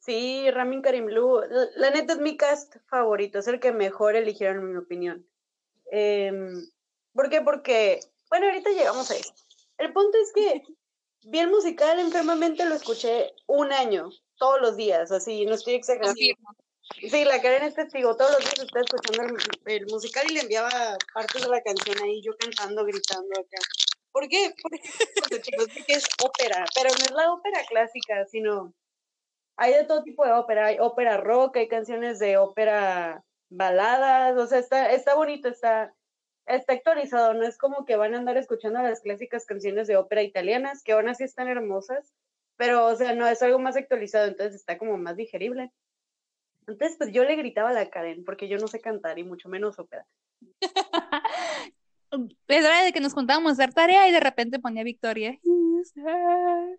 Sí, 0.00 0.50
Ramin 0.50 0.82
Karimlu, 0.82 1.42
la, 1.48 1.66
la 1.76 1.90
neta 1.90 2.14
es 2.14 2.18
mi 2.18 2.36
cast 2.36 2.74
favorito, 2.88 3.38
es 3.38 3.46
el 3.46 3.60
que 3.60 3.70
mejor 3.70 4.16
eligieron 4.16 4.64
en 4.64 4.72
mi 4.72 4.78
opinión. 4.78 5.24
Em, 5.92 6.52
¿Por 7.12 7.30
qué? 7.30 7.40
Porque, 7.40 8.00
bueno, 8.30 8.46
ahorita 8.46 8.70
llegamos 8.70 9.08
a 9.12 9.14
eso. 9.14 9.32
El 9.76 9.92
punto 9.92 10.18
es 10.18 10.32
que 10.32 10.64
vi 11.22 11.38
el 11.38 11.50
musical 11.50 12.00
enfermamente, 12.00 12.64
lo 12.64 12.74
escuché 12.74 13.32
un 13.46 13.72
año, 13.72 14.10
todos 14.38 14.60
los 14.60 14.76
días, 14.76 15.12
así, 15.12 15.46
no 15.46 15.54
estoy 15.54 15.74
exagerando. 15.74 16.18
Sí, 16.96 17.24
la 17.24 17.40
Karen 17.40 17.62
es 17.62 17.74
testigo, 17.74 18.16
todos 18.16 18.32
los 18.32 18.40
días 18.40 18.58
está 18.58 18.80
escuchando 18.80 19.36
el, 19.66 19.86
musical 19.86 20.26
y 20.28 20.34
le 20.34 20.40
enviaba 20.40 20.70
partes 21.14 21.42
de 21.42 21.48
la 21.48 21.62
canción 21.62 21.96
ahí, 22.02 22.20
yo 22.22 22.32
cantando, 22.36 22.84
gritando 22.84 23.38
acá. 23.38 23.58
¿Por 24.10 24.28
qué? 24.28 24.52
Porque, 24.62 25.40
chicos, 25.40 25.66
porque 25.72 25.92
es 25.92 26.06
ópera, 26.24 26.64
pero 26.74 26.90
no 26.90 27.04
es 27.04 27.10
la 27.12 27.32
ópera 27.32 27.60
clásica, 27.68 28.24
sino 28.26 28.74
hay 29.56 29.74
de 29.74 29.84
todo 29.84 30.02
tipo 30.02 30.24
de 30.24 30.32
ópera, 30.32 30.66
hay 30.66 30.78
ópera 30.80 31.18
rock, 31.18 31.56
hay 31.56 31.68
canciones 31.68 32.18
de 32.18 32.36
ópera 32.36 33.24
baladas, 33.50 34.36
o 34.36 34.46
sea, 34.46 34.58
está, 34.58 34.92
está 34.92 35.14
bonito, 35.14 35.48
está, 35.48 35.94
está 36.46 36.72
actualizado, 36.72 37.34
no 37.34 37.44
es 37.44 37.58
como 37.58 37.84
que 37.84 37.96
van 37.96 38.14
a 38.14 38.18
andar 38.18 38.36
escuchando 38.36 38.82
las 38.82 39.00
clásicas 39.00 39.46
canciones 39.46 39.86
de 39.86 39.96
ópera 39.96 40.22
italianas, 40.22 40.82
que 40.82 40.92
aún 40.92 41.08
así 41.08 41.24
están 41.24 41.48
hermosas, 41.48 42.12
pero, 42.56 42.86
o 42.86 42.96
sea, 42.96 43.14
no, 43.14 43.28
es 43.28 43.40
algo 43.42 43.58
más 43.58 43.76
actualizado, 43.76 44.26
entonces 44.26 44.56
está 44.56 44.78
como 44.78 44.98
más 44.98 45.16
digerible. 45.16 45.70
Entonces, 46.68 46.98
pues 46.98 47.12
yo 47.12 47.24
le 47.24 47.34
gritaba 47.34 47.70
a 47.70 47.72
la 47.72 47.88
Karen, 47.88 48.24
porque 48.24 48.46
yo 48.46 48.58
no 48.58 48.68
sé 48.68 48.78
cantar 48.80 49.18
y 49.18 49.24
mucho 49.24 49.48
menos 49.48 49.78
ópera. 49.78 50.06
es 52.48 52.64
hora 52.64 52.84
de 52.84 52.92
que 52.92 53.00
nos 53.00 53.14
juntábamos 53.14 53.50
a 53.50 53.52
hacer 53.54 53.72
tarea 53.72 54.06
y 54.06 54.12
de 54.12 54.20
repente 54.20 54.58
ponía 54.58 54.84
Victoria. 54.84 55.38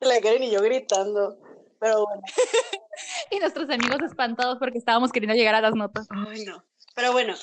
La 0.00 0.20
Karen 0.20 0.42
y 0.42 0.50
yo 0.50 0.62
gritando, 0.62 1.38
pero 1.78 2.06
bueno. 2.06 2.22
y 3.30 3.38
nuestros 3.38 3.68
amigos 3.68 4.00
espantados 4.02 4.56
porque 4.58 4.78
estábamos 4.78 5.12
queriendo 5.12 5.34
llegar 5.34 5.54
a 5.54 5.60
las 5.60 5.74
notas. 5.74 6.06
Ay, 6.10 6.44
no. 6.46 6.64
Pero 6.94 7.12
bueno, 7.12 7.34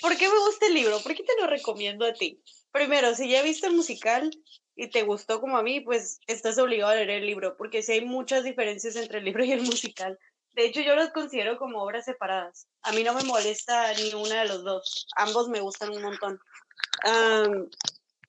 ¿por 0.00 0.16
qué 0.16 0.28
me 0.28 0.38
gusta 0.46 0.66
el 0.66 0.74
libro? 0.74 0.98
¿Por 1.00 1.14
qué 1.14 1.22
te 1.22 1.40
lo 1.40 1.46
recomiendo 1.46 2.04
a 2.04 2.12
ti? 2.12 2.42
Primero, 2.72 3.14
si 3.14 3.28
ya 3.28 3.42
viste 3.42 3.66
el 3.66 3.74
musical, 3.74 4.30
y 4.78 4.88
te 4.88 5.02
gustó 5.02 5.40
como 5.40 5.58
a 5.58 5.62
mí, 5.62 5.80
pues 5.80 6.20
estás 6.28 6.56
obligado 6.56 6.92
a 6.92 6.94
leer 6.94 7.10
el 7.10 7.26
libro, 7.26 7.56
porque 7.56 7.82
sí 7.82 7.92
hay 7.92 8.04
muchas 8.04 8.44
diferencias 8.44 8.94
entre 8.94 9.18
el 9.18 9.24
libro 9.24 9.44
y 9.44 9.50
el 9.50 9.62
musical. 9.62 10.16
De 10.54 10.64
hecho, 10.64 10.80
yo 10.80 10.94
los 10.94 11.10
considero 11.10 11.58
como 11.58 11.82
obras 11.82 12.04
separadas. 12.04 12.68
A 12.82 12.92
mí 12.92 13.02
no 13.02 13.12
me 13.12 13.24
molesta 13.24 13.92
ni 13.94 14.14
una 14.14 14.42
de 14.42 14.48
los 14.48 14.62
dos. 14.62 15.08
Ambos 15.16 15.48
me 15.48 15.60
gustan 15.60 15.90
un 15.90 16.02
montón. 16.02 16.40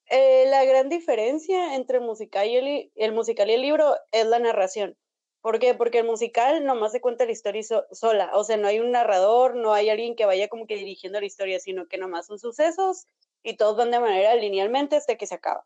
Eh, 0.09 0.45
la 0.47 0.65
gran 0.65 0.89
diferencia 0.89 1.75
entre 1.75 1.99
el 1.99 2.03
musical, 2.03 2.47
y 2.47 2.91
el, 2.95 3.11
musical 3.13 3.49
y 3.51 3.53
el 3.53 3.61
libro 3.61 3.95
es 4.11 4.25
la 4.25 4.39
narración. 4.39 4.97
¿Por 5.41 5.59
qué? 5.59 5.75
Porque 5.75 5.99
el 5.99 6.07
musical 6.07 6.65
nomás 6.65 6.93
se 6.93 6.99
cuenta 6.99 7.25
la 7.25 7.31
historia 7.31 7.61
sola. 7.91 8.31
O 8.33 8.43
sea, 8.43 8.57
no 8.57 8.67
hay 8.67 8.79
un 8.79 8.89
narrador, 8.89 9.55
no 9.55 9.71
hay 9.71 9.89
alguien 9.89 10.15
que 10.15 10.25
vaya 10.25 10.47
como 10.47 10.65
que 10.65 10.75
dirigiendo 10.75 11.19
la 11.19 11.27
historia, 11.27 11.59
sino 11.59 11.87
que 11.87 11.99
nomás 11.99 12.25
son 12.25 12.39
sucesos 12.39 13.05
y 13.43 13.57
todos 13.57 13.77
van 13.77 13.91
de 13.91 13.99
manera 13.99 14.35
linealmente 14.35 14.95
hasta 14.95 15.15
que 15.15 15.27
se 15.27 15.35
acaba. 15.35 15.65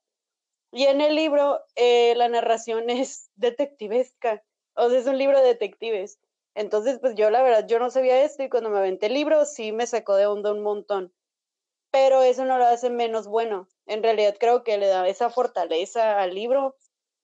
Y 0.72 0.86
en 0.86 1.02
el 1.02 1.16
libro 1.16 1.62
eh, 1.76 2.16
la 2.16 2.30
narración 2.30 2.90
es 2.90 3.30
detectivesca, 3.36 4.44
o 4.76 4.90
sea, 4.90 5.00
es 5.00 5.08
un 5.08 5.18
libro 5.18 5.40
de 5.40 5.48
detectives. 5.48 6.20
Entonces, 6.56 7.00
pues 7.00 7.16
yo 7.16 7.30
la 7.30 7.42
verdad, 7.42 7.68
yo 7.68 7.80
no 7.80 7.90
sabía 7.90 8.24
esto 8.24 8.44
y 8.44 8.50
cuando 8.50 8.70
me 8.70 8.78
aventé 8.78 9.08
el 9.08 9.14
libro 9.14 9.46
sí 9.46 9.72
me 9.72 9.88
sacó 9.88 10.16
de 10.16 10.28
onda 10.28 10.52
un 10.52 10.62
montón. 10.62 11.14
Pero 11.92 12.22
eso 12.24 12.46
no 12.46 12.58
lo 12.58 12.66
hace 12.66 12.90
menos 12.90 13.28
bueno. 13.28 13.68
En 13.86 14.04
realidad 14.04 14.36
creo 14.40 14.64
que 14.64 14.78
le 14.78 14.88
da 14.88 15.08
esa 15.08 15.30
fortaleza 15.30 16.20
al 16.20 16.34
libro 16.34 16.76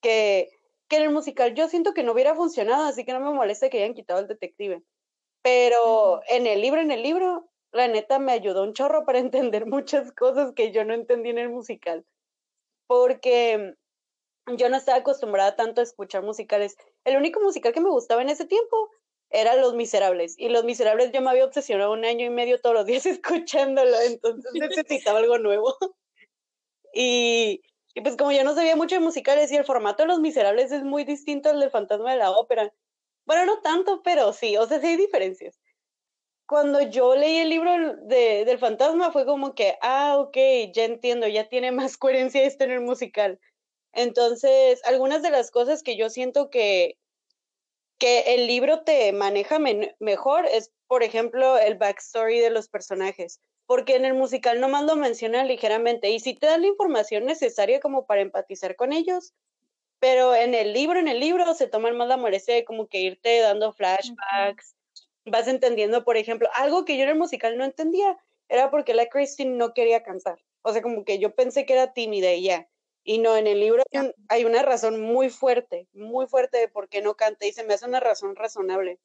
que, 0.02 0.50
que 0.88 0.98
en 0.98 1.04
el 1.04 1.10
musical 1.12 1.56
yo 1.56 1.68
siento 1.70 1.94
que 1.94 2.04
no 2.04 2.14
hubiera 2.14 2.36
funcionado, 2.36 2.86
así 2.86 3.06
que 3.06 3.14
no 3.14 3.20
me 3.20 3.32
molesta 3.32 3.70
que 3.70 3.80
hayan 3.80 3.96
quitado 3.96 4.20
el 4.20 4.28
detective. 4.28 4.84
Pero 5.42 6.22
en 6.28 6.48
el 6.48 6.62
libro, 6.62 6.82
en 6.82 6.92
el 6.92 7.02
libro, 7.04 7.50
la 7.72 7.88
neta 7.88 8.20
me 8.20 8.32
ayudó 8.32 8.64
un 8.64 8.74
chorro 8.74 9.06
para 9.06 9.20
entender 9.20 9.66
muchas 9.66 10.12
cosas 10.12 10.54
que 10.54 10.72
yo 10.72 10.86
no 10.86 10.94
entendí 10.94 11.30
en 11.30 11.38
el 11.38 11.50
musical 11.50 12.06
porque 12.88 13.76
yo 14.58 14.70
no 14.70 14.78
estaba 14.78 14.98
acostumbrada 14.98 15.56
tanto 15.56 15.80
a 15.80 15.84
escuchar 15.84 16.24
musicales. 16.24 16.76
El 17.04 17.18
único 17.18 17.40
musical 17.40 17.72
que 17.72 17.82
me 17.82 17.90
gustaba 17.92 18.24
en 18.24 18.30
ese 18.30 18.46
tiempo 18.46 18.90
era 19.30 19.56
Los 19.56 19.76
Miserables. 19.76 20.34
Y 20.40 20.50
Los 20.50 20.64
Miserables 20.64 21.12
yo 21.12 21.22
me 21.22 21.30
había 21.30 21.46
obsesionado 21.46 21.92
un 21.92 22.04
año 22.04 22.26
y 22.26 22.32
medio 22.32 22.60
todos 22.60 22.76
los 22.76 22.86
días 22.88 23.06
escuchándolo, 23.06 23.96
entonces 24.02 24.52
necesitaba 24.54 25.20
algo 25.20 25.38
nuevo. 25.38 25.76
Y, 26.92 27.62
y, 27.94 28.02
pues 28.02 28.18
como 28.18 28.32
yo 28.32 28.44
no 28.44 28.56
sabía 28.56 28.76
mucho 28.76 28.96
de 28.96 29.02
musicales 29.02 29.52
y 29.52 29.56
el 29.56 29.64
formato 29.64 30.02
de 30.02 30.08
Los 30.08 30.20
Miserables 30.20 30.72
es 30.72 30.84
muy 30.84 31.04
distinto 31.04 31.52
al 31.52 31.60
del 31.60 31.70
Fantasma 31.70 32.14
de 32.14 32.18
la 32.18 32.32
Ópera. 32.32 32.74
Bueno, 33.28 33.46
no 33.46 33.62
tanto, 33.62 34.02
pero 34.02 34.34
sí, 34.34 34.58
o 34.58 34.66
sea, 34.66 34.82
sí 34.82 34.88
hay 34.88 34.98
diferencias 34.98 35.60
cuando 36.50 36.82
yo 36.82 37.16
leí 37.16 37.38
el 37.38 37.50
libro 37.50 37.96
de, 38.08 38.44
del 38.44 38.58
fantasma 38.58 39.12
fue 39.12 39.24
como 39.24 39.54
que, 39.54 39.78
ah, 39.84 40.18
ok, 40.18 40.36
ya 40.74 40.84
entiendo, 40.86 41.28
ya 41.28 41.48
tiene 41.48 41.72
más 41.72 41.96
coherencia 41.98 42.42
esto 42.42 42.64
en 42.64 42.72
el 42.72 42.82
musical. 42.82 43.40
Entonces, 43.94 44.84
algunas 44.84 45.22
de 45.22 45.30
las 45.30 45.52
cosas 45.52 45.84
que 45.84 45.96
yo 45.96 46.10
siento 46.10 46.50
que, 46.50 46.98
que 48.00 48.34
el 48.34 48.48
libro 48.48 48.82
te 48.82 49.14
maneja 49.14 49.60
mejor 50.00 50.48
es, 50.48 50.72
por 50.88 51.04
ejemplo, 51.04 51.60
el 51.60 51.76
backstory 51.78 52.40
de 52.40 52.50
los 52.50 52.68
personajes, 52.68 53.40
porque 53.68 53.96
en 53.96 54.06
el 54.06 54.16
musical 54.16 54.60
nomás 54.60 54.86
lo 54.86 54.96
menciona 54.96 55.44
ligeramente 55.44 56.10
y 56.10 56.20
sí 56.20 56.34
te 56.34 56.48
dan 56.48 56.62
la 56.62 56.68
información 56.68 57.26
necesaria 57.26 57.80
como 57.80 58.08
para 58.08 58.22
empatizar 58.22 58.76
con 58.76 58.92
ellos, 58.92 59.36
pero 60.00 60.34
en 60.34 60.56
el 60.56 60.74
libro, 60.74 60.98
en 60.98 61.10
el 61.10 61.20
libro 61.20 61.54
se 61.54 61.68
toman 61.68 61.96
más 61.96 62.08
la 62.08 62.18
molestia 62.18 62.56
de 62.56 62.66
como 62.66 62.88
que 62.88 63.02
irte 63.02 63.40
dando 63.40 63.72
flashbacks 63.72 64.74
vas 65.30 65.48
entendiendo, 65.48 66.04
por 66.04 66.18
ejemplo, 66.18 66.50
algo 66.56 66.86
que 66.86 66.98
yo 66.98 67.04
en 67.04 67.10
el 67.10 67.18
musical 67.18 67.58
no 67.58 67.64
entendía, 67.64 68.18
era 68.48 68.72
porque 68.72 68.94
la 68.94 69.08
Christine 69.08 69.58
no 69.58 69.74
quería 69.74 70.04
cantar. 70.04 70.40
O 70.62 70.74
sea, 70.74 70.82
como 70.82 71.06
que 71.06 71.20
yo 71.20 71.36
pensé 71.36 71.66
que 71.66 71.74
era 71.74 71.94
tímida 71.94 72.34
y 72.34 72.44
ya. 72.44 72.68
Y 73.04 73.20
no, 73.20 73.38
en 73.38 73.48
el 73.48 73.60
libro 73.60 73.84
hay 74.28 74.46
una 74.46 74.62
razón 74.62 75.02
muy 75.02 75.30
fuerte, 75.30 75.88
muy 75.94 76.28
fuerte 76.28 76.58
de 76.58 76.68
por 76.68 76.90
qué 76.90 77.02
no 77.02 77.16
canta 77.16 77.46
y 77.46 77.54
se 77.54 77.64
me 77.64 77.74
hace 77.74 77.86
una 77.86 78.00
razón 78.00 78.36
razonable. 78.36 79.00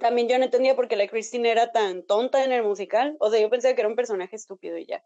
también 0.00 0.28
yo 0.28 0.38
no 0.38 0.44
entendía 0.44 0.76
por 0.76 0.88
qué 0.88 0.96
la 0.96 1.08
Christine 1.08 1.50
era 1.50 1.72
tan 1.72 2.02
tonta 2.04 2.44
en 2.44 2.52
el 2.52 2.62
musical. 2.62 3.16
O 3.20 3.30
sea, 3.30 3.40
yo 3.40 3.50
pensé 3.50 3.74
que 3.74 3.80
era 3.80 3.88
un 3.88 3.96
personaje 3.96 4.36
estúpido 4.36 4.78
y 4.78 4.86
ya. 4.86 5.04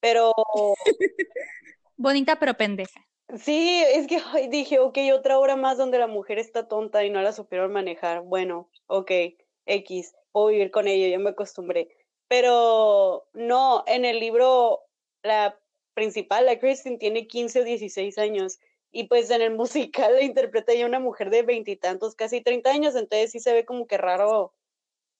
Pero... 0.00 0.32
Bonita 1.96 2.38
pero 2.38 2.54
pendeja. 2.54 3.07
Sí, 3.36 3.82
es 3.86 4.06
que 4.06 4.20
dije, 4.48 4.78
ok, 4.78 4.98
otra 5.12 5.38
hora 5.38 5.54
más 5.54 5.76
donde 5.76 5.98
la 5.98 6.06
mujer 6.06 6.38
está 6.38 6.66
tonta 6.66 7.04
y 7.04 7.10
no 7.10 7.20
la 7.20 7.32
supieron 7.32 7.72
manejar. 7.72 8.22
Bueno, 8.22 8.70
ok, 8.86 9.10
X, 9.66 10.14
puedo 10.32 10.46
vivir 10.46 10.70
con 10.70 10.88
ello, 10.88 11.08
ya 11.08 11.18
me 11.18 11.30
acostumbré. 11.30 11.94
Pero 12.26 13.28
no, 13.34 13.84
en 13.86 14.06
el 14.06 14.18
libro, 14.18 14.84
la 15.22 15.60
principal, 15.92 16.46
la 16.46 16.58
Kristen, 16.58 16.98
tiene 16.98 17.26
15 17.26 17.60
o 17.60 17.64
16 17.64 18.16
años. 18.16 18.58
Y 18.92 19.04
pues 19.08 19.30
en 19.30 19.42
el 19.42 19.54
musical 19.56 20.14
la 20.14 20.22
interpreta 20.22 20.72
ya 20.72 20.86
una 20.86 21.00
mujer 21.00 21.28
de 21.28 21.42
veintitantos, 21.42 22.14
casi 22.14 22.40
30 22.40 22.70
años. 22.70 22.96
Entonces 22.96 23.32
sí 23.32 23.40
se 23.40 23.52
ve 23.52 23.66
como 23.66 23.86
que 23.86 23.98
raro 23.98 24.54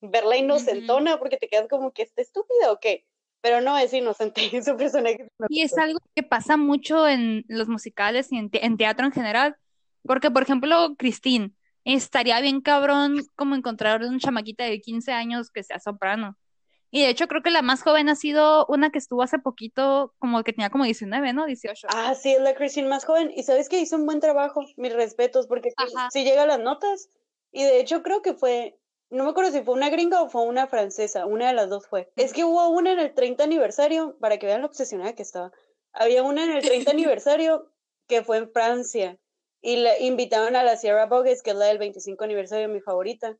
verla 0.00 0.36
inocentona, 0.36 1.18
porque 1.18 1.36
te 1.36 1.48
quedas 1.48 1.68
como 1.68 1.92
que 1.92 2.02
está 2.02 2.22
estúpida 2.22 2.72
o 2.72 2.80
qué 2.80 3.04
pero 3.40 3.60
no 3.60 3.76
es 3.78 3.92
inocente, 3.92 4.40
es 4.56 4.68
un 4.68 4.76
personaje. 4.76 5.28
Y 5.48 5.62
es 5.62 5.76
algo 5.78 5.98
que 6.14 6.22
pasa 6.22 6.56
mucho 6.56 7.06
en 7.08 7.44
los 7.48 7.68
musicales 7.68 8.32
y 8.32 8.38
en, 8.38 8.76
teatro 8.76 9.06
en 9.06 9.12
general, 9.12 9.56
porque 10.02 10.30
por 10.30 10.42
ejemplo, 10.42 10.94
Christine, 10.96 11.52
estaría 11.84 12.40
bien 12.40 12.60
cabrón 12.60 13.22
como 13.36 13.54
encontrar 13.54 14.02
una 14.02 14.18
chamaquita 14.18 14.64
de 14.64 14.80
15 14.80 15.12
años 15.12 15.50
que 15.50 15.62
sea 15.62 15.78
soprano. 15.78 16.36
Y 16.90 17.02
de 17.02 17.10
hecho 17.10 17.28
creo 17.28 17.42
que 17.42 17.50
la 17.50 17.60
más 17.60 17.82
joven 17.82 18.08
ha 18.08 18.14
sido 18.14 18.64
una 18.66 18.90
que 18.90 18.98
estuvo 18.98 19.22
hace 19.22 19.38
poquito, 19.38 20.14
como 20.18 20.42
que 20.42 20.54
tenía 20.54 20.70
como 20.70 20.84
19, 20.84 21.34
¿no? 21.34 21.44
18. 21.44 21.86
Ah, 21.90 22.14
sí, 22.14 22.32
es 22.32 22.40
la 22.40 22.54
Christine 22.54 22.88
más 22.88 23.04
joven. 23.04 23.30
Y 23.34 23.42
sabes 23.42 23.68
que 23.68 23.78
hizo 23.78 23.96
un 23.96 24.06
buen 24.06 24.20
trabajo, 24.20 24.64
mis 24.76 24.94
respetos, 24.94 25.46
porque 25.46 25.70
sí 26.10 26.24
llega 26.24 26.44
a 26.44 26.46
las 26.46 26.60
notas. 26.60 27.10
Y 27.52 27.64
de 27.64 27.80
hecho 27.80 28.02
creo 28.02 28.22
que 28.22 28.32
fue, 28.32 28.77
no 29.10 29.24
me 29.24 29.30
acuerdo 29.30 29.50
si 29.50 29.62
fue 29.62 29.74
una 29.74 29.90
gringa 29.90 30.22
o 30.22 30.28
fue 30.28 30.42
una 30.42 30.66
francesa, 30.66 31.26
una 31.26 31.48
de 31.48 31.54
las 31.54 31.70
dos 31.70 31.86
fue. 31.86 32.10
Es 32.16 32.32
que 32.32 32.44
hubo 32.44 32.68
una 32.68 32.92
en 32.92 32.98
el 32.98 33.14
30 33.14 33.44
aniversario, 33.44 34.16
para 34.18 34.38
que 34.38 34.46
vean 34.46 34.60
lo 34.60 34.66
obsesionada 34.66 35.14
que 35.14 35.22
estaba. 35.22 35.52
Había 35.92 36.22
una 36.22 36.44
en 36.44 36.52
el 36.52 36.62
30 36.62 36.90
aniversario 36.90 37.72
que 38.06 38.22
fue 38.22 38.38
en 38.38 38.50
Francia 38.50 39.18
y 39.60 39.76
le 39.76 40.04
invitaron 40.04 40.56
a 40.56 40.62
la 40.62 40.76
Sierra 40.76 41.06
Bogues, 41.06 41.42
que 41.42 41.50
es 41.50 41.56
la 41.56 41.66
del 41.66 41.78
25 41.78 42.22
aniversario, 42.24 42.68
mi 42.68 42.80
favorita. 42.80 43.38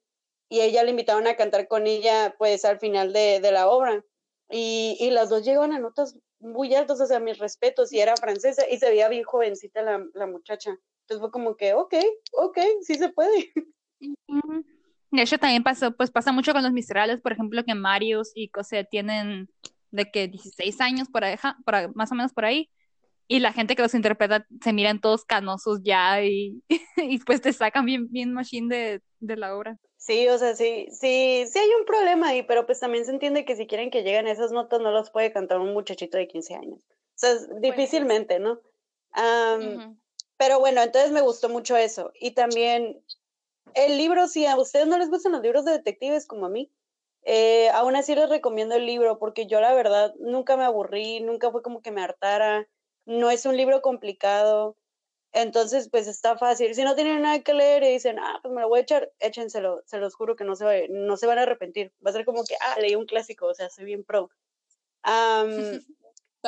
Y 0.48 0.60
ella 0.60 0.82
le 0.82 0.90
invitaron 0.90 1.26
a 1.26 1.36
cantar 1.36 1.68
con 1.68 1.86
ella, 1.86 2.34
pues 2.38 2.64
al 2.64 2.78
final 2.78 3.12
de, 3.12 3.40
de 3.40 3.52
la 3.52 3.68
obra. 3.68 4.04
Y, 4.50 4.96
y, 4.98 5.10
las 5.10 5.28
dos 5.28 5.44
llegaban 5.44 5.72
a 5.74 5.78
notas 5.78 6.18
muy 6.40 6.74
altas, 6.74 7.02
o 7.02 7.06
sea, 7.06 7.20
mis 7.20 7.38
respetos, 7.38 7.92
y 7.92 8.00
era 8.00 8.16
francesa 8.16 8.66
y 8.66 8.78
se 8.78 8.88
veía 8.88 9.08
bien 9.08 9.24
jovencita 9.24 9.82
la, 9.82 10.06
la 10.14 10.26
muchacha. 10.26 10.70
Entonces 11.02 11.20
fue 11.20 11.30
como 11.30 11.54
que, 11.56 11.74
ok, 11.74 11.94
ok, 12.32 12.58
sí 12.80 12.94
se 12.94 13.10
puede. 13.10 13.52
De 15.10 15.22
hecho, 15.22 15.38
también 15.38 15.62
pasó, 15.62 15.96
pues 15.96 16.10
pasa 16.10 16.32
mucho 16.32 16.52
con 16.52 16.62
los 16.62 16.72
miserables, 16.72 17.20
por 17.20 17.32
ejemplo, 17.32 17.64
que 17.64 17.74
Marius 17.74 18.32
y 18.34 18.48
Cosette 18.48 18.88
tienen 18.90 19.48
de 19.90 20.10
que 20.10 20.28
16 20.28 20.80
años, 20.80 21.08
por 21.08 21.24
ahí, 21.24 21.36
por 21.64 21.94
más 21.96 22.12
o 22.12 22.14
menos 22.14 22.32
por 22.32 22.44
ahí, 22.44 22.70
y 23.26 23.40
la 23.40 23.52
gente 23.52 23.76
que 23.76 23.82
los 23.82 23.94
interpreta 23.94 24.46
se 24.62 24.72
miran 24.72 25.00
todos 25.00 25.24
canosos 25.24 25.80
ya 25.82 26.22
y, 26.22 26.62
y 26.96 27.18
pues 27.18 27.40
te 27.40 27.52
sacan 27.52 27.84
bien, 27.84 28.10
bien 28.10 28.32
machine 28.32 28.74
de, 28.74 29.02
de 29.20 29.36
la 29.36 29.54
obra. 29.56 29.78
Sí, 29.96 30.28
o 30.28 30.38
sea, 30.38 30.54
sí, 30.54 30.86
sí, 30.90 31.44
sí 31.46 31.58
hay 31.58 31.70
un 31.78 31.84
problema 31.84 32.28
ahí, 32.28 32.42
pero 32.42 32.64
pues 32.64 32.80
también 32.80 33.04
se 33.04 33.10
entiende 33.10 33.44
que 33.44 33.56
si 33.56 33.66
quieren 33.66 33.90
que 33.90 34.02
lleguen 34.02 34.26
esas 34.26 34.52
notas 34.52 34.80
no 34.80 34.90
las 34.90 35.10
puede 35.10 35.32
cantar 35.32 35.58
un 35.58 35.74
muchachito 35.74 36.16
de 36.16 36.28
15 36.28 36.54
años. 36.54 36.80
O 36.80 37.12
sea, 37.14 37.34
difícilmente, 37.60 38.38
¿no? 38.38 38.60
Pero 40.38 40.60
bueno, 40.60 40.82
entonces 40.82 41.10
me 41.10 41.20
gustó 41.20 41.48
mucho 41.48 41.76
eso. 41.76 42.12
Y 42.18 42.30
también 42.30 43.02
el 43.74 43.98
libro, 43.98 44.28
si 44.28 44.46
a 44.46 44.56
ustedes 44.56 44.86
no 44.86 44.98
les 44.98 45.10
gustan 45.10 45.32
los 45.32 45.42
libros 45.42 45.64
de 45.64 45.72
detectives 45.72 46.26
como 46.26 46.46
a 46.46 46.50
mí, 46.50 46.70
eh, 47.22 47.68
aún 47.70 47.96
así 47.96 48.14
les 48.14 48.28
recomiendo 48.28 48.74
el 48.74 48.86
libro 48.86 49.18
porque 49.18 49.46
yo 49.46 49.60
la 49.60 49.74
verdad 49.74 50.14
nunca 50.18 50.56
me 50.56 50.64
aburrí, 50.64 51.20
nunca 51.20 51.50
fue 51.50 51.62
como 51.62 51.82
que 51.82 51.90
me 51.90 52.02
hartara. 52.02 52.68
No 53.06 53.30
es 53.30 53.46
un 53.46 53.56
libro 53.56 53.82
complicado. 53.82 54.76
Entonces, 55.32 55.88
pues 55.90 56.06
está 56.06 56.38
fácil. 56.38 56.74
Si 56.74 56.84
no 56.84 56.94
tienen 56.94 57.22
nada 57.22 57.40
que 57.40 57.54
leer 57.54 57.82
y 57.82 57.88
dicen, 57.88 58.18
ah, 58.18 58.38
pues 58.42 58.54
me 58.54 58.62
lo 58.62 58.68
voy 58.68 58.80
a 58.80 58.82
echar, 58.82 59.12
échenselo. 59.20 59.82
Se 59.84 59.98
los 59.98 60.14
juro 60.14 60.36
que 60.36 60.44
no 60.44 60.56
se, 60.56 60.88
no 60.88 61.16
se 61.16 61.26
van 61.26 61.38
a 61.38 61.42
arrepentir. 61.42 61.92
Va 62.04 62.10
a 62.10 62.14
ser 62.14 62.24
como 62.24 62.44
que, 62.44 62.54
ah, 62.60 62.80
leí 62.80 62.94
un 62.94 63.06
clásico, 63.06 63.46
o 63.46 63.54
sea, 63.54 63.68
soy 63.70 63.84
bien 63.84 64.04
pro. 64.04 64.30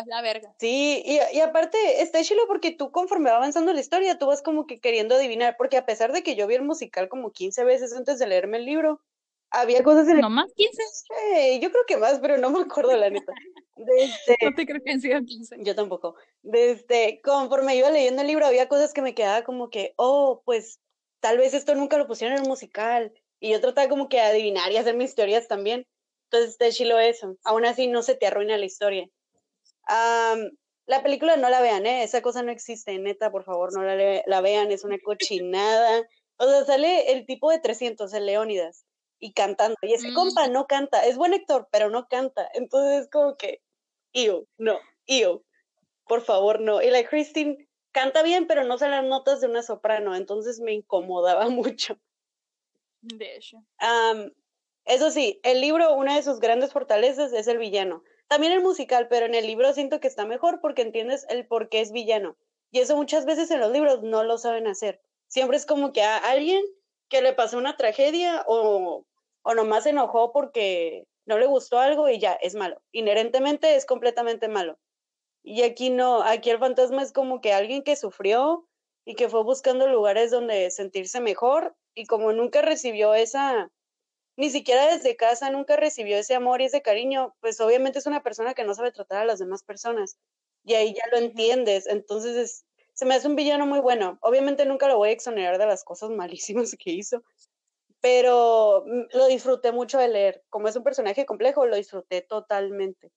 la 0.06 0.22
verga. 0.22 0.54
Sí, 0.58 1.02
y, 1.04 1.18
y 1.36 1.40
aparte 1.40 2.02
está 2.02 2.22
chilo 2.22 2.42
porque 2.46 2.70
tú 2.70 2.90
conforme 2.92 3.30
va 3.30 3.36
avanzando 3.36 3.72
la 3.72 3.80
historia, 3.80 4.18
tú 4.18 4.26
vas 4.26 4.42
como 4.42 4.66
que 4.66 4.80
queriendo 4.80 5.16
adivinar, 5.16 5.56
porque 5.58 5.76
a 5.76 5.86
pesar 5.86 6.12
de 6.12 6.22
que 6.22 6.36
yo 6.36 6.46
vi 6.46 6.54
el 6.54 6.62
musical 6.62 7.08
como 7.08 7.32
15 7.32 7.64
veces 7.64 7.94
antes 7.94 8.18
de 8.18 8.26
leerme 8.26 8.58
el 8.58 8.66
libro, 8.66 9.00
había 9.50 9.82
cosas 9.82 10.08
en 10.08 10.20
¿No 10.20 10.30
más 10.30 10.52
15? 10.54 11.60
yo 11.60 11.70
creo 11.70 11.84
que 11.86 11.96
más, 11.96 12.20
pero 12.20 12.38
no 12.38 12.50
me 12.50 12.60
acuerdo 12.60 12.96
la 12.96 13.10
neta. 13.10 13.32
Desde, 13.76 14.36
no 14.42 14.54
te 14.54 14.66
creo 14.66 14.80
que 14.84 14.92
han 14.92 15.00
sido 15.00 15.20
15. 15.20 15.56
Yo 15.60 15.74
tampoco. 15.74 16.14
Desde, 16.42 17.20
conforme 17.22 17.76
iba 17.76 17.90
leyendo 17.90 18.22
el 18.22 18.28
libro, 18.28 18.46
había 18.46 18.68
cosas 18.68 18.92
que 18.92 19.02
me 19.02 19.14
quedaba 19.14 19.42
como 19.42 19.70
que, 19.70 19.94
oh, 19.96 20.42
pues 20.44 20.78
tal 21.20 21.38
vez 21.38 21.54
esto 21.54 21.74
nunca 21.74 21.98
lo 21.98 22.06
pusieron 22.06 22.36
en 22.36 22.44
el 22.44 22.48
musical. 22.48 23.12
Y 23.40 23.50
yo 23.50 23.60
trataba 23.60 23.88
como 23.88 24.08
que 24.08 24.20
adivinar 24.20 24.70
y 24.70 24.76
hacer 24.76 24.96
mis 24.96 25.14
teorías 25.14 25.48
también. 25.48 25.86
Entonces 26.24 26.50
está 26.50 26.70
chilo 26.70 26.98
eso. 27.00 27.36
Aún 27.42 27.64
así 27.64 27.88
no 27.88 28.02
se 28.02 28.14
te 28.14 28.26
arruina 28.26 28.56
la 28.56 28.66
historia. 28.66 29.08
La 30.86 31.02
película 31.02 31.36
no 31.36 31.48
la 31.50 31.60
vean, 31.60 31.86
¿eh? 31.86 32.02
Esa 32.02 32.22
cosa 32.22 32.42
no 32.42 32.50
existe, 32.50 32.98
neta, 32.98 33.30
por 33.30 33.44
favor, 33.44 33.72
no 33.72 33.82
la, 33.82 34.22
la 34.26 34.40
vean, 34.40 34.70
es 34.70 34.84
una 34.84 34.98
cochinada. 34.98 36.08
O 36.36 36.48
sea, 36.48 36.64
sale 36.64 37.12
el 37.12 37.26
tipo 37.26 37.50
de 37.50 37.58
300, 37.58 38.12
el 38.14 38.26
Leónidas 38.26 38.84
y 39.20 39.32
cantando. 39.32 39.76
Y 39.82 39.92
ese 39.92 40.10
mm. 40.10 40.14
compa 40.14 40.48
no 40.48 40.66
canta, 40.66 41.06
es 41.06 41.16
buen 41.16 41.34
actor, 41.34 41.68
pero 41.70 41.90
no 41.90 42.08
canta. 42.08 42.48
Entonces 42.54 43.02
es 43.02 43.10
como 43.10 43.36
que, 43.36 43.60
yo, 44.12 44.44
no, 44.58 44.78
yo, 45.06 45.42
por 46.08 46.22
favor, 46.22 46.60
no. 46.60 46.82
Y 46.82 46.90
la 46.90 47.04
Christine 47.04 47.68
canta 47.92 48.22
bien, 48.22 48.46
pero 48.46 48.64
no 48.64 48.78
son 48.78 48.90
las 48.90 49.04
notas 49.04 49.40
de 49.40 49.46
una 49.46 49.62
soprano, 49.62 50.16
entonces 50.16 50.60
me 50.60 50.72
incomodaba 50.72 51.48
mucho. 51.50 51.98
De 53.02 53.36
hecho. 53.36 53.58
eso 54.84 55.10
sí, 55.10 55.40
el 55.42 55.60
libro, 55.60 55.94
una 55.94 56.16
de 56.16 56.22
sus 56.22 56.40
grandes 56.40 56.72
fortalezas 56.72 57.32
es 57.32 57.46
el 57.48 57.58
villano. 57.58 58.02
También 58.30 58.52
el 58.52 58.62
musical, 58.62 59.08
pero 59.08 59.26
en 59.26 59.34
el 59.34 59.46
libro 59.46 59.72
siento 59.74 60.00
que 60.00 60.08
está 60.08 60.24
mejor 60.24 60.60
porque 60.62 60.82
entiendes 60.82 61.26
el 61.28 61.46
por 61.46 61.68
qué 61.68 61.80
es 61.80 61.92
villano. 61.92 62.38
Y 62.70 62.78
eso 62.78 62.96
muchas 62.96 63.26
veces 63.26 63.50
en 63.50 63.60
los 63.60 63.72
libros 63.72 64.02
no 64.02 64.22
lo 64.22 64.38
saben 64.38 64.66
hacer. 64.68 65.02
Siempre 65.26 65.56
es 65.56 65.66
como 65.66 65.92
que 65.92 66.02
a 66.02 66.16
alguien 66.16 66.64
que 67.08 67.20
le 67.20 67.32
pasó 67.32 67.58
una 67.58 67.76
tragedia 67.76 68.44
o 68.46 69.04
o 69.42 69.54
nomás 69.54 69.84
se 69.84 69.90
enojó 69.90 70.32
porque 70.32 71.06
no 71.26 71.38
le 71.38 71.46
gustó 71.46 71.78
algo 71.78 72.08
y 72.08 72.18
ya, 72.18 72.34
es 72.34 72.54
malo. 72.54 72.82
Inherentemente 72.92 73.74
es 73.76 73.86
completamente 73.86 74.48
malo. 74.48 74.78
Y 75.42 75.62
aquí 75.62 75.90
no, 75.90 76.22
aquí 76.22 76.50
el 76.50 76.58
fantasma 76.58 77.02
es 77.02 77.12
como 77.12 77.40
que 77.40 77.52
alguien 77.52 77.82
que 77.82 77.96
sufrió 77.96 78.68
y 79.04 79.14
que 79.14 79.28
fue 79.28 79.42
buscando 79.42 79.88
lugares 79.88 80.30
donde 80.30 80.70
sentirse 80.70 81.20
mejor 81.20 81.74
y 81.94 82.06
como 82.06 82.32
nunca 82.32 82.62
recibió 82.62 83.14
esa, 83.14 83.70
ni 84.40 84.48
siquiera 84.48 84.90
desde 84.90 85.16
casa 85.16 85.50
nunca 85.50 85.76
recibió 85.76 86.16
ese 86.16 86.34
amor 86.34 86.62
y 86.62 86.64
ese 86.64 86.80
cariño, 86.80 87.36
pues 87.40 87.60
obviamente 87.60 87.98
es 87.98 88.06
una 88.06 88.22
persona 88.22 88.54
que 88.54 88.64
no 88.64 88.74
sabe 88.74 88.90
tratar 88.90 89.18
a 89.18 89.24
las 89.26 89.38
demás 89.38 89.62
personas. 89.62 90.16
Y 90.64 90.72
ahí 90.74 90.94
ya 90.94 91.02
lo 91.12 91.18
entiendes. 91.18 91.86
Entonces 91.86 92.64
se 92.94 93.04
me 93.04 93.14
hace 93.14 93.28
un 93.28 93.36
villano 93.36 93.66
muy 93.66 93.80
bueno. 93.80 94.18
Obviamente 94.22 94.64
nunca 94.64 94.88
lo 94.88 94.96
voy 94.96 95.10
a 95.10 95.12
exonerar 95.12 95.58
de 95.58 95.66
las 95.66 95.84
cosas 95.84 96.08
malísimas 96.10 96.74
que 96.78 96.90
hizo, 96.90 97.22
pero 98.00 98.82
mm, 98.86 99.14
lo 99.14 99.26
disfruté 99.26 99.72
mucho 99.72 99.98
de 99.98 100.08
leer. 100.08 100.42
Como 100.48 100.68
es 100.68 100.76
un 100.76 100.84
personaje 100.84 101.26
complejo, 101.26 101.66
lo 101.66 101.76
disfruté 101.76 102.22
totalmente. 102.22 103.12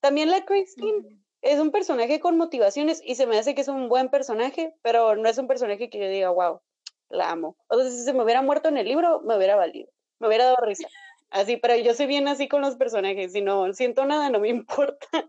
También 0.00 0.30
la 0.30 0.44
Christine 0.44 1.22
es 1.40 1.58
un 1.58 1.70
personaje 1.70 2.20
con 2.20 2.36
motivaciones 2.36 3.00
y 3.02 3.14
se 3.14 3.26
me 3.26 3.38
hace 3.38 3.54
que 3.54 3.62
es 3.62 3.68
un 3.68 3.88
buen 3.88 4.10
personaje, 4.10 4.74
pero 4.82 5.16
no 5.16 5.26
es 5.26 5.38
un 5.38 5.46
personaje 5.46 5.88
que 5.88 5.98
yo 5.98 6.08
diga, 6.10 6.28
wow, 6.28 6.60
la 7.08 7.30
amo. 7.30 7.56
O 7.68 7.80
sea, 7.80 7.90
si 7.90 8.02
se 8.02 8.12
me 8.12 8.22
hubiera 8.22 8.42
muerto 8.42 8.68
en 8.68 8.76
el 8.76 8.86
libro, 8.86 9.22
me 9.22 9.38
hubiera 9.38 9.56
valido, 9.56 9.90
me 10.18 10.28
hubiera 10.28 10.44
dado 10.46 10.58
risa. 10.64 10.88
Así, 11.30 11.56
pero 11.56 11.76
yo 11.76 11.94
soy 11.94 12.06
bien 12.06 12.28
así 12.28 12.48
con 12.48 12.60
los 12.62 12.76
personajes, 12.76 13.32
si 13.32 13.42
no 13.42 13.72
siento 13.72 14.04
nada, 14.04 14.30
no 14.30 14.40
me 14.40 14.48
importa. 14.50 15.28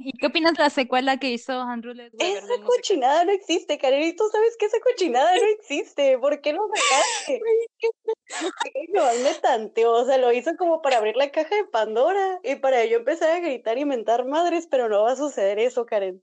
¿Y 0.00 0.12
qué 0.18 0.26
opinas 0.26 0.52
de 0.52 0.62
la 0.62 0.70
secuela 0.70 1.16
que 1.16 1.30
hizo 1.30 1.58
Andrew 1.58 1.94
Lloyd 1.94 2.12
Esa 2.18 2.62
cochinada 2.64 3.24
no 3.24 3.32
existe, 3.32 3.78
Karen, 3.78 4.02
y 4.02 4.12
tú 4.14 4.24
sabes 4.30 4.56
que 4.58 4.66
esa 4.66 4.78
cochinada 4.80 5.34
no 5.34 5.46
existe. 5.58 6.18
¿Por 6.18 6.40
qué 6.42 6.52
no 6.52 6.68
sacaste? 6.68 7.40
no, 8.92 9.04
me 9.22 9.34
tanteó, 9.40 9.92
o 9.92 10.04
sea, 10.04 10.18
lo 10.18 10.32
hizo 10.32 10.50
como 10.58 10.82
para 10.82 10.98
abrir 10.98 11.16
la 11.16 11.30
caja 11.30 11.54
de 11.56 11.64
Pandora 11.64 12.40
y 12.42 12.56
para 12.56 12.84
yo 12.84 12.98
empezar 12.98 13.30
a 13.30 13.40
gritar 13.40 13.78
y 13.78 13.82
inventar 13.82 14.26
madres, 14.26 14.66
pero 14.70 14.88
no 14.88 15.04
va 15.04 15.12
a 15.12 15.16
suceder 15.16 15.58
eso, 15.58 15.86
Karen. 15.86 16.22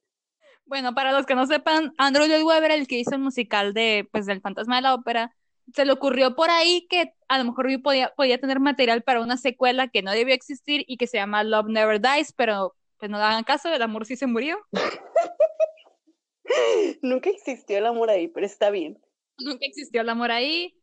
Bueno, 0.65 0.93
para 0.93 1.11
los 1.11 1.25
que 1.25 1.35
no 1.35 1.47
sepan, 1.47 1.93
Andrew 1.97 2.27
Lloyd 2.27 2.43
Webber, 2.43 2.71
el 2.71 2.87
que 2.87 2.99
hizo 2.99 3.15
el 3.15 3.21
musical 3.21 3.73
de, 3.73 4.07
pues, 4.11 4.25
del 4.25 4.41
Fantasma 4.41 4.75
de 4.75 4.83
la 4.83 4.93
Ópera, 4.93 5.35
se 5.73 5.85
le 5.85 5.91
ocurrió 5.91 6.35
por 6.35 6.49
ahí 6.49 6.87
que 6.89 7.13
a 7.27 7.37
lo 7.37 7.45
mejor 7.45 7.67
podía, 7.81 8.13
podía 8.15 8.39
tener 8.39 8.59
material 8.59 9.03
para 9.03 9.21
una 9.21 9.37
secuela 9.37 9.87
que 9.87 10.01
no 10.01 10.11
debió 10.11 10.33
existir 10.33 10.83
y 10.87 10.97
que 10.97 11.07
se 11.07 11.17
llama 11.17 11.43
Love 11.43 11.67
Never 11.67 12.01
Dies, 12.01 12.33
pero 12.33 12.75
pues 12.97 13.09
no 13.09 13.17
hagan 13.17 13.43
caso, 13.43 13.69
el 13.69 13.81
amor 13.81 14.05
sí 14.05 14.15
se 14.15 14.27
murió. 14.27 14.57
Nunca 17.01 17.29
existió 17.29 17.77
el 17.77 17.85
amor 17.85 18.09
ahí, 18.09 18.27
pero 18.27 18.45
está 18.45 18.69
bien. 18.69 18.99
Nunca 19.39 19.65
existió 19.65 20.01
el 20.01 20.09
amor 20.09 20.31
ahí. 20.31 20.77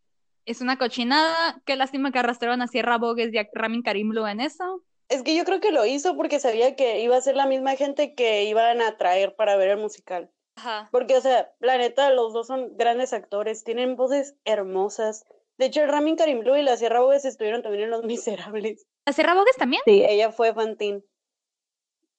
Es 0.44 0.60
una 0.60 0.78
cochinada. 0.78 1.60
Qué 1.64 1.76
lástima 1.76 2.10
que 2.10 2.18
arrastraron 2.18 2.62
a 2.62 2.66
Sierra 2.66 2.98
Bogues 2.98 3.32
y 3.32 3.38
a 3.38 3.48
Ramin 3.52 3.82
Karimlu 3.82 4.26
en 4.26 4.40
eso. 4.40 4.82
Es 5.08 5.22
que 5.22 5.36
yo 5.36 5.44
creo 5.44 5.60
que 5.60 5.72
lo 5.72 5.86
hizo 5.86 6.16
porque 6.16 6.40
sabía 6.40 6.74
que 6.74 7.00
iba 7.02 7.16
a 7.16 7.20
ser 7.20 7.36
la 7.36 7.46
misma 7.46 7.76
gente 7.76 8.14
que 8.14 8.44
iban 8.44 8.82
a 8.82 8.96
traer 8.96 9.36
para 9.36 9.56
ver 9.56 9.70
el 9.70 9.78
musical. 9.78 10.30
Ajá. 10.58 10.88
Porque, 10.90 11.16
o 11.16 11.20
sea, 11.20 11.52
la 11.60 11.78
neta, 11.78 12.10
los 12.10 12.32
dos 12.32 12.48
son 12.48 12.76
grandes 12.76 13.12
actores, 13.12 13.62
tienen 13.62 13.94
voces 13.94 14.34
hermosas. 14.44 15.24
De 15.56 15.66
hecho, 15.66 15.82
el 15.82 15.88
Ramin 15.88 16.16
Karimlu 16.16 16.56
y 16.56 16.62
la 16.62 16.76
Sierra 16.76 17.00
Bogues 17.00 17.24
estuvieron 17.24 17.62
también 17.62 17.84
en 17.84 17.90
Los 17.90 18.02
Miserables. 18.04 18.86
¿La 19.06 19.12
Sierra 19.12 19.34
Bogues 19.34 19.56
también? 19.56 19.82
Sí, 19.84 20.04
ella 20.04 20.32
fue 20.32 20.52
Fantín. 20.52 21.04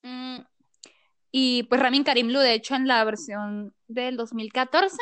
Mm, 0.03 0.39
y 1.31 1.63
pues 1.63 1.81
Ramin 1.81 2.05
Karimlu, 2.05 2.39
de 2.39 2.53
hecho, 2.53 2.75
en 2.75 2.87
la 2.87 3.03
versión 3.03 3.73
del 3.87 4.15
2014, 4.15 4.95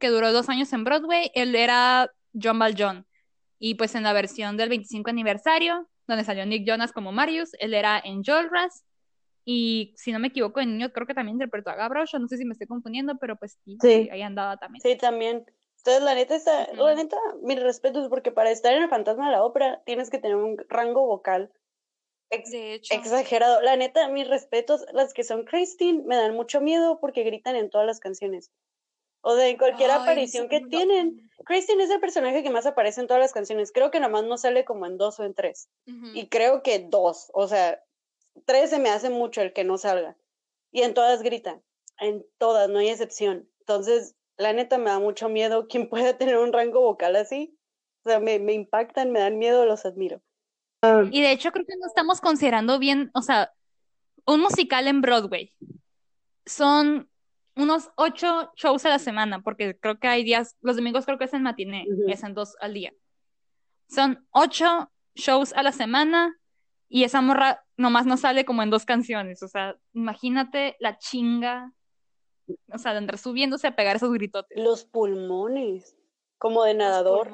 que 0.00 0.08
duró 0.08 0.32
dos 0.32 0.48
años 0.48 0.72
en 0.72 0.82
Broadway, 0.82 1.30
él 1.34 1.54
era 1.54 2.10
John 2.40 2.58
Valjean. 2.58 3.06
Y 3.60 3.76
pues 3.76 3.94
en 3.94 4.02
la 4.02 4.12
versión 4.12 4.56
del 4.56 4.70
25 4.70 5.08
aniversario, 5.10 5.88
donde 6.08 6.24
salió 6.24 6.44
Nick 6.44 6.66
Jonas 6.66 6.92
como 6.92 7.12
Marius, 7.12 7.50
él 7.60 7.74
era 7.74 8.00
en 8.04 8.24
Jolras. 8.24 8.84
Y 9.44 9.94
si 9.96 10.12
no 10.12 10.18
me 10.18 10.28
equivoco, 10.28 10.60
en 10.60 10.72
niño 10.72 10.92
creo 10.92 11.06
que 11.06 11.14
también 11.14 11.36
interpretó 11.36 11.70
a 11.70 11.76
Gavroche, 11.76 12.18
no 12.18 12.28
sé 12.28 12.38
si 12.38 12.44
me 12.44 12.52
estoy 12.52 12.66
confundiendo, 12.66 13.16
pero 13.18 13.36
pues 13.36 13.58
sí, 13.64 14.08
ahí 14.10 14.22
andaba 14.22 14.56
también. 14.56 14.80
Sí, 14.80 14.96
también. 14.96 15.44
Entonces, 15.78 16.02
la 16.02 16.14
neta, 16.14 16.34
está, 16.34 16.72
la 16.72 16.94
neta, 16.94 17.18
mis 17.42 17.60
respetos, 17.62 18.08
porque 18.08 18.32
para 18.32 18.50
estar 18.50 18.72
en 18.72 18.84
el 18.84 18.88
Fantasma 18.88 19.26
de 19.26 19.32
la 19.32 19.44
Ópera 19.44 19.82
tienes 19.84 20.08
que 20.08 20.18
tener 20.18 20.36
un 20.36 20.56
rango 20.68 21.06
vocal 21.06 21.52
Exagerado. 22.30 23.60
La 23.62 23.76
neta, 23.76 24.08
mis 24.08 24.28
respetos, 24.28 24.84
las 24.92 25.14
que 25.14 25.24
son 25.24 25.44
Christine 25.44 26.02
me 26.04 26.16
dan 26.16 26.34
mucho 26.34 26.60
miedo 26.60 26.98
porque 27.00 27.22
gritan 27.22 27.56
en 27.56 27.70
todas 27.70 27.86
las 27.86 28.00
canciones. 28.00 28.50
O 29.20 29.34
de 29.34 29.56
cualquier 29.56 29.90
aparición 29.90 30.48
que 30.48 30.60
tienen. 30.60 31.30
Christine 31.44 31.84
es 31.84 31.90
el 31.90 32.00
personaje 32.00 32.42
que 32.42 32.50
más 32.50 32.66
aparece 32.66 33.00
en 33.00 33.06
todas 33.06 33.22
las 33.22 33.32
canciones. 33.32 33.72
Creo 33.72 33.90
que 33.90 34.00
nomás 34.00 34.24
no 34.24 34.36
sale 34.36 34.64
como 34.64 34.86
en 34.86 34.98
dos 34.98 35.18
o 35.18 35.24
en 35.24 35.34
tres. 35.34 35.68
Y 35.86 36.28
creo 36.28 36.62
que 36.62 36.80
dos. 36.80 37.30
O 37.32 37.48
sea, 37.48 37.82
tres 38.46 38.70
se 38.70 38.78
me 38.78 38.90
hace 38.90 39.10
mucho 39.10 39.40
el 39.40 39.52
que 39.52 39.64
no 39.64 39.78
salga. 39.78 40.16
Y 40.72 40.82
en 40.82 40.94
todas 40.94 41.22
gritan. 41.22 41.62
En 41.98 42.24
todas, 42.38 42.68
no 42.68 42.78
hay 42.78 42.88
excepción. 42.88 43.48
Entonces, 43.60 44.16
la 44.36 44.52
neta 44.52 44.78
me 44.78 44.90
da 44.90 44.98
mucho 44.98 45.28
miedo 45.28 45.68
quien 45.68 45.88
pueda 45.90 46.18
tener 46.18 46.38
un 46.38 46.52
rango 46.52 46.80
vocal 46.80 47.16
así. 47.16 47.56
O 48.04 48.10
sea, 48.10 48.20
me, 48.20 48.38
me 48.38 48.52
impactan, 48.52 49.12
me 49.12 49.20
dan 49.20 49.38
miedo, 49.38 49.64
los 49.64 49.86
admiro. 49.86 50.20
Y 51.10 51.22
de 51.22 51.32
hecho 51.32 51.50
creo 51.50 51.64
que 51.64 51.76
no 51.80 51.86
estamos 51.86 52.20
considerando 52.20 52.78
bien, 52.78 53.10
o 53.14 53.22
sea, 53.22 53.52
un 54.26 54.40
musical 54.40 54.86
en 54.86 55.00
Broadway. 55.00 55.50
Son 56.44 57.08
unos 57.56 57.90
ocho 57.96 58.52
shows 58.56 58.84
a 58.84 58.90
la 58.90 58.98
semana, 58.98 59.40
porque 59.40 59.78
creo 59.78 59.98
que 59.98 60.08
hay 60.08 60.24
días, 60.24 60.56
los 60.60 60.76
domingos 60.76 61.06
creo 61.06 61.16
que 61.18 61.24
es 61.24 61.32
en 61.32 61.42
matiné, 61.42 61.86
es 62.08 62.22
en 62.22 62.34
dos 62.34 62.56
al 62.60 62.74
día. 62.74 62.92
Son 63.88 64.26
ocho 64.30 64.90
shows 65.14 65.52
a 65.54 65.62
la 65.62 65.72
semana 65.72 66.38
y 66.88 67.04
esa 67.04 67.20
morra 67.20 67.63
nomás 67.76 68.06
no 68.06 68.16
sale 68.16 68.44
como 68.44 68.62
en 68.62 68.70
dos 68.70 68.84
canciones. 68.84 69.42
O 69.42 69.48
sea, 69.48 69.76
imagínate 69.92 70.76
la 70.80 70.98
chinga. 70.98 71.72
O 72.72 72.78
sea, 72.78 72.92
de 72.92 72.98
andar 72.98 73.18
subiéndose 73.18 73.66
a 73.66 73.76
pegar 73.76 73.96
esos 73.96 74.12
gritotes. 74.12 74.58
Los 74.58 74.84
pulmones, 74.84 75.96
como 76.38 76.64
de 76.64 76.74
nadador. 76.74 77.30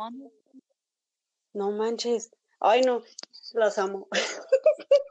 No 1.53 1.73
manches. 1.73 2.31
Ay, 2.61 2.83
no, 2.83 3.03
las 3.55 3.79
amo. 3.79 4.09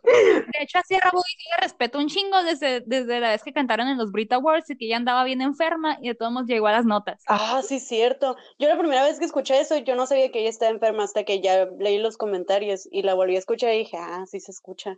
De 0.04 0.64
hecho, 0.64 0.80
a 0.80 0.84
Sierra 0.84 1.12
Boy 1.12 1.24
le 1.52 1.62
respeto 1.62 2.00
un 2.00 2.08
chingo 2.08 2.44
desde, 2.44 2.82
desde 2.82 3.20
la 3.20 3.30
vez 3.30 3.44
que 3.44 3.54
cantaron 3.54 3.88
en 3.88 3.98
los 3.98 4.12
Brit 4.12 4.32
Awards 4.34 4.70
y 4.70 4.78
que 4.78 4.86
ella 4.86 4.98
andaba 4.98 5.24
bien 5.24 5.42
enferma 5.42 5.98
y 6.02 6.08
de 6.08 6.16
todos 6.16 6.32
modos 6.32 6.48
llegó 6.48 6.68
a 6.68 6.72
las 6.72 6.86
notas. 6.86 7.22
Ah, 7.28 7.62
sí, 7.64 7.80
cierto. 7.80 8.36
Yo 8.58 8.68
la 8.68 8.78
primera 8.78 9.04
vez 9.04 9.20
que 9.20 9.26
escuché 9.26 9.60
eso, 9.60 9.78
yo 9.78 9.96
no 9.96 10.08
sabía 10.08 10.32
que 10.32 10.40
ella 10.40 10.50
estaba 10.50 10.72
enferma 10.72 11.04
hasta 11.04 11.24
que 11.24 11.42
ya 11.42 11.66
leí 11.78 12.00
los 12.00 12.18
comentarios 12.18 12.88
y 12.92 13.04
la 13.04 13.14
volví 13.14 13.36
a 13.36 13.40
escuchar 13.40 13.74
y 13.74 13.80
dije, 13.80 13.98
ah, 13.98 14.26
sí 14.26 14.40
se 14.40 14.52
escucha. 14.52 14.98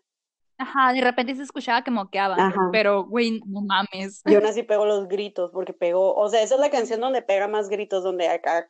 Ajá, 0.61 0.93
de 0.93 1.01
repente 1.01 1.33
se 1.33 1.41
escuchaba 1.41 1.83
que 1.83 1.89
moqueaba, 1.89 2.37
pero 2.71 3.05
güey, 3.05 3.41
no 3.47 3.61
mames. 3.61 4.21
Yo 4.25 4.45
así 4.47 4.61
pego 4.61 4.85
los 4.85 5.07
gritos 5.07 5.49
porque 5.51 5.73
pegó, 5.73 6.13
o 6.13 6.29
sea, 6.29 6.43
esa 6.43 6.53
es 6.53 6.61
la 6.61 6.69
canción 6.69 7.01
donde 7.01 7.23
pega 7.23 7.47
más 7.47 7.67
gritos, 7.67 8.03
donde 8.03 8.27
acá 8.27 8.69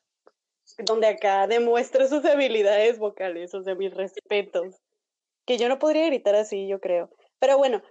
donde 0.77 1.07
acá 1.07 1.47
demuestra 1.47 2.07
sus 2.07 2.23
habilidades 2.23 2.97
vocales, 2.97 3.53
o 3.53 3.61
sea, 3.61 3.75
mis 3.75 3.93
respetos. 3.93 4.75
Que 5.45 5.57
yo 5.57 5.67
no 5.67 5.79
podría 5.79 6.05
gritar 6.05 6.35
así, 6.35 6.65
yo 6.65 6.79
creo. 6.79 7.09
Pero 7.39 7.57
bueno, 7.57 7.81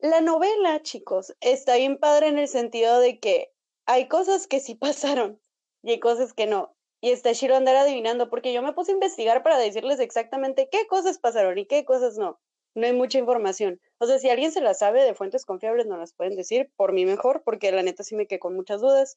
la 0.00 0.20
novela, 0.20 0.82
chicos, 0.82 1.34
está 1.40 1.76
bien 1.76 1.96
padre 1.96 2.28
en 2.28 2.38
el 2.38 2.48
sentido 2.48 3.00
de 3.00 3.18
que 3.20 3.54
hay 3.86 4.06
cosas 4.06 4.46
que 4.46 4.60
sí 4.60 4.74
pasaron 4.74 5.40
y 5.82 5.92
hay 5.92 6.00
cosas 6.00 6.34
que 6.34 6.46
no. 6.46 6.76
Y 7.00 7.10
está 7.10 7.32
chido 7.32 7.56
andar 7.56 7.76
adivinando, 7.76 8.28
porque 8.28 8.52
yo 8.52 8.60
me 8.60 8.74
puse 8.74 8.92
a 8.92 8.94
investigar 8.94 9.42
para 9.42 9.56
decirles 9.56 9.98
exactamente 9.98 10.68
qué 10.70 10.86
cosas 10.86 11.18
pasaron 11.18 11.56
y 11.56 11.64
qué 11.64 11.86
cosas 11.86 12.18
no. 12.18 12.38
No 12.76 12.86
hay 12.86 12.92
mucha 12.92 13.18
información. 13.18 13.80
O 13.96 14.06
sea, 14.06 14.18
si 14.18 14.28
alguien 14.28 14.52
se 14.52 14.60
la 14.60 14.74
sabe 14.74 15.02
de 15.02 15.14
fuentes 15.14 15.46
confiables, 15.46 15.86
no 15.86 15.96
las 15.96 16.12
pueden 16.12 16.36
decir, 16.36 16.70
por 16.76 16.92
mí 16.92 17.06
mejor, 17.06 17.42
porque 17.42 17.72
la 17.72 17.82
neta 17.82 18.04
sí 18.04 18.14
me 18.14 18.26
quedé 18.26 18.38
con 18.38 18.54
muchas 18.54 18.82
dudas. 18.82 19.16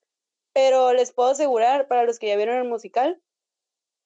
Pero 0.54 0.94
les 0.94 1.12
puedo 1.12 1.30
asegurar, 1.30 1.90
para 1.90 2.06
los 2.06 2.20
que 2.20 2.28
ya 2.28 2.38
vieron 2.38 2.56
el 2.56 2.70
musical, 2.70 3.22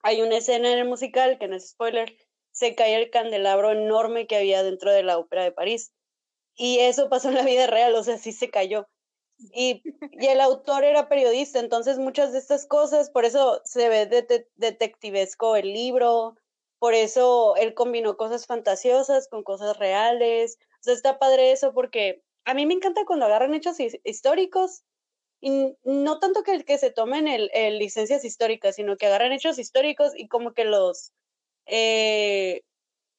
hay 0.01 0.23
una 0.23 0.37
escena 0.37 0.73
en 0.73 0.79
el 0.79 0.87
musical, 0.87 1.37
que 1.37 1.47
no 1.47 1.55
es 1.55 1.69
spoiler, 1.69 2.17
se 2.51 2.73
cae 2.73 2.95
el 2.95 3.11
candelabro 3.11 3.71
enorme 3.71 4.25
que 4.25 4.37
había 4.37 4.63
dentro 4.63 4.91
de 4.91 5.03
la 5.03 5.19
ópera 5.19 5.43
de 5.43 5.51
París. 5.51 5.93
Y 6.55 6.79
eso 6.79 7.07
pasó 7.07 7.29
en 7.29 7.35
la 7.35 7.43
vida 7.43 7.67
real, 7.67 7.93
o 7.93 8.03
sea, 8.03 8.17
sí 8.17 8.31
se 8.31 8.49
cayó. 8.49 8.87
Y, 9.37 9.83
y 10.13 10.25
el 10.25 10.41
autor 10.41 10.83
era 10.83 11.09
periodista, 11.09 11.59
entonces 11.59 11.99
muchas 11.99 12.33
de 12.33 12.39
estas 12.39 12.65
cosas, 12.65 13.11
por 13.11 13.25
eso 13.25 13.61
se 13.65 13.87
ve 13.87 14.07
detectivesco 14.55 15.55
el 15.55 15.71
libro, 15.73 16.37
por 16.83 16.95
eso 16.95 17.55
él 17.55 17.73
combinó 17.73 18.17
cosas 18.17 18.45
fantasiosas 18.45 19.29
con 19.29 19.41
cosas 19.41 19.77
reales. 19.77 20.57
O 20.59 20.83
sea, 20.83 20.93
está 20.93 21.17
padre 21.17 21.53
eso 21.53 21.73
porque 21.73 22.21
a 22.43 22.53
mí 22.53 22.65
me 22.65 22.73
encanta 22.73 23.05
cuando 23.05 23.25
agarran 23.25 23.53
hechos 23.53 23.77
históricos 23.79 24.83
y 25.39 25.77
no 25.85 26.19
tanto 26.19 26.43
que, 26.43 26.65
que 26.65 26.77
se 26.77 26.91
tomen 26.91 27.29
el, 27.29 27.49
licencias 27.79 28.25
históricas, 28.25 28.75
sino 28.75 28.97
que 28.97 29.05
agarran 29.05 29.31
hechos 29.31 29.59
históricos 29.59 30.11
y 30.13 30.27
como 30.27 30.53
que 30.53 30.65
los, 30.65 31.13
eh, 31.67 32.63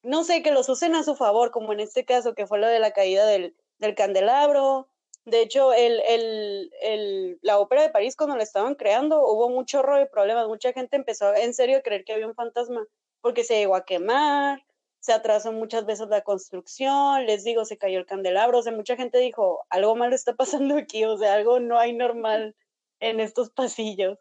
no 0.03 0.23
sé, 0.23 0.43
que 0.43 0.51
los 0.51 0.69
usen 0.69 0.93
a 0.93 1.01
su 1.01 1.15
favor, 1.15 1.49
como 1.49 1.73
en 1.73 1.79
este 1.79 2.05
caso 2.05 2.35
que 2.35 2.45
fue 2.45 2.59
lo 2.59 2.67
de 2.67 2.77
la 2.77 2.91
caída 2.91 3.25
del, 3.25 3.55
del 3.79 3.95
candelabro. 3.95 4.89
De 5.25 5.41
hecho, 5.41 5.73
el, 5.73 6.03
el, 6.07 6.71
el, 6.83 7.39
la 7.41 7.57
ópera 7.57 7.81
de 7.81 7.89
París, 7.89 8.15
cuando 8.15 8.35
la 8.35 8.43
estaban 8.43 8.75
creando, 8.75 9.23
hubo 9.27 9.49
mucho 9.49 9.79
chorro 9.79 9.97
de 9.97 10.05
problemas. 10.05 10.47
Mucha 10.47 10.71
gente 10.71 10.97
empezó 10.97 11.33
en 11.33 11.55
serio 11.55 11.79
a 11.79 11.81
creer 11.81 12.05
que 12.05 12.13
había 12.13 12.27
un 12.27 12.35
fantasma 12.35 12.85
porque 13.25 13.43
se 13.43 13.57
llegó 13.57 13.75
a 13.75 13.85
quemar, 13.85 14.63
se 14.99 15.11
atrasó 15.11 15.51
muchas 15.51 15.87
veces 15.87 16.09
la 16.09 16.21
construcción, 16.21 17.25
les 17.25 17.43
digo, 17.43 17.65
se 17.65 17.75
cayó 17.75 17.97
el 17.97 18.05
candelabro, 18.05 18.59
o 18.59 18.61
sea, 18.61 18.71
mucha 18.71 18.95
gente 18.95 19.17
dijo, 19.17 19.65
algo 19.71 19.95
malo 19.95 20.13
está 20.13 20.35
pasando 20.35 20.77
aquí, 20.77 21.05
o 21.05 21.17
sea, 21.17 21.33
algo 21.33 21.59
no 21.59 21.79
hay 21.79 21.93
normal 21.93 22.55
en 22.99 23.19
estos 23.19 23.49
pasillos. 23.49 24.19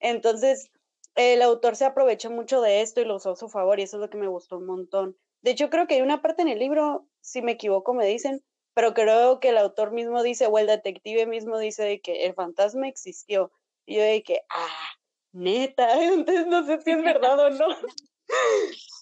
Entonces, 0.00 0.70
el 1.16 1.42
autor 1.42 1.76
se 1.76 1.84
aprovechó 1.84 2.30
mucho 2.30 2.62
de 2.62 2.80
esto 2.80 3.02
y 3.02 3.04
lo 3.04 3.16
usó 3.16 3.32
a 3.32 3.36
su 3.36 3.50
favor 3.50 3.78
y 3.78 3.82
eso 3.82 3.98
es 3.98 4.00
lo 4.00 4.08
que 4.08 4.16
me 4.16 4.26
gustó 4.26 4.56
un 4.56 4.64
montón. 4.64 5.18
De 5.42 5.50
hecho, 5.50 5.68
creo 5.68 5.86
que 5.86 5.96
hay 5.96 6.00
una 6.00 6.22
parte 6.22 6.40
en 6.40 6.48
el 6.48 6.58
libro, 6.58 7.06
si 7.20 7.42
me 7.42 7.52
equivoco 7.52 7.92
me 7.92 8.06
dicen, 8.06 8.42
pero 8.72 8.94
creo 8.94 9.38
que 9.38 9.50
el 9.50 9.58
autor 9.58 9.90
mismo 9.90 10.22
dice, 10.22 10.46
o 10.46 10.58
el 10.58 10.66
detective 10.66 11.26
mismo 11.26 11.58
dice 11.58 11.84
de 11.84 12.00
que 12.00 12.24
el 12.24 12.32
fantasma 12.32 12.88
existió. 12.88 13.52
Y 13.84 13.96
yo 13.96 14.02
de 14.02 14.22
que, 14.22 14.40
ah, 14.48 14.88
neta, 15.32 16.02
entonces 16.02 16.46
no 16.46 16.64
sé 16.64 16.80
si 16.80 16.92
es 16.92 17.02
verdad 17.02 17.38
o 17.38 17.50
no. 17.50 17.66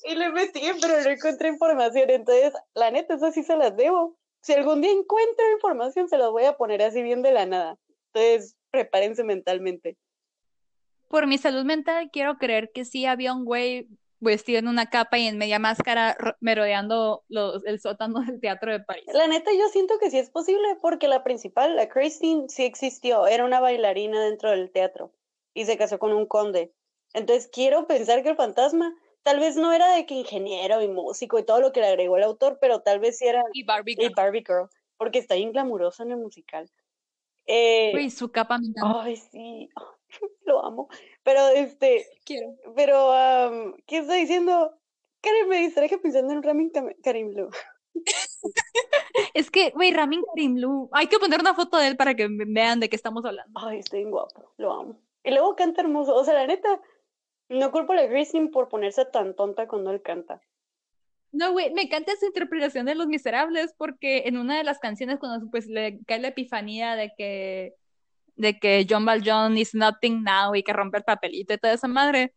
y 0.04 0.14
le 0.14 0.26
investigué, 0.26 0.72
pero 0.80 1.02
no 1.02 1.10
encontré 1.10 1.48
información. 1.48 2.10
Entonces, 2.10 2.52
la 2.74 2.90
neta, 2.90 3.14
eso 3.14 3.32
sí 3.32 3.42
se 3.42 3.56
las 3.56 3.76
debo. 3.76 4.16
Si 4.40 4.52
algún 4.52 4.82
día 4.82 4.92
encuentro 4.92 5.52
información, 5.52 6.08
se 6.08 6.18
las 6.18 6.30
voy 6.30 6.44
a 6.44 6.56
poner 6.56 6.82
así 6.82 7.02
bien 7.02 7.22
de 7.22 7.32
la 7.32 7.46
nada. 7.46 7.78
Entonces, 8.12 8.56
prepárense 8.70 9.24
mentalmente. 9.24 9.96
Por 11.08 11.26
mi 11.26 11.38
salud 11.38 11.64
mental, 11.64 12.10
quiero 12.12 12.36
creer 12.38 12.70
que 12.72 12.84
sí 12.84 13.06
había 13.06 13.32
un 13.32 13.44
güey 13.44 13.88
vestido 14.20 14.58
en 14.58 14.68
una 14.68 14.90
capa 14.90 15.18
y 15.18 15.26
en 15.26 15.38
media 15.38 15.58
máscara 15.58 16.16
merodeando 16.40 17.24
los, 17.28 17.64
el 17.66 17.80
sótano 17.80 18.20
del 18.20 18.40
teatro 18.40 18.72
de 18.72 18.80
París. 18.80 19.04
La 19.12 19.28
neta, 19.28 19.52
yo 19.52 19.68
siento 19.68 19.98
que 19.98 20.10
sí 20.10 20.18
es 20.18 20.30
posible 20.30 20.76
porque 20.82 21.08
la 21.08 21.22
principal, 21.22 21.76
la 21.76 21.88
Christine, 21.88 22.48
sí 22.48 22.64
existió. 22.64 23.26
Era 23.26 23.44
una 23.44 23.60
bailarina 23.60 24.22
dentro 24.22 24.50
del 24.50 24.70
teatro 24.70 25.12
y 25.54 25.66
se 25.66 25.78
casó 25.78 25.98
con 25.98 26.12
un 26.12 26.26
conde. 26.26 26.72
Entonces, 27.12 27.48
quiero 27.52 27.86
pensar 27.86 28.22
que 28.22 28.30
el 28.30 28.36
fantasma 28.36 28.94
tal 29.24 29.40
vez 29.40 29.56
no 29.56 29.72
era 29.72 29.92
de 29.96 30.06
que 30.06 30.14
ingeniero 30.14 30.80
y 30.80 30.88
músico 30.88 31.38
y 31.38 31.44
todo 31.44 31.60
lo 31.60 31.72
que 31.72 31.80
le 31.80 31.88
agregó 31.88 32.16
el 32.16 32.22
autor, 32.22 32.58
pero 32.60 32.80
tal 32.82 33.00
vez 33.00 33.18
sí 33.18 33.26
era 33.26 33.42
y 33.52 33.64
Barbie 33.64 33.96
Girl, 33.96 34.10
y 34.10 34.14
Barbie 34.14 34.44
Girl 34.46 34.68
porque 34.96 35.18
está 35.18 35.34
bien 35.34 35.52
glamuroso 35.52 36.02
en 36.02 36.12
el 36.12 36.18
musical. 36.18 36.70
Eh, 37.46 37.92
Uy, 37.94 38.10
su 38.10 38.30
capa 38.30 38.58
me 38.58 38.68
Ay, 38.82 39.16
sí, 39.16 39.68
lo 40.46 40.64
amo. 40.64 40.88
Pero 41.22 41.48
este, 41.48 42.06
quiero. 42.24 42.54
Pero, 42.74 43.12
¿qué 43.86 43.98
está 43.98 44.14
diciendo? 44.14 44.72
Karen, 45.20 45.48
me 45.48 45.58
distraje 45.58 45.98
pensando 45.98 46.32
en 46.32 46.42
Ramin 46.42 46.70
Karim 47.02 47.30
Blue. 47.32 47.50
es 49.34 49.50
que, 49.50 49.70
güey, 49.70 49.90
Ramin 49.92 50.22
Karim 50.34 50.54
Blue, 50.54 50.88
hay 50.92 51.06
que 51.06 51.18
poner 51.18 51.40
una 51.40 51.54
foto 51.54 51.78
de 51.78 51.88
él 51.88 51.96
para 51.96 52.14
que 52.14 52.28
vean 52.30 52.80
de 52.80 52.88
qué 52.88 52.96
estamos 52.96 53.24
hablando. 53.24 53.58
Ay, 53.62 53.78
está 53.78 53.96
bien 53.96 54.10
guapo, 54.10 54.52
lo 54.58 54.72
amo. 54.72 55.00
Y 55.22 55.30
luego 55.30 55.56
canta 55.56 55.80
hermoso, 55.80 56.14
o 56.14 56.24
sea, 56.24 56.34
la 56.34 56.46
neta, 56.46 56.80
no 57.54 57.70
culpo 57.70 57.92
a 57.92 58.08
Christine 58.08 58.48
por 58.48 58.68
ponerse 58.68 59.04
tan 59.04 59.34
tonta 59.34 59.66
cuando 59.66 59.90
él 59.90 60.02
canta. 60.02 60.40
No, 61.32 61.52
güey, 61.52 61.72
me 61.72 61.82
encanta 61.82 62.12
esa 62.12 62.26
interpretación 62.26 62.86
de 62.86 62.94
Los 62.94 63.08
Miserables 63.08 63.74
porque 63.76 64.22
en 64.26 64.36
una 64.36 64.56
de 64.56 64.64
las 64.64 64.78
canciones 64.78 65.18
cuando 65.18 65.50
pues 65.50 65.66
le 65.66 65.98
cae 66.06 66.20
la 66.20 66.28
epifanía 66.28 66.94
de 66.94 67.12
que 67.16 67.74
de 68.36 68.58
que 68.58 68.86
John 68.88 69.04
Valjean 69.04 69.56
is 69.58 69.74
nothing 69.74 70.22
now 70.24 70.54
y 70.54 70.62
que 70.62 70.72
rompe 70.72 70.98
el 70.98 71.04
papelito 71.04 71.54
y 71.54 71.58
toda 71.58 71.74
esa 71.74 71.88
madre, 71.88 72.34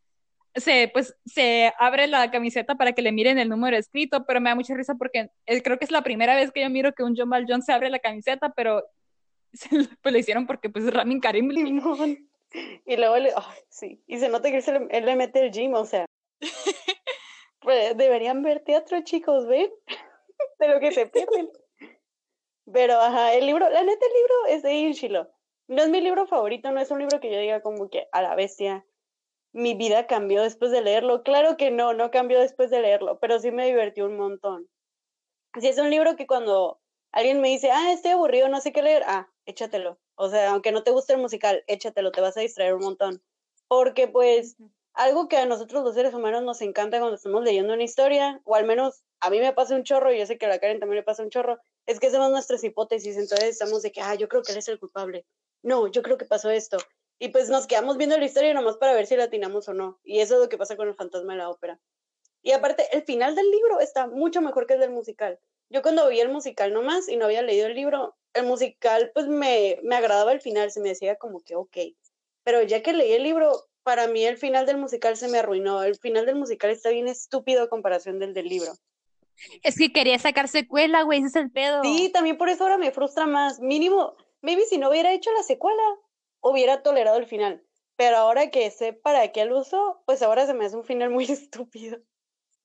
se 0.56 0.90
pues 0.92 1.16
se 1.26 1.72
abre 1.80 2.08
la 2.08 2.32
camiseta 2.32 2.76
para 2.76 2.94
que 2.94 3.02
le 3.02 3.12
miren 3.12 3.40
el 3.40 3.50
número 3.50 3.78
escrito, 3.78 4.26
pero 4.26 4.42
me 4.42 4.50
da 4.50 4.56
mucha 4.56 4.76
risa 4.76 4.96
porque 4.96 5.30
creo 5.64 5.78
que 5.78 5.86
es 5.86 5.92
la 5.92 6.04
primera 6.04 6.36
vez 6.36 6.52
que 6.52 6.62
yo 6.62 6.70
miro 6.70 6.94
que 6.94 7.04
un 7.04 7.16
John 7.16 7.30
Valjean 7.30 7.62
se 7.62 7.74
abre 7.74 7.90
la 7.90 8.00
camiseta, 8.00 8.52
pero 8.56 8.84
pues 10.02 10.14
lo 10.14 10.18
hicieron 10.18 10.48
porque 10.48 10.70
pues 10.70 10.92
Ramin 10.92 11.20
Karim 11.20 11.50
y 12.86 12.98
luego 12.98 13.18
le, 13.18 13.34
sí, 13.70 14.02
y 14.08 14.20
se 14.20 14.30
nota 14.30 14.50
que 14.50 14.58
él, 14.58 15.06
le, 15.06 15.16
mete 15.16 15.40
el 15.40 15.52
gym, 15.52 15.74
o 15.74 15.86
sea. 15.86 16.06
pues 17.62 17.98
deberían 17.98 18.44
ver 18.44 18.64
teatro, 18.64 19.02
chicos, 19.04 19.48
¿ven? 19.48 19.72
de 20.60 20.68
lo 20.68 20.80
que 20.80 20.92
se 20.92 21.08
pierden. 21.08 21.50
Pero, 22.72 23.00
ajá, 23.00 23.34
el 23.34 23.46
libro, 23.46 23.70
la 23.70 23.84
neta, 23.84 24.06
el 24.06 24.14
libro 24.14 24.46
es 24.50 24.64
de 24.64 24.74
Inchilo. 24.74 25.30
No 25.68 25.82
es 25.82 25.90
mi 25.90 26.02
libro 26.02 26.28
favorito, 26.28 26.72
no 26.72 26.80
es 26.80 26.92
un 26.92 27.00
libro 27.00 27.20
que 27.20 27.32
yo 27.32 27.40
diga 27.40 27.62
como 27.62 27.90
que 27.90 28.08
a 28.12 28.22
la 28.22 28.36
bestia, 28.36 28.86
mi 29.54 29.74
vida 29.74 30.08
cambió 30.08 30.44
después 30.44 30.72
de 30.72 30.82
leerlo. 30.82 31.24
Claro 31.24 31.58
que 31.58 31.72
no, 31.72 31.94
no 31.94 32.12
cambió 32.12 32.40
después 32.40 32.70
de 32.70 32.82
leerlo, 32.82 33.20
pero 33.20 33.40
sí 33.40 33.52
me 33.52 33.66
divertió 33.66 34.06
un 34.06 34.18
montón. 34.18 34.70
Si 35.60 35.68
es 35.68 35.78
un 35.78 35.90
libro 35.90 36.16
que 36.16 36.28
cuando 36.28 36.80
alguien 37.12 37.42
me 37.42 37.50
dice, 37.50 37.72
ah, 37.72 37.92
estoy 37.92 38.12
aburrido, 38.12 38.48
no 38.50 38.62
sé 38.62 38.72
qué 38.72 38.82
leer, 38.82 39.04
ah, 39.08 39.30
échatelo. 39.46 39.98
O 40.20 40.30
sea, 40.30 40.50
aunque 40.50 40.72
no 40.72 40.84
te 40.84 40.92
guste 40.92 41.14
el 41.14 41.20
musical, 41.20 41.64
échatelo, 41.68 42.12
te 42.12 42.22
vas 42.22 42.36
a 42.38 42.42
distraer 42.42 42.74
un 42.74 42.84
montón. 42.84 43.22
Porque 43.68 44.08
pues 44.08 44.58
algo 44.94 45.28
que 45.28 45.38
a 45.38 45.46
nosotros 45.46 45.84
los 45.84 45.94
seres 45.94 46.14
humanos 46.14 46.42
nos 46.42 46.60
encanta 46.62 46.98
cuando 46.98 47.16
estamos 47.16 47.44
leyendo 47.44 47.74
una 47.74 47.84
historia, 47.84 48.42
o 48.44 48.56
al 48.56 48.66
menos 48.66 49.04
a 49.20 49.30
mí 49.30 49.40
me 49.40 49.54
pasa 49.54 49.76
un 49.76 49.84
chorro, 49.84 50.12
y 50.12 50.18
yo 50.18 50.26
sé 50.26 50.40
que 50.40 50.48
a 50.48 50.50
la 50.50 50.60
Karen 50.60 50.80
también 50.80 50.98
le 50.98 51.04
pasa 51.04 51.22
un 51.22 51.30
chorro, 51.30 51.60
es 51.86 52.00
que 52.00 52.08
hacemos 52.08 52.32
nuestras 52.32 52.64
hipótesis, 52.64 53.16
entonces 53.16 53.50
estamos 53.50 53.84
de 53.84 53.92
que, 53.92 54.02
ah, 54.02 54.16
yo 54.16 54.28
creo 54.28 54.42
que 54.42 54.54
él 54.54 54.58
es 54.58 54.68
el 54.68 54.80
culpable. 54.80 55.26
No, 55.62 55.88
yo 55.88 56.02
creo 56.02 56.18
que 56.18 56.26
pasó 56.26 56.50
esto. 56.50 56.78
Y 57.20 57.30
pues 57.30 57.50
nos 57.50 57.68
quedamos 57.68 57.98
viendo 57.98 58.18
la 58.18 58.26
historia 58.26 58.54
nomás 58.56 58.78
para 58.78 58.94
ver 58.94 59.06
si 59.06 59.16
la 59.16 59.26
atinamos 59.26 59.68
o 59.70 59.74
no. 59.74 60.00
Y 60.04 60.20
eso 60.20 60.36
es 60.36 60.42
lo 60.42 60.50
que 60.50 60.58
pasa 60.58 60.76
con 60.76 60.88
el 60.88 60.96
fantasma 60.96 61.34
de 61.34 61.40
la 61.40 61.50
ópera. 61.50 61.80
Y 62.42 62.52
aparte, 62.52 62.88
el 62.92 63.04
final 63.04 63.36
del 63.36 63.50
libro 63.52 63.80
está 63.80 64.08
mucho 64.08 64.42
mejor 64.42 64.66
que 64.66 64.76
el 64.76 64.80
del 64.80 64.92
musical. 64.92 65.40
Yo 65.70 65.82
cuando 65.82 66.08
vi 66.08 66.20
el 66.22 66.30
musical 66.30 66.74
nomás 66.74 67.10
y 67.10 67.18
no 67.18 67.26
había 67.26 67.42
leído 67.42 67.68
el 67.68 67.76
libro, 67.76 68.16
el 68.38 68.46
musical 68.46 69.12
pues 69.14 69.28
me, 69.28 69.80
me 69.84 69.96
agradaba 69.96 70.32
el 70.32 70.42
final, 70.42 70.72
se 70.72 70.82
me 70.82 70.90
decía 70.90 71.16
como 71.16 71.42
que 71.42 71.56
ok, 71.56 71.78
pero 72.44 72.64
ya 72.64 72.82
que 72.82 72.94
leí 72.94 73.14
el 73.14 73.24
libro, 73.24 73.68
para 73.84 74.08
mí 74.08 74.24
el 74.26 74.38
final 74.38 74.66
del 74.66 74.78
musical 74.78 75.18
se 75.18 75.28
me 75.28 75.40
arruinó, 75.40 75.84
el 75.84 75.98
final 75.98 76.26
del 76.26 76.36
musical 76.36 76.72
está 76.72 76.90
bien 76.90 77.08
estúpido 77.08 77.64
a 77.64 77.70
comparación 77.70 78.20
del 78.20 78.34
del 78.34 78.48
libro. 78.48 78.74
Es 79.64 79.78
que 79.78 79.92
quería 79.92 80.18
sacar 80.20 80.48
secuela, 80.48 81.04
güey, 81.04 81.20
ese 81.20 81.28
es 81.28 81.36
el 81.36 81.52
pedo. 81.52 81.84
Sí, 81.84 82.10
también 82.10 82.38
por 82.38 82.50
eso 82.50 82.64
ahora 82.64 82.78
me 82.78 82.92
frustra 82.92 83.26
más. 83.26 83.60
Mínimo, 83.60 84.16
maybe 84.42 84.66
si 84.66 84.78
no 84.78 84.90
hubiera 84.90 85.14
hecho 85.14 85.32
la 85.34 85.44
secuela, 85.44 85.84
hubiera 86.42 86.82
tolerado 86.84 87.18
el 87.18 87.28
final. 87.28 87.64
Pero 87.96 88.18
ahora 88.18 88.50
que 88.52 88.70
sé 88.72 88.94
para 88.94 89.32
qué 89.32 89.46
lo 89.46 89.60
uso, 89.60 90.02
pues 90.06 90.22
ahora 90.22 90.46
se 90.46 90.54
me 90.54 90.66
hace 90.66 90.76
un 90.76 90.84
final 90.84 91.10
muy 91.10 91.26
estúpido. 91.32 92.00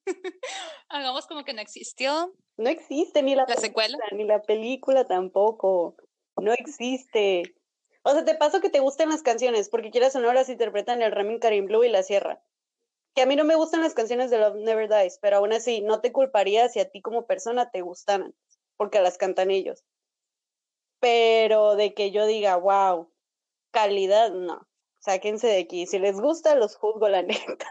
Hagamos 0.88 1.26
como 1.26 1.44
que 1.44 1.54
no 1.54 1.60
existió. 1.60 2.34
No 2.56 2.68
existe 2.68 3.22
ni 3.22 3.34
la, 3.34 3.44
¿La 3.48 3.56
secuela? 3.56 3.98
ni 4.12 4.24
la 4.24 4.42
película 4.42 5.04
tampoco. 5.04 5.96
No 6.36 6.52
existe. 6.52 7.54
O 8.02 8.12
sea, 8.12 8.24
te 8.24 8.34
paso 8.34 8.60
que 8.60 8.70
te 8.70 8.80
gusten 8.80 9.08
las 9.08 9.22
canciones, 9.22 9.68
porque 9.68 9.90
quieras 9.90 10.14
o 10.16 10.20
no 10.20 10.32
las 10.32 10.48
interpretan 10.48 11.02
el 11.02 11.12
Ramin 11.12 11.38
Karim 11.38 11.66
Blue 11.66 11.84
y 11.84 11.88
la 11.88 12.02
Sierra. 12.02 12.42
Que 13.14 13.22
a 13.22 13.26
mí 13.26 13.36
no 13.36 13.44
me 13.44 13.54
gustan 13.54 13.82
las 13.82 13.94
canciones 13.94 14.30
de 14.30 14.38
Love 14.38 14.56
Never 14.56 14.88
Dies, 14.88 15.18
pero 15.20 15.36
aún 15.36 15.52
así 15.52 15.82
no 15.82 16.00
te 16.00 16.12
culparía 16.12 16.68
si 16.68 16.80
a 16.80 16.90
ti 16.90 17.00
como 17.02 17.26
persona 17.26 17.70
te 17.70 17.82
gustaran, 17.82 18.34
porque 18.76 19.00
las 19.00 19.18
cantan 19.18 19.50
ellos. 19.50 19.84
Pero 21.00 21.76
de 21.76 21.94
que 21.94 22.10
yo 22.10 22.26
diga, 22.26 22.56
wow, 22.56 23.10
calidad, 23.70 24.30
no. 24.32 24.66
Sáquense 24.98 25.48
de 25.48 25.58
aquí. 25.58 25.86
Si 25.86 25.98
les 25.98 26.20
gusta, 26.20 26.54
los 26.54 26.76
juzgo, 26.76 27.08
la 27.08 27.22
neta. 27.22 27.70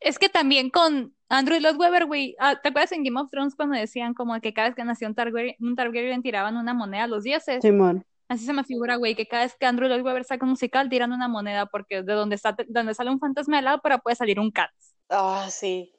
Es 0.00 0.18
que 0.18 0.28
también 0.28 0.70
con 0.70 1.14
Andrew 1.28 1.58
Lloyd 1.58 1.76
Webber, 1.76 2.06
güey, 2.06 2.36
ah, 2.38 2.60
¿te 2.60 2.68
acuerdas 2.68 2.92
en 2.92 3.04
Game 3.04 3.20
of 3.20 3.30
Thrones 3.30 3.54
cuando 3.54 3.76
decían 3.76 4.14
como 4.14 4.38
que 4.40 4.52
cada 4.52 4.68
vez 4.68 4.76
que 4.76 4.84
nació 4.84 5.08
un 5.08 5.14
Targaryen, 5.14 5.56
un 5.60 5.76
Targaryen 5.76 6.22
tiraban 6.22 6.56
una 6.56 6.74
moneda 6.74 7.04
a 7.04 7.08
los 7.08 7.24
dioses? 7.24 7.62
Simón. 7.62 8.04
Así 8.28 8.46
se 8.46 8.52
me 8.52 8.64
figura, 8.64 8.96
güey, 8.96 9.14
que 9.14 9.26
cada 9.26 9.44
vez 9.44 9.54
que 9.58 9.66
Andrew 9.66 9.88
Lloyd 9.88 10.02
Webber 10.02 10.24
saca 10.24 10.44
un 10.44 10.50
musical 10.50 10.88
tiran 10.88 11.12
una 11.12 11.28
moneda 11.28 11.66
porque 11.66 12.02
de 12.02 12.12
donde, 12.14 12.36
está, 12.36 12.56
donde 12.68 12.94
sale 12.94 13.10
un 13.10 13.20
fantasma 13.20 13.56
de 13.56 13.62
la 13.62 13.74
ópera 13.74 13.98
puede 13.98 14.16
salir 14.16 14.40
un 14.40 14.50
cat. 14.50 14.70
Ah, 15.08 15.48
sí. 15.50 15.94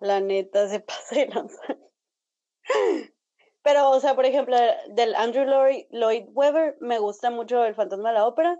La 0.00 0.20
neta 0.20 0.68
se 0.68 0.80
pasa 0.80 1.14
de 1.14 1.26
lanzar. 1.28 1.78
Pero, 3.62 3.90
o 3.90 4.00
sea, 4.00 4.14
por 4.14 4.24
ejemplo, 4.24 4.56
del 4.90 5.14
Andrew 5.14 5.44
Lloyd, 5.44 5.84
Lloyd 5.90 6.24
Webber 6.28 6.76
me 6.80 6.98
gusta 6.98 7.30
mucho 7.30 7.64
El 7.64 7.74
fantasma 7.74 8.10
de 8.10 8.14
la 8.14 8.26
ópera 8.26 8.58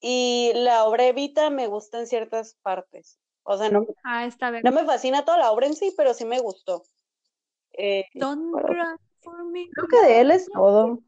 y 0.00 0.50
la 0.54 0.84
obra 0.84 1.06
Evita 1.06 1.50
me 1.50 1.68
gusta 1.68 2.00
en 2.00 2.06
ciertas 2.08 2.58
partes. 2.62 3.20
O 3.44 3.56
sea, 3.58 3.70
no, 3.70 3.84
Ah, 4.04 4.24
está 4.26 4.50
bien. 4.50 4.62
no 4.64 4.72
me 4.72 4.84
fascina 4.84 5.24
toda 5.24 5.38
la 5.38 5.50
obra 5.50 5.66
en 5.66 5.74
sí, 5.74 5.92
pero 5.96 6.14
sí 6.14 6.24
me 6.24 6.38
gustó. 6.40 6.84
Eh, 7.76 8.04
Don't 8.14 8.52
for 9.22 9.44
me. 9.50 9.68
creo 9.72 9.88
que 9.88 10.06
de 10.06 10.20
él 10.20 10.30
es 10.30 10.48
todo. 10.52 11.00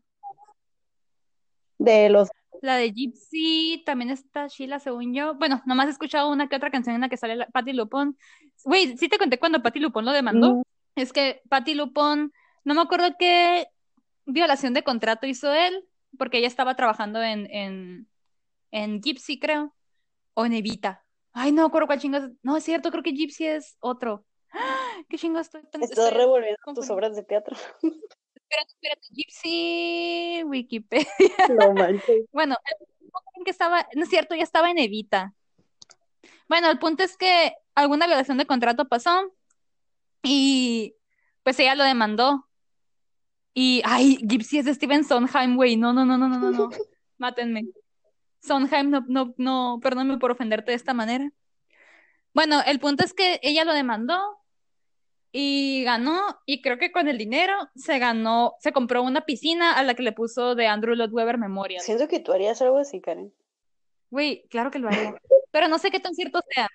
De 1.78 2.08
los 2.08 2.28
La 2.62 2.76
de 2.76 2.92
Gypsy, 2.92 3.82
también 3.84 4.10
está 4.10 4.46
Sheila, 4.48 4.78
según 4.80 5.12
yo. 5.14 5.34
Bueno, 5.34 5.60
nomás 5.66 5.86
he 5.88 5.90
escuchado 5.90 6.30
una 6.30 6.48
que 6.48 6.56
otra 6.56 6.70
canción 6.70 6.94
en 6.94 7.02
la 7.02 7.08
que 7.08 7.16
sale 7.16 7.36
la- 7.36 7.46
Patti 7.48 7.72
Lupón. 7.72 8.16
Güey, 8.64 8.96
sí 8.96 9.08
te 9.08 9.18
conté 9.18 9.38
cuando 9.38 9.62
Patti 9.62 9.80
Lupón 9.80 10.04
lo 10.04 10.12
demandó. 10.12 10.54
Mm. 10.54 10.62
Es 10.96 11.12
que 11.12 11.42
Patti 11.50 11.74
Lupón, 11.74 12.32
no 12.64 12.74
me 12.74 12.80
acuerdo 12.80 13.08
qué 13.18 13.66
violación 14.24 14.72
de 14.72 14.82
contrato 14.84 15.26
hizo 15.26 15.52
él, 15.52 15.84
porque 16.16 16.38
ella 16.38 16.46
estaba 16.46 16.74
trabajando 16.76 17.20
en, 17.22 17.50
en, 17.50 18.08
en 18.70 19.02
Gypsy, 19.02 19.38
creo, 19.38 19.74
o 20.34 20.46
en 20.46 20.54
Evita. 20.54 21.03
Ay, 21.34 21.52
no 21.52 21.66
acuerdo 21.66 21.86
cuál 21.88 22.00
chingas. 22.00 22.30
No, 22.42 22.56
es 22.56 22.64
cierto, 22.64 22.90
creo 22.90 23.02
que 23.02 23.12
Gypsy 23.12 23.46
es 23.46 23.76
otro. 23.80 24.24
¡Ah! 24.52 24.98
¿Qué 25.08 25.18
chingas 25.18 25.46
estoy 25.48 25.62
tan- 25.70 25.82
estás 25.82 25.98
estoy 25.98 26.16
revolviendo 26.16 26.58
tus 26.74 26.88
obras 26.90 27.14
de 27.16 27.24
teatro. 27.24 27.56
Espérate, 28.34 28.72
espérate, 28.74 29.08
Gypsy, 29.10 30.42
Wikipedia. 30.44 31.06
No 31.58 31.72
manches. 31.74 32.24
Bueno, 32.32 32.56
el 32.64 32.86
punto 33.10 33.30
en 33.36 33.44
que 33.44 33.50
estaba, 33.50 33.86
no 33.94 34.02
es 34.04 34.08
cierto, 34.08 34.34
ya 34.34 34.42
estaba 34.44 34.70
en 34.70 34.78
Evita. 34.78 35.34
Bueno, 36.48 36.70
el 36.70 36.78
punto 36.78 37.02
es 37.02 37.16
que 37.16 37.54
alguna 37.74 38.06
violación 38.06 38.38
de 38.38 38.46
contrato 38.46 38.86
pasó 38.86 39.32
y 40.22 40.94
pues 41.42 41.58
ella 41.58 41.74
lo 41.74 41.84
demandó. 41.84 42.46
Y, 43.54 43.82
ay, 43.84 44.18
Gypsy 44.22 44.58
es 44.58 44.64
de 44.66 44.74
Steven 44.74 45.04
Sondheim, 45.04 45.56
güey. 45.56 45.76
No, 45.76 45.92
no, 45.92 46.04
no, 46.04 46.16
no, 46.18 46.28
no, 46.28 46.38
no, 46.38 46.50
no. 46.50 46.70
Mátenme. 47.18 47.66
Sondheim, 48.44 48.90
no, 48.90 49.04
no, 49.08 49.34
no, 49.36 49.80
perdóname 49.82 50.18
por 50.18 50.30
ofenderte 50.30 50.72
de 50.72 50.76
esta 50.76 50.94
manera. 50.94 51.30
Bueno, 52.32 52.60
el 52.66 52.78
punto 52.80 53.04
es 53.04 53.14
que 53.14 53.40
ella 53.42 53.64
lo 53.64 53.72
demandó 53.72 54.18
y 55.32 55.82
ganó, 55.84 56.20
y 56.46 56.62
creo 56.62 56.78
que 56.78 56.92
con 56.92 57.08
el 57.08 57.18
dinero 57.18 57.54
se 57.74 57.98
ganó, 57.98 58.54
se 58.60 58.72
compró 58.72 59.02
una 59.02 59.22
piscina 59.24 59.72
a 59.72 59.82
la 59.82 59.94
que 59.94 60.02
le 60.02 60.12
puso 60.12 60.54
de 60.54 60.66
Andrew 60.66 60.94
Lloyd 60.94 61.12
Webber 61.12 61.38
Memorial. 61.38 61.82
Siento 61.82 62.06
que 62.06 62.20
tú 62.20 62.32
harías 62.32 62.60
algo 62.62 62.78
así, 62.78 63.00
Karen. 63.00 63.32
Güey, 64.10 64.46
claro 64.48 64.70
que 64.70 64.78
lo 64.78 64.88
haría. 64.88 65.14
Pero 65.50 65.68
no 65.68 65.78
sé 65.78 65.90
qué 65.90 65.98
tan 65.98 66.14
cierto 66.14 66.40
sea. 66.54 66.68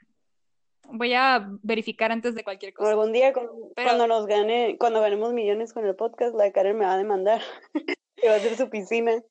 Voy 0.92 1.14
a 1.14 1.48
verificar 1.62 2.12
antes 2.12 2.36
de 2.36 2.44
cualquier 2.44 2.74
cosa. 2.74 2.90
algún 2.90 3.14
día 3.14 3.32
cuando, 3.32 3.54
Pero- 3.76 3.88
cuando 3.90 4.08
nos 4.08 4.26
gane, 4.26 4.76
cuando 4.80 5.00
ganemos 5.02 5.32
millones 5.34 5.72
con 5.72 5.86
el 5.86 5.96
podcast, 5.96 6.36
la 6.36 6.52
Karen 6.52 6.78
me 6.78 6.86
va 6.86 6.94
a 6.94 6.98
demandar. 6.98 7.42
que 8.18 8.28
va 8.28 8.34
a 8.34 8.38
hacer 8.38 8.58
su 8.58 8.70
piscina. 8.70 9.22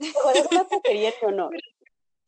Ojalá 0.00 0.42
sea 0.42 0.48
una 0.50 0.68
taquería 0.68 1.12
o 1.22 1.30
no. 1.30 1.50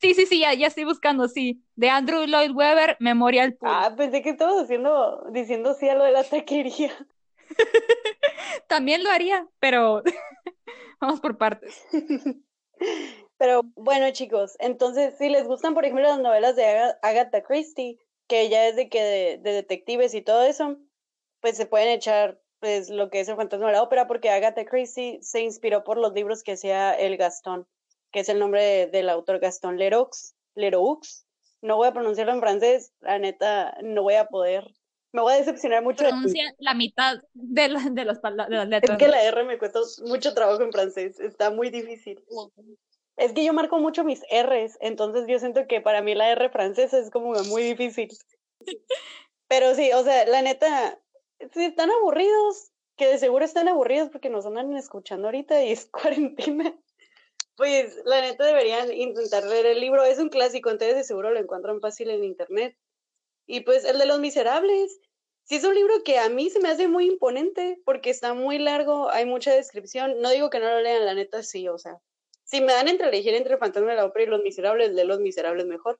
Sí, 0.01 0.15
sí, 0.15 0.27
sí, 0.27 0.41
ya, 0.41 0.53
ya 0.53 0.67
estoy 0.67 0.83
buscando, 0.83 1.29
sí. 1.29 1.63
De 1.77 1.89
Andrew 1.89 2.27
Lloyd 2.27 2.51
Webber 2.51 2.97
Memorial 2.99 3.55
Pool. 3.55 3.71
Ah, 3.73 3.95
pensé 3.97 4.21
que 4.21 4.31
estabas 4.31 4.65
haciendo, 4.65 5.25
diciendo 5.31 5.75
sí 5.75 5.89
a 5.89 5.95
lo 5.95 6.03
de 6.03 6.11
la 6.11 6.25
taquería. 6.25 6.91
También 8.67 9.05
lo 9.05 9.11
haría, 9.11 9.47
pero 9.61 10.03
vamos 11.01 11.21
por 11.21 11.39
partes. 11.39 11.81
Pero 13.39 13.63
bueno, 13.77 14.11
chicos, 14.11 14.57
entonces, 14.59 15.15
si 15.19 15.29
les 15.29 15.47
gustan, 15.47 15.73
por 15.75 15.85
ejemplo, 15.85 16.03
las 16.09 16.19
novelas 16.19 16.57
de 16.57 16.65
Aga- 16.65 16.99
Agatha 17.03 17.45
Christie, 17.45 18.01
que 18.27 18.49
ya 18.49 18.67
es 18.67 18.75
de 18.75 18.89
que 18.89 19.01
de, 19.05 19.39
de 19.39 19.53
detectives 19.53 20.15
y 20.15 20.23
todo 20.23 20.43
eso, 20.43 20.79
pues 21.41 21.57
se 21.57 21.67
pueden 21.67 21.91
echar 21.91 22.41
pues 22.63 22.91
lo 22.91 23.11
que 23.11 23.19
es 23.19 23.29
el 23.29 23.35
fantasma 23.35 23.67
de 23.67 23.73
la 23.73 23.83
ópera, 23.83 24.07
porque 24.07 24.31
Agatha 24.31 24.65
Christie 24.65 25.19
se 25.21 25.41
inspiró 25.41 25.83
por 25.83 25.99
los 25.99 26.13
libros 26.13 26.45
que 26.45 26.53
hacía 26.53 26.95
el 26.95 27.17
Gastón, 27.17 27.67
que 28.13 28.21
es 28.21 28.29
el 28.29 28.39
nombre 28.39 28.63
de- 28.63 28.87
del 28.87 29.09
autor 29.11 29.41
Gastón 29.41 29.79
Leroux, 29.79 30.09
Leroux. 30.55 31.01
No 31.61 31.77
voy 31.77 31.89
a 31.89 31.93
pronunciarlo 31.93 32.33
en 32.33 32.39
francés, 32.41 32.93
la 33.01 33.19
neta, 33.19 33.77
no 33.83 34.05
voy 34.05 34.15
a 34.15 34.27
poder. 34.29 34.65
Me 35.13 35.23
voy 35.23 35.33
a 35.33 35.39
decepcionar 35.39 35.83
mucho. 35.83 36.05
de 36.05 36.13
la 36.59 36.75
mitad 36.75 37.17
de, 37.35 37.69
la- 37.69 37.81
de, 37.91 38.15
pala- 38.21 38.47
de 38.47 38.55
las 38.55 38.65
Es 38.67 38.71
letras. 38.71 38.97
que 38.99 39.09
la 39.09 39.25
R 39.25 39.43
me 39.43 39.59
cuesta 39.59 39.81
mucho 40.07 40.33
trabajo 40.33 40.63
en 40.63 40.71
francés, 40.71 41.19
está 41.19 41.51
muy 41.51 41.69
difícil. 41.71 42.23
Es 43.17 43.33
que 43.33 43.45
yo 43.45 43.53
marco 43.53 43.79
mucho 43.81 44.05
mis 44.05 44.21
R's, 44.31 44.79
entonces 44.81 45.25
yo 45.27 45.41
siento 45.41 45.67
que 45.67 45.81
para 45.81 46.01
mí 46.01 46.15
la 46.15 46.31
R 46.31 46.49
francesa 46.51 46.97
es 46.97 47.11
como 47.11 47.33
muy 47.43 47.63
difícil. 47.65 48.09
Pero 49.49 49.75
sí, 49.75 49.91
o 49.93 50.05
sea, 50.05 50.27
la 50.27 50.43
neta, 50.43 50.99
si 51.53 51.65
están 51.65 51.91
aburridos, 51.91 52.71
que 52.97 53.07
de 53.07 53.19
seguro 53.19 53.45
están 53.45 53.69
aburridos 53.69 54.11
porque 54.11 54.31
nos 54.31 54.47
andan 54.47 54.77
escuchando 54.77 55.29
ahorita 55.29 55.63
y 55.65 55.73
es 55.73 55.87
cuarentena, 55.91 56.79
pues 57.57 57.99
la 58.05 58.21
neta 58.21 58.45
deberían 58.45 58.93
intentar 58.93 59.45
leer 59.45 59.67
el 59.67 59.81
libro. 59.81 60.05
Es 60.05 60.19
un 60.19 60.29
clásico, 60.29 60.71
entonces 60.71 60.97
de 60.97 61.05
seguro 61.05 61.31
lo 61.31 61.41
encuentran 61.41 61.81
fácil 61.81 62.11
en 62.11 62.25
internet. 62.25 62.77
Y 63.47 63.61
pues 63.61 63.85
el 63.85 63.99
de 63.99 64.07
los 64.07 64.21
miserables, 64.21 65.01
sí 65.45 65.57
es 65.57 65.65
un 65.65 65.75
libro 65.75 66.03
que 66.05 66.19
a 66.19 66.29
mí 66.29 66.49
se 66.51 66.61
me 66.61 66.69
hace 66.69 66.89
muy 66.89 67.07
imponente 67.07 67.81
porque 67.85 68.11
está 68.11 68.35
muy 68.35 68.59
largo, 68.59 69.11
hay 69.11 69.27
mucha 69.27 69.53
descripción. 69.53 70.21
No 70.21 70.31
digo 70.31 70.51
que 70.51 70.61
no 70.61 70.71
lo 70.71 70.81
lean, 70.81 71.05
la 71.05 71.15
neta 71.15 71.43
sí, 71.43 71.69
o 71.69 71.79
sea, 71.79 71.99
si 72.45 72.61
me 72.61 72.73
dan 72.73 72.89
entre 72.89 73.09
elegir 73.09 73.35
entre 73.35 73.57
Fantasma 73.57 73.91
de 73.91 73.97
la 73.97 74.05
Ópera 74.05 74.25
y 74.25 74.29
Los 74.29 74.43
Miserables, 74.43 74.95
de 74.95 75.05
Los 75.05 75.21
Miserables 75.21 75.67
mejor. 75.67 75.99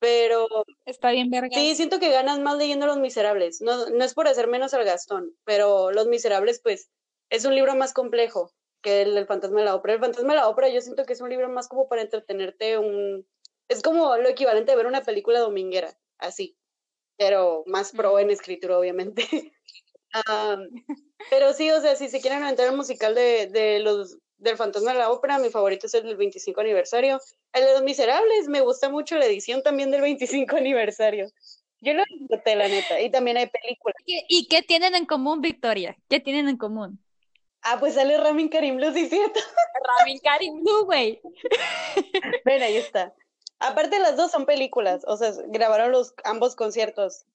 Pero 0.00 0.48
Está 0.86 1.10
bien, 1.10 1.30
verga. 1.30 1.50
sí, 1.52 1.74
siento 1.76 2.00
que 2.00 2.10
ganas 2.10 2.40
más 2.40 2.56
leyendo 2.56 2.86
Los 2.86 2.98
Miserables. 2.98 3.60
No, 3.60 3.90
no 3.90 4.04
es 4.04 4.14
por 4.14 4.26
hacer 4.26 4.48
menos 4.48 4.74
al 4.74 4.84
Gastón, 4.84 5.36
pero 5.44 5.92
Los 5.92 6.08
Miserables, 6.08 6.60
pues, 6.62 6.90
es 7.28 7.44
un 7.44 7.54
libro 7.54 7.76
más 7.76 7.92
complejo 7.92 8.50
que 8.82 9.02
el 9.02 9.14
del 9.14 9.26
Fantasma 9.26 9.60
de 9.60 9.66
la 9.66 9.74
Ópera. 9.74 9.94
El 9.94 10.00
Fantasma 10.00 10.32
de 10.32 10.40
la 10.40 10.48
Ópera 10.48 10.70
yo 10.70 10.80
siento 10.80 11.04
que 11.04 11.12
es 11.12 11.20
un 11.20 11.28
libro 11.28 11.48
más 11.48 11.68
como 11.68 11.88
para 11.88 12.02
entretenerte, 12.02 12.78
un... 12.78 13.26
Es 13.68 13.82
como 13.82 14.16
lo 14.16 14.28
equivalente 14.28 14.72
a 14.72 14.76
ver 14.76 14.86
una 14.86 15.02
película 15.02 15.38
dominguera, 15.38 15.96
así, 16.18 16.56
pero 17.16 17.62
más 17.66 17.92
pro 17.92 18.18
en 18.18 18.30
escritura, 18.30 18.78
obviamente. 18.78 19.22
Am, 20.26 20.66
pero 21.30 21.52
sí, 21.52 21.70
o 21.70 21.80
sea, 21.80 21.94
si 21.94 22.08
se 22.08 22.20
quieren 22.20 22.42
aventar 22.42 22.66
el 22.66 22.76
musical 22.76 23.14
de, 23.14 23.46
de 23.46 23.78
los 23.78 24.18
del 24.40 24.56
Fantasma 24.56 24.92
de 24.92 24.98
la 24.98 25.10
Ópera, 25.10 25.38
mi 25.38 25.50
favorito 25.50 25.86
es 25.86 25.94
el 25.94 26.04
del 26.04 26.16
25 26.16 26.60
aniversario. 26.60 27.20
El 27.52 27.64
de 27.64 27.72
Los 27.72 27.82
Miserables, 27.82 28.48
me 28.48 28.60
gusta 28.60 28.88
mucho 28.88 29.16
la 29.16 29.26
edición 29.26 29.62
también 29.62 29.90
del 29.90 30.00
25 30.00 30.56
aniversario. 30.56 31.30
Yo 31.80 31.94
lo 31.94 32.02
disfruté, 32.10 32.56
la 32.56 32.68
neta. 32.68 33.00
Y 33.00 33.10
también 33.10 33.36
hay 33.36 33.46
películas. 33.46 33.96
¿Y 34.04 34.24
y 34.28 34.48
qué 34.48 34.62
tienen 34.62 34.94
en 34.94 35.06
común, 35.06 35.40
Victoria? 35.40 35.96
¿Qué 36.08 36.20
tienen 36.20 36.48
en 36.48 36.56
común? 36.56 36.98
Ah, 37.62 37.76
pues 37.78 37.94
sale 37.94 38.16
Ramin 38.16 38.48
Karim 38.48 38.76
Blue, 38.76 38.92
sí, 38.92 39.08
cierto. 39.08 39.40
Ramin 39.98 40.18
Karim 40.20 40.62
Blue, 40.62 40.84
güey. 40.84 41.20
Ven, 42.44 42.62
ahí 42.62 42.76
está. 42.76 43.14
Aparte, 43.58 43.98
las 43.98 44.16
dos 44.16 44.30
son 44.30 44.46
películas, 44.46 45.02
o 45.06 45.18
sea, 45.18 45.32
grabaron 45.48 45.92
los 45.92 46.14
ambos 46.24 46.56
conciertos. 46.56 47.26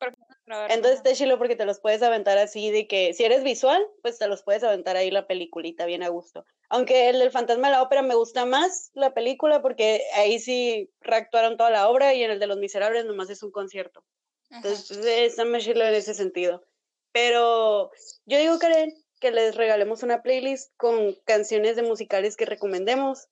Entonces 0.48 0.98
está 0.98 1.14
chilo 1.14 1.38
porque 1.38 1.56
te 1.56 1.66
los 1.66 1.80
puedes 1.80 2.02
aventar 2.02 2.40
así 2.40 2.72
de 2.72 2.88
que 2.88 3.14
si 3.14 3.24
eres 3.24 3.44
visual, 3.44 3.86
pues 4.02 4.18
te 4.18 4.28
los 4.28 4.42
puedes 4.42 4.64
aventar 4.64 4.96
ahí 4.96 5.12
la 5.12 5.28
peliculita 5.28 5.86
bien 5.86 6.02
a 6.02 6.10
gusto. 6.10 6.44
Aunque 6.70 7.10
el 7.10 7.20
del 7.20 7.32
Fantasma 7.32 7.68
de 7.68 7.74
la 7.74 7.82
Ópera 7.82 8.02
me 8.02 8.16
gusta 8.16 8.46
más 8.46 8.92
la 8.94 9.14
película 9.14 9.62
porque 9.62 10.02
ahí 10.16 10.40
sí 10.40 10.92
reactuaron 11.00 11.58
toda 11.58 11.70
la 11.70 11.88
obra 11.90 12.14
y 12.14 12.24
en 12.24 12.32
el 12.32 12.40
de 12.40 12.48
Los 12.48 12.58
Miserables 12.58 13.06
nomás 13.06 13.30
es 13.30 13.44
un 13.44 13.52
concierto. 13.52 14.04
Entonces 14.50 14.88
pues, 14.88 15.06
está 15.06 15.46
más 15.46 15.66
en 15.68 15.82
ese 15.82 16.14
sentido. 16.14 16.64
Pero 17.12 17.92
yo 18.26 18.38
digo, 18.38 18.60
Karen, 18.60 18.94
que 19.20 19.32
les 19.32 19.56
regalemos 19.56 20.04
una 20.04 20.22
playlist 20.22 20.74
con 20.78 21.16
canciones 21.26 21.76
de 21.76 21.84
musicales 21.84 22.36
que 22.36 22.46
recomendemos, 22.46 23.28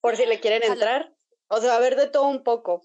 por 0.00 0.16
si 0.16 0.26
le 0.26 0.40
quieren 0.40 0.62
entrar. 0.62 1.14
O 1.48 1.60
sea, 1.60 1.76
a 1.76 1.78
ver 1.78 1.96
de 1.96 2.08
todo 2.08 2.28
un 2.28 2.42
poco. 2.42 2.82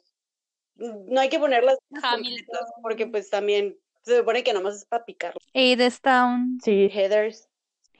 No 0.75 1.19
hay 1.19 1.29
que 1.29 1.39
ponerlas 1.39 1.77
porque 2.81 3.07
pues 3.07 3.29
también 3.29 3.77
se 4.03 4.17
supone 4.17 4.43
que 4.43 4.53
nomás 4.53 4.75
es 4.75 4.85
para 4.85 5.05
picar. 5.05 5.33
Town, 6.01 6.59
Sí, 6.63 6.89
Heathers. 6.89 7.48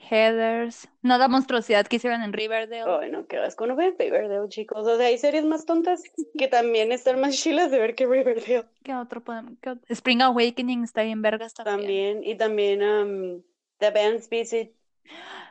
Heathers, 0.08 0.88
no 1.02 1.18
la 1.18 1.28
monstruosidad 1.28 1.86
que 1.86 1.96
hicieron 1.96 2.22
en 2.22 2.32
Riverdale. 2.32 2.84
Ay, 3.00 3.10
no, 3.10 3.26
qué 3.26 3.36
asco. 3.38 3.66
No 3.66 3.76
vean 3.76 3.94
Riverdale, 3.98 4.48
chicos. 4.48 4.86
O 4.86 4.96
sea, 4.96 5.06
hay 5.06 5.18
series 5.18 5.44
más 5.44 5.66
tontas 5.66 6.02
que 6.38 6.48
también 6.48 6.90
están 6.92 7.20
más 7.20 7.36
chilas 7.36 7.70
de 7.70 7.78
ver 7.78 7.94
que 7.94 8.06
Riverdale. 8.06 8.64
¿Qué 8.82 8.94
otro 8.94 9.22
podemos? 9.22 9.52
qué 9.60 9.70
otro? 9.70 9.84
Spring 9.88 10.22
Awakening 10.22 10.84
está 10.84 11.02
bien 11.02 11.22
vergas 11.22 11.54
también. 11.54 11.76
También. 12.16 12.24
Y 12.24 12.36
también 12.36 12.82
um, 12.82 13.42
The 13.78 13.90
Band's 13.90 14.28
Visit. 14.28 14.72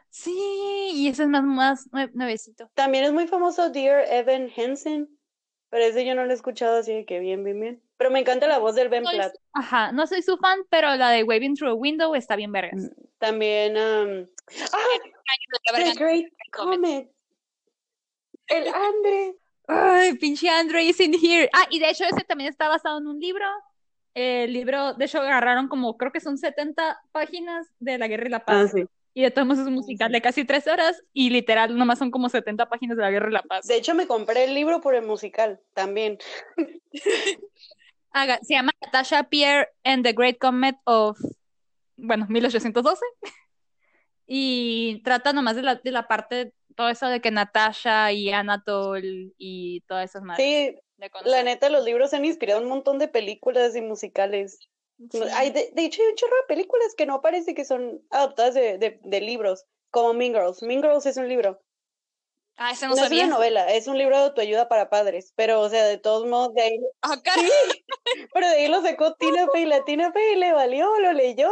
Sí, 0.10 0.91
y 0.93 1.08
ese 1.08 1.24
es 1.24 1.30
más, 1.30 1.43
más 1.43 1.91
nue- 1.91 2.12
nuevecito. 2.14 2.70
También 2.74 3.04
es 3.04 3.14
muy 3.14 3.28
famoso 3.28 3.70
Dear 3.70 4.06
Evan 4.10 4.50
Hansen. 4.56 5.10
Pero 5.72 5.84
ese 5.86 6.04
yo 6.04 6.16
no 6.16 6.26
lo 6.26 6.32
he 6.32 6.34
escuchado, 6.34 6.80
así 6.80 7.06
que 7.06 7.20
bien, 7.20 7.43
bien, 7.43 7.60
bien. 7.60 7.84
Pero 7.97 8.10
me 8.10 8.20
encanta 8.20 8.47
la 8.47 8.58
voz 8.58 8.74
del 8.74 8.89
Ben 8.89 9.04
No 9.04 9.12
Platt. 9.12 9.36
es- 9.36 9.39
ajá, 9.54 9.91
no 9.91 10.08
soy 10.08 10.24
su 10.24 10.36
fan, 10.38 10.58
pero 10.72 10.95
la 10.95 11.12
de 11.12 11.24
Waving 11.24 11.54
Through 11.54 11.70
a 11.72 11.76
Window 11.76 12.16
está 12.16 12.36
bien 12.36 12.52
vergas. 12.52 12.89
También. 13.20 13.78
um, 13.78 14.28
¡Ah! 14.74 15.76
The 15.76 15.93
Great 15.93 16.28
Comet. 16.52 17.12
El 18.47 18.68
Andre. 18.68 19.36
Ay, 19.68 20.14
pinche 20.18 20.50
Andre 20.50 20.84
is 20.84 21.00
in 21.00 21.14
here. 21.14 21.50
Ah, 21.54 21.68
y 21.70 21.80
de 21.80 21.89
hecho 21.89 22.04
ese 22.06 22.24
también 22.28 22.50
está 22.50 22.68
basado 22.68 22.97
en 22.97 23.08
un 23.08 23.20
libro. 23.20 23.45
El 24.16 24.52
libro, 24.54 24.93
de 24.95 25.06
hecho, 25.06 25.22
agarraron 25.22 25.68
como, 25.68 25.95
creo 25.97 26.12
que 26.12 26.20
son 26.20 26.38
70 26.38 27.00
páginas 27.12 27.68
de 27.80 27.97
La 28.00 28.08
Guerra 28.08 28.26
y 28.26 28.30
la 28.32 28.43
Paz. 28.43 28.72
Ah, 28.72 28.78
sí. 28.78 28.86
Y 29.14 29.22
de 29.22 29.32
todos 29.32 29.47
modos 29.47 29.62
es 29.62 29.68
un 29.68 29.74
musical 29.74 30.12
de 30.12 30.22
casi 30.22 30.45
tres 30.45 30.66
horas 30.68 31.02
y 31.14 31.30
literal 31.30 31.78
nomás 31.78 32.00
son 32.00 32.10
como 32.10 32.30
70 32.30 32.68
páginas 32.70 32.97
de 32.97 33.04
La 33.04 33.12
Guerra 33.12 33.30
y 33.30 33.34
la 33.34 33.41
Paz. 33.43 33.68
De 33.68 33.76
hecho, 33.76 33.93
me 33.93 34.08
compré 34.08 34.45
el 34.45 34.54
libro 34.56 34.82
por 34.82 34.95
el 34.95 35.06
musical 35.06 35.60
también. 35.74 36.18
Haga- 38.12 38.39
se 38.41 38.54
llama 38.56 38.72
Natasha 38.82 39.24
Pierre 39.30 39.68
and 39.84 40.04
the 40.04 40.14
Great 40.14 40.38
Comet 40.39 40.76
of, 40.86 41.18
bueno, 41.97 42.26
1812. 42.30 43.00
Y 44.32 45.02
trata 45.04 45.34
nomás 45.34 45.56
de 45.56 45.64
la, 45.64 45.76
de 45.76 45.92
la 45.92 46.08
parte, 46.08 46.54
todo 46.76 46.90
eso 46.90 47.08
de 47.08 47.20
que 47.20 47.32
Natasha 47.32 48.12
y 48.12 48.30
Anatole 48.32 49.32
y 49.40 49.82
todas 49.88 50.08
esas 50.12 50.22
madres. 50.22 50.46
Sí, 50.46 50.76
la 51.26 51.42
neta, 51.42 51.70
los 51.72 51.84
libros 51.84 52.14
han 52.14 52.26
inspirado 52.26 52.62
un 52.62 52.68
montón 52.68 53.00
de 53.00 53.08
películas 53.08 53.76
y 53.76 53.82
musicales. 53.82 54.60
Sí. 55.12 55.20
Hay, 55.34 55.50
de, 55.50 55.72
de 55.74 55.86
hecho, 55.86 56.04
hay 56.04 56.10
un 56.10 56.16
chorro 56.16 56.36
de 56.36 56.48
películas 56.56 56.94
que 56.96 57.08
no 57.08 57.22
parece 57.22 57.56
que 57.56 57.66
son 57.66 58.02
adaptadas 58.12 58.54
de, 58.54 58.78
de, 58.78 59.00
de 59.02 59.22
libros, 59.22 59.66
como 59.90 60.14
Mean 60.14 60.34
Girls. 60.34 60.62
Mean 60.62 60.84
Girls 60.84 61.08
es 61.08 61.18
un 61.18 61.28
libro. 61.28 61.60
Ah, 62.58 62.72
ese 62.74 62.86
no, 62.86 62.92
No, 62.92 62.98
es 62.98 63.04
sabía. 63.04 63.26
una 63.26 63.36
novela, 63.36 63.74
es 63.74 63.88
un 63.88 63.98
libro 63.98 64.16
de 64.18 64.24
autoayuda 64.26 64.68
para 64.68 64.90
padres. 64.92 65.34
Pero, 65.36 65.62
o 65.62 65.70
sea, 65.70 65.86
de 65.86 65.98
todos 65.98 66.28
modos, 66.28 66.54
de 66.54 66.62
ahí, 66.62 66.80
Ah, 67.02 67.16
caray. 67.24 67.50
pero 68.34 68.48
de 68.48 68.56
ahí 68.58 68.68
lo 68.68 68.82
sacó 68.84 69.14
Tina 69.20 69.48
Fey. 69.52 69.66
La 69.66 69.84
Tina 69.86 70.12
Fey 70.12 70.36
le 70.36 70.52
valió, 70.54 71.00
lo 71.00 71.14
leyó. 71.14 71.52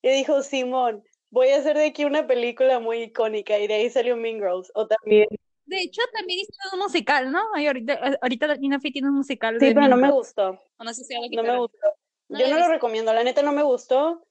Y 0.00 0.08
dijo, 0.10 0.42
Simón, 0.42 1.04
voy 1.32 1.48
a 1.48 1.56
hacer 1.56 1.76
de 1.76 1.86
aquí 1.86 2.04
una 2.04 2.26
película 2.26 2.78
muy 2.78 3.02
icónica. 3.02 3.58
Y 3.58 3.66
de 3.66 3.74
ahí 3.74 3.90
salió 3.90 4.16
Mean 4.16 4.36
Girls. 4.36 4.70
O 4.74 4.86
también. 4.86 5.26
De 5.64 5.80
hecho, 5.80 6.02
también 6.14 6.40
hizo 6.40 6.52
un 6.74 6.80
musical, 6.80 7.32
¿no? 7.32 7.40
Ahorita, 7.54 7.94
eh, 7.94 8.18
ahorita 8.20 8.56
Tina 8.58 8.78
Fey 8.78 8.92
tiene 8.92 9.08
un 9.08 9.14
musical 9.14 9.58
Sí, 9.58 9.72
pero 9.74 9.88
no 9.88 9.96
me 9.96 10.10
gustó. 10.10 10.60
O 10.76 10.84
no 10.84 10.92
sé 10.92 11.02
si 11.04 11.14
ya 11.14 11.20
lo 11.20 11.42
No 11.42 11.52
me 11.52 11.58
gustó. 11.58 11.88
No 12.28 12.38
Yo 12.38 12.48
no 12.48 12.58
lo 12.58 12.68
recomiendo, 12.68 13.12
la 13.12 13.24
neta 13.24 13.42
no 13.42 13.52
me 13.52 13.62
gustó. 13.62 14.26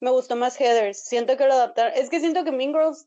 Me 0.00 0.10
gustó 0.10 0.36
más 0.36 0.58
Heathers. 0.60 1.04
Siento 1.04 1.36
que 1.36 1.46
lo 1.46 1.52
adaptaron. 1.54 1.92
Es 1.94 2.08
que 2.10 2.20
siento 2.20 2.44
que 2.44 2.52
Mean 2.52 2.72
Girls 2.72 3.06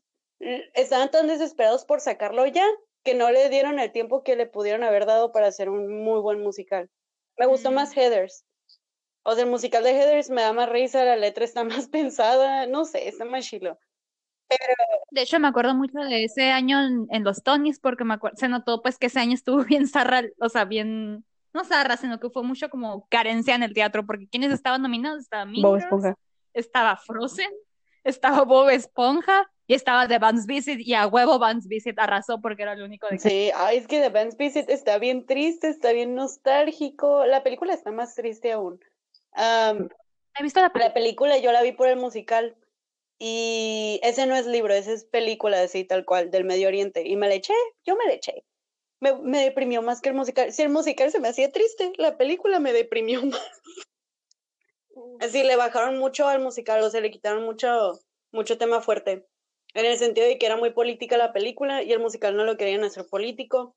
estaban 0.74 1.10
tan 1.10 1.26
desesperados 1.26 1.84
por 1.84 2.00
sacarlo 2.00 2.46
ya 2.46 2.66
que 3.02 3.14
no 3.14 3.30
le 3.30 3.48
dieron 3.48 3.78
el 3.78 3.92
tiempo 3.92 4.22
que 4.22 4.36
le 4.36 4.46
pudieron 4.46 4.82
haber 4.84 5.06
dado 5.06 5.32
para 5.32 5.46
hacer 5.48 5.68
un 5.68 6.02
muy 6.02 6.20
buen 6.20 6.40
musical. 6.40 6.88
Me 7.38 7.46
gustó 7.46 7.70
Mm. 7.70 7.74
más 7.74 7.96
Heathers. 7.96 8.44
O 9.22 9.34
sea, 9.34 9.44
el 9.44 9.50
musical 9.50 9.82
de 9.82 9.90
Heathers 9.90 10.30
me 10.30 10.42
da 10.42 10.52
más 10.52 10.68
risa, 10.68 11.04
la 11.04 11.16
letra 11.16 11.44
está 11.44 11.64
más 11.64 11.88
pensada, 11.88 12.66
no 12.66 12.84
sé, 12.84 13.08
está 13.08 13.24
más 13.24 13.46
chilo. 13.46 13.78
Pero 14.48 14.74
De 15.12 15.22
hecho, 15.22 15.38
me 15.38 15.48
acuerdo 15.48 15.74
mucho 15.74 15.98
de 15.98 16.24
ese 16.24 16.50
año 16.50 16.84
en, 16.84 17.06
en 17.10 17.22
los 17.22 17.42
Tonys 17.42 17.78
porque 17.78 18.04
me 18.04 18.14
acuerdo, 18.14 18.36
se 18.36 18.48
notó 18.48 18.82
pues 18.82 18.98
que 18.98 19.06
ese 19.06 19.20
año 19.20 19.34
estuvo 19.34 19.64
bien 19.64 19.86
zarra, 19.86 20.22
o 20.40 20.48
sea, 20.48 20.64
bien, 20.64 21.24
no 21.52 21.64
zarra, 21.64 21.96
sino 21.96 22.18
que 22.18 22.30
fue 22.30 22.42
mucho 22.42 22.68
como 22.68 23.06
carencia 23.08 23.54
en 23.54 23.62
el 23.62 23.74
teatro, 23.74 24.04
porque 24.06 24.28
quienes 24.28 24.52
estaban 24.52 24.82
nominados 24.82 25.20
estaba 25.20 25.44
Mean 25.44 25.62
Bob 25.62 25.78
Girls, 25.78 25.84
Esponja. 25.84 26.14
estaba 26.52 26.96
Frozen, 26.96 27.50
estaba 28.02 28.42
Bob 28.42 28.70
Esponja 28.70 29.48
y 29.66 29.74
estaba 29.74 30.08
The 30.08 30.18
Vans 30.18 30.46
Visit 30.46 30.80
y 30.80 30.94
a 30.94 31.06
huevo 31.06 31.38
Vans 31.38 31.68
Visit 31.68 31.96
arrasó 32.00 32.40
porque 32.40 32.62
era 32.62 32.72
el 32.72 32.82
único 32.82 33.06
de 33.06 33.20
Sí, 33.20 33.52
ay, 33.54 33.76
es 33.76 33.86
que 33.86 34.00
The 34.00 34.08
Band's 34.08 34.36
Visit 34.36 34.68
está 34.68 34.98
bien 34.98 35.26
triste, 35.26 35.68
está 35.68 35.92
bien 35.92 36.16
nostálgico. 36.16 37.24
La 37.24 37.44
película 37.44 37.72
está 37.72 37.92
más 37.92 38.16
triste 38.16 38.50
aún. 38.50 38.80
Am, 39.32 39.88
¿He 40.38 40.42
visto 40.42 40.60
la 40.60 40.70
La 40.74 40.92
película? 40.94 40.94
película 40.94 41.38
yo 41.38 41.52
la 41.52 41.62
vi 41.62 41.72
por 41.72 41.88
el 41.88 41.96
musical 41.96 42.56
y 43.18 44.00
ese 44.02 44.26
no 44.26 44.34
es 44.36 44.46
libro, 44.46 44.72
ese 44.74 44.94
es 44.94 45.04
película 45.04 45.62
así 45.62 45.84
tal 45.84 46.04
cual 46.04 46.30
del 46.30 46.44
Medio 46.44 46.68
Oriente 46.68 47.02
y 47.06 47.16
me 47.16 47.28
la 47.28 47.34
eché, 47.34 47.54
yo 47.84 47.96
me 47.96 48.06
la 48.06 48.14
eché. 48.14 48.44
Me, 49.00 49.14
me 49.18 49.42
deprimió 49.42 49.82
más 49.82 50.00
que 50.00 50.10
el 50.10 50.14
musical. 50.14 50.52
Si 50.52 50.62
el 50.62 50.68
musical 50.68 51.10
se 51.10 51.20
me 51.20 51.28
hacía 51.28 51.50
triste, 51.52 51.92
la 51.96 52.16
película 52.18 52.60
me 52.60 52.72
deprimió 52.72 53.22
más. 53.24 53.62
Así 55.20 55.42
le 55.42 55.56
bajaron 55.56 55.98
mucho 55.98 56.28
al 56.28 56.40
musical, 56.40 56.82
o 56.82 56.90
sea, 56.90 57.00
le 57.00 57.10
quitaron 57.10 57.44
mucho 57.44 58.00
mucho 58.32 58.58
tema 58.58 58.80
fuerte. 58.80 59.26
En 59.74 59.86
el 59.86 59.98
sentido 59.98 60.26
de 60.26 60.38
que 60.38 60.46
era 60.46 60.56
muy 60.56 60.70
política 60.70 61.16
la 61.16 61.32
película 61.32 61.82
y 61.82 61.92
el 61.92 62.00
musical 62.00 62.36
no 62.36 62.44
lo 62.44 62.56
querían 62.56 62.84
hacer 62.84 63.06
político. 63.06 63.76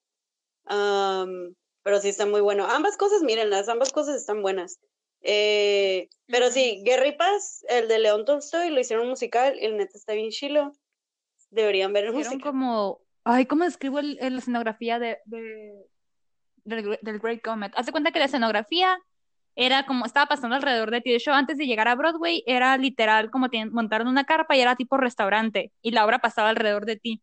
Am, 0.66 1.56
pero 1.84 2.00
sí 2.00 2.10
está 2.10 2.26
muy 2.26 2.42
bueno. 2.42 2.66
Ambas 2.66 2.98
cosas, 2.98 3.22
mírenlas, 3.22 3.70
ambas 3.70 3.92
cosas 3.92 4.16
están 4.16 4.42
buenas. 4.42 4.80
Eh, 5.24 6.10
pero 6.28 6.52
sí, 6.52 6.82
Guerra 6.86 7.08
y 7.08 7.14
Paz, 7.14 7.66
el 7.70 7.88
de 7.88 8.00
León 8.00 8.26
Tolstoy, 8.26 8.70
lo 8.70 8.80
hicieron 8.80 9.08
musical, 9.08 9.58
el 9.60 9.78
neta 9.78 9.98
está 9.98 10.14
bien 10.14 10.30
chilo. 10.32 10.74
Deberían 11.50 11.94
ver 11.94 12.06
el 12.06 12.14
musical. 12.14 12.42
como, 12.42 13.02
ay, 13.24 13.46
¿cómo 13.46 13.64
describo 13.64 14.00
el, 14.00 14.18
el- 14.22 14.34
la 14.34 14.40
escenografía 14.40 15.00
de, 15.00 15.20
de- 15.26 15.86
del, 16.66 17.00
del 17.02 17.20
Great 17.20 17.42
Comet? 17.42 17.72
Haz 17.76 17.86
de 17.86 17.92
cuenta 17.92 18.12
que 18.12 18.20
la 18.20 18.26
escenografía 18.26 19.00
era 19.56 19.86
como, 19.86 20.06
estaba 20.06 20.26
pasando 20.26 20.56
alrededor 20.56 20.92
de 20.92 21.02
ti. 21.02 21.12
De 21.12 21.18
hecho, 21.18 21.32
antes 21.32 21.58
de 21.58 21.68
llegar 21.68 21.88
a 21.88 21.96
Broadway, 21.96 22.44
era 22.48 22.76
literal 22.78 23.30
como 23.32 23.48
montaron 23.72 24.08
una 24.08 24.24
carpa 24.26 24.56
y 24.58 24.62
era 24.62 24.76
tipo 24.76 24.98
restaurante, 24.98 25.72
y 25.82 25.92
la 25.92 26.06
obra 26.06 26.20
pasaba 26.20 26.50
alrededor 26.50 26.86
de 26.86 26.98
ti. 26.98 27.22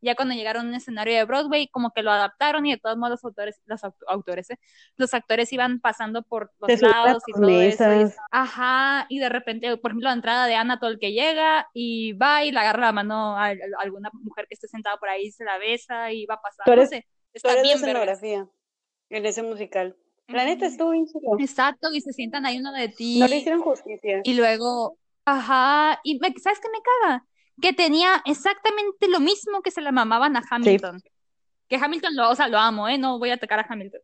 Ya 0.00 0.14
cuando 0.14 0.34
llegaron 0.34 0.66
a 0.66 0.68
un 0.70 0.74
escenario 0.74 1.14
de 1.16 1.24
Broadway, 1.24 1.68
como 1.68 1.92
que 1.92 2.02
lo 2.02 2.10
adaptaron 2.10 2.66
y 2.66 2.72
de 2.72 2.78
todos 2.78 2.96
modos 2.96 3.10
los 3.12 3.24
autores, 3.24 3.60
los 3.66 3.82
aut- 3.82 3.94
autores, 4.08 4.50
¿eh? 4.50 4.58
los 4.96 5.12
actores 5.14 5.52
iban 5.52 5.80
pasando 5.80 6.22
por 6.22 6.52
los 6.60 6.76
lados 6.80 7.22
y 7.26 7.32
todo 7.32 7.60
eso. 7.60 7.92
y- 7.92 8.06
ajá, 8.30 9.06
y 9.08 9.18
de 9.18 9.28
repente, 9.28 9.76
por 9.78 9.90
ejemplo, 9.90 10.08
la 10.08 10.14
entrada 10.14 10.46
de 10.46 10.54
Anatole 10.54 10.98
que 10.98 11.12
llega 11.12 11.66
y 11.74 12.12
va 12.14 12.44
y 12.44 12.52
le 12.52 12.58
agarra 12.60 12.82
la 12.86 12.92
mano 12.92 13.36
a, 13.36 13.46
a 13.48 13.54
alguna 13.80 14.10
mujer 14.12 14.46
que 14.48 14.54
esté 14.54 14.68
sentada 14.68 14.96
por 14.98 15.08
ahí, 15.08 15.30
se 15.30 15.44
la 15.44 15.58
besa 15.58 16.12
y 16.12 16.26
va 16.26 16.40
No 16.66 16.72
eres- 16.72 16.90
sé, 16.90 17.06
Tú 17.32 17.48
está 17.48 17.62
bien 17.62 17.76
escenografía 17.76 18.48
en 19.10 19.26
ese 19.26 19.42
musical. 19.42 19.96
La 20.28 20.44
neta 20.44 20.66
estuvo 20.66 20.90
bien. 20.90 21.06
Exacto, 21.38 21.90
y 21.92 22.00
se 22.00 22.12
sientan 22.12 22.44
ahí 22.46 22.58
uno 22.58 22.72
de 22.72 22.88
ti. 22.88 23.18
No 23.18 23.26
le 23.28 23.36
hicieron 23.38 23.62
justicia. 23.62 24.20
Y 24.24 24.34
luego, 24.34 24.98
ajá, 25.24 26.00
y 26.04 26.18
me- 26.18 26.34
¿sabes 26.38 26.60
qué 26.60 26.68
me 26.70 26.78
caga? 27.02 27.24
Que 27.60 27.72
tenía 27.72 28.22
exactamente 28.24 29.08
lo 29.08 29.20
mismo 29.20 29.62
que 29.62 29.70
se 29.70 29.80
le 29.80 29.92
mamaban 29.92 30.36
a 30.36 30.42
Hamilton. 30.48 31.02
Que 31.68 31.76
Hamilton 31.76 32.16
lo, 32.16 32.30
o 32.30 32.34
sea, 32.34 32.48
lo 32.48 32.58
amo, 32.58 32.88
¿eh? 32.88 32.98
No 32.98 33.18
voy 33.18 33.30
a 33.30 33.34
atacar 33.34 33.58
a 33.58 33.66
Hamilton. 33.68 34.00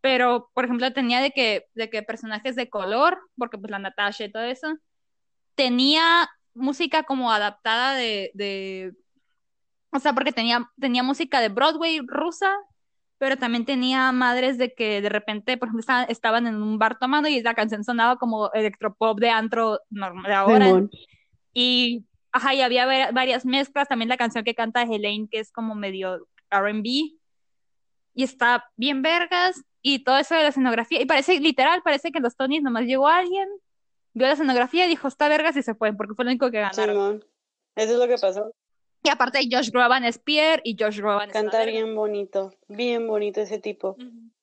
Pero, 0.00 0.50
por 0.54 0.64
ejemplo, 0.64 0.92
tenía 0.92 1.20
de 1.20 1.30
que, 1.30 1.66
de 1.74 1.90
que 1.90 2.02
personajes 2.02 2.56
de 2.56 2.70
color, 2.70 3.18
porque 3.36 3.58
pues 3.58 3.70
la 3.70 3.78
Natasha 3.78 4.24
y 4.24 4.32
todo 4.32 4.44
eso, 4.44 4.76
tenía 5.54 6.30
música 6.54 7.02
como 7.02 7.30
adaptada 7.30 7.94
de, 7.94 8.30
de, 8.34 8.94
o 9.92 9.98
sea, 9.98 10.12
porque 10.14 10.32
tenía, 10.32 10.70
tenía 10.78 11.02
música 11.02 11.40
de 11.40 11.48
Broadway 11.48 12.00
rusa, 12.06 12.50
pero 13.18 13.36
también 13.36 13.64
tenía 13.66 14.10
madres 14.12 14.56
de 14.56 14.72
que 14.72 15.02
de 15.02 15.08
repente, 15.08 15.58
por 15.58 15.68
ejemplo, 15.68 15.80
estaban, 15.80 16.06
estaban 16.08 16.46
en 16.46 16.62
un 16.62 16.78
bar 16.78 16.98
tomando 16.98 17.28
y 17.28 17.42
la 17.42 17.54
canción 17.54 17.84
sonaba 17.84 18.16
como 18.16 18.50
electropop 18.52 19.20
de 19.20 19.30
antro 19.30 19.80
normal 19.90 20.24
de 20.24 20.34
ahora. 20.34 20.66
Simón. 20.66 20.90
Y, 21.52 22.06
ajá, 22.32 22.54
y 22.54 22.60
había 22.62 22.86
va- 22.86 23.10
varias 23.12 23.44
mezclas, 23.44 23.88
también 23.88 24.08
la 24.08 24.16
canción 24.16 24.44
que 24.44 24.54
canta 24.54 24.82
Helene, 24.82 25.28
que 25.30 25.40
es 25.40 25.50
como 25.52 25.74
medio 25.74 26.26
R&B, 26.50 26.88
y 28.14 28.22
está 28.24 28.64
bien 28.76 29.02
vergas, 29.02 29.62
y 29.82 30.04
todo 30.04 30.18
eso 30.18 30.34
de 30.34 30.42
la 30.42 30.48
escenografía, 30.48 31.00
y 31.00 31.06
parece, 31.06 31.40
literal, 31.40 31.82
parece 31.82 32.10
que 32.12 32.18
en 32.18 32.24
los 32.24 32.36
Tonys 32.36 32.62
nomás 32.62 32.84
llegó 32.84 33.08
alguien, 33.08 33.48
vio 34.12 34.26
la 34.26 34.32
escenografía, 34.34 34.86
dijo, 34.86 35.08
está 35.08 35.28
vergas, 35.28 35.56
y 35.56 35.62
se 35.62 35.74
fue, 35.74 35.92
porque 35.92 36.14
fue 36.14 36.24
lo 36.24 36.30
único 36.30 36.50
que 36.50 36.60
ganaron. 36.60 36.94
Simón. 36.94 37.24
Eso 37.76 37.92
es 37.92 37.98
lo 37.98 38.08
que 38.08 38.18
pasó. 38.18 38.52
Y 39.02 39.08
aparte 39.08 39.40
Josh 39.50 39.70
Groban 39.70 40.04
es 40.04 40.18
Pierre, 40.18 40.60
y 40.64 40.76
Josh 40.78 40.98
Groban 40.98 41.30
Canta 41.30 41.64
bien 41.64 41.94
bonito, 41.94 42.52
bien 42.68 43.06
bonito 43.06 43.40
ese 43.40 43.58
tipo. 43.58 43.96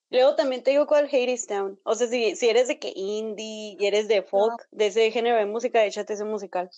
Luego 0.09 0.35
también 0.35 0.63
te 0.63 0.71
digo 0.71 0.87
cuál 0.87 1.05
Hades 1.05 1.47
Town. 1.47 1.79
O 1.83 1.95
sea, 1.95 2.07
si, 2.07 2.35
si 2.35 2.47
eres 2.47 2.67
de 2.67 2.79
que 2.79 2.93
indie 2.95 3.75
y 3.77 3.85
eres 3.85 4.07
de 4.07 4.21
folk, 4.21 4.67
de 4.71 4.87
ese 4.87 5.11
género 5.11 5.37
de 5.37 5.45
música, 5.45 5.83
échate 5.85 6.13
ese 6.13 6.23
musical. 6.23 6.69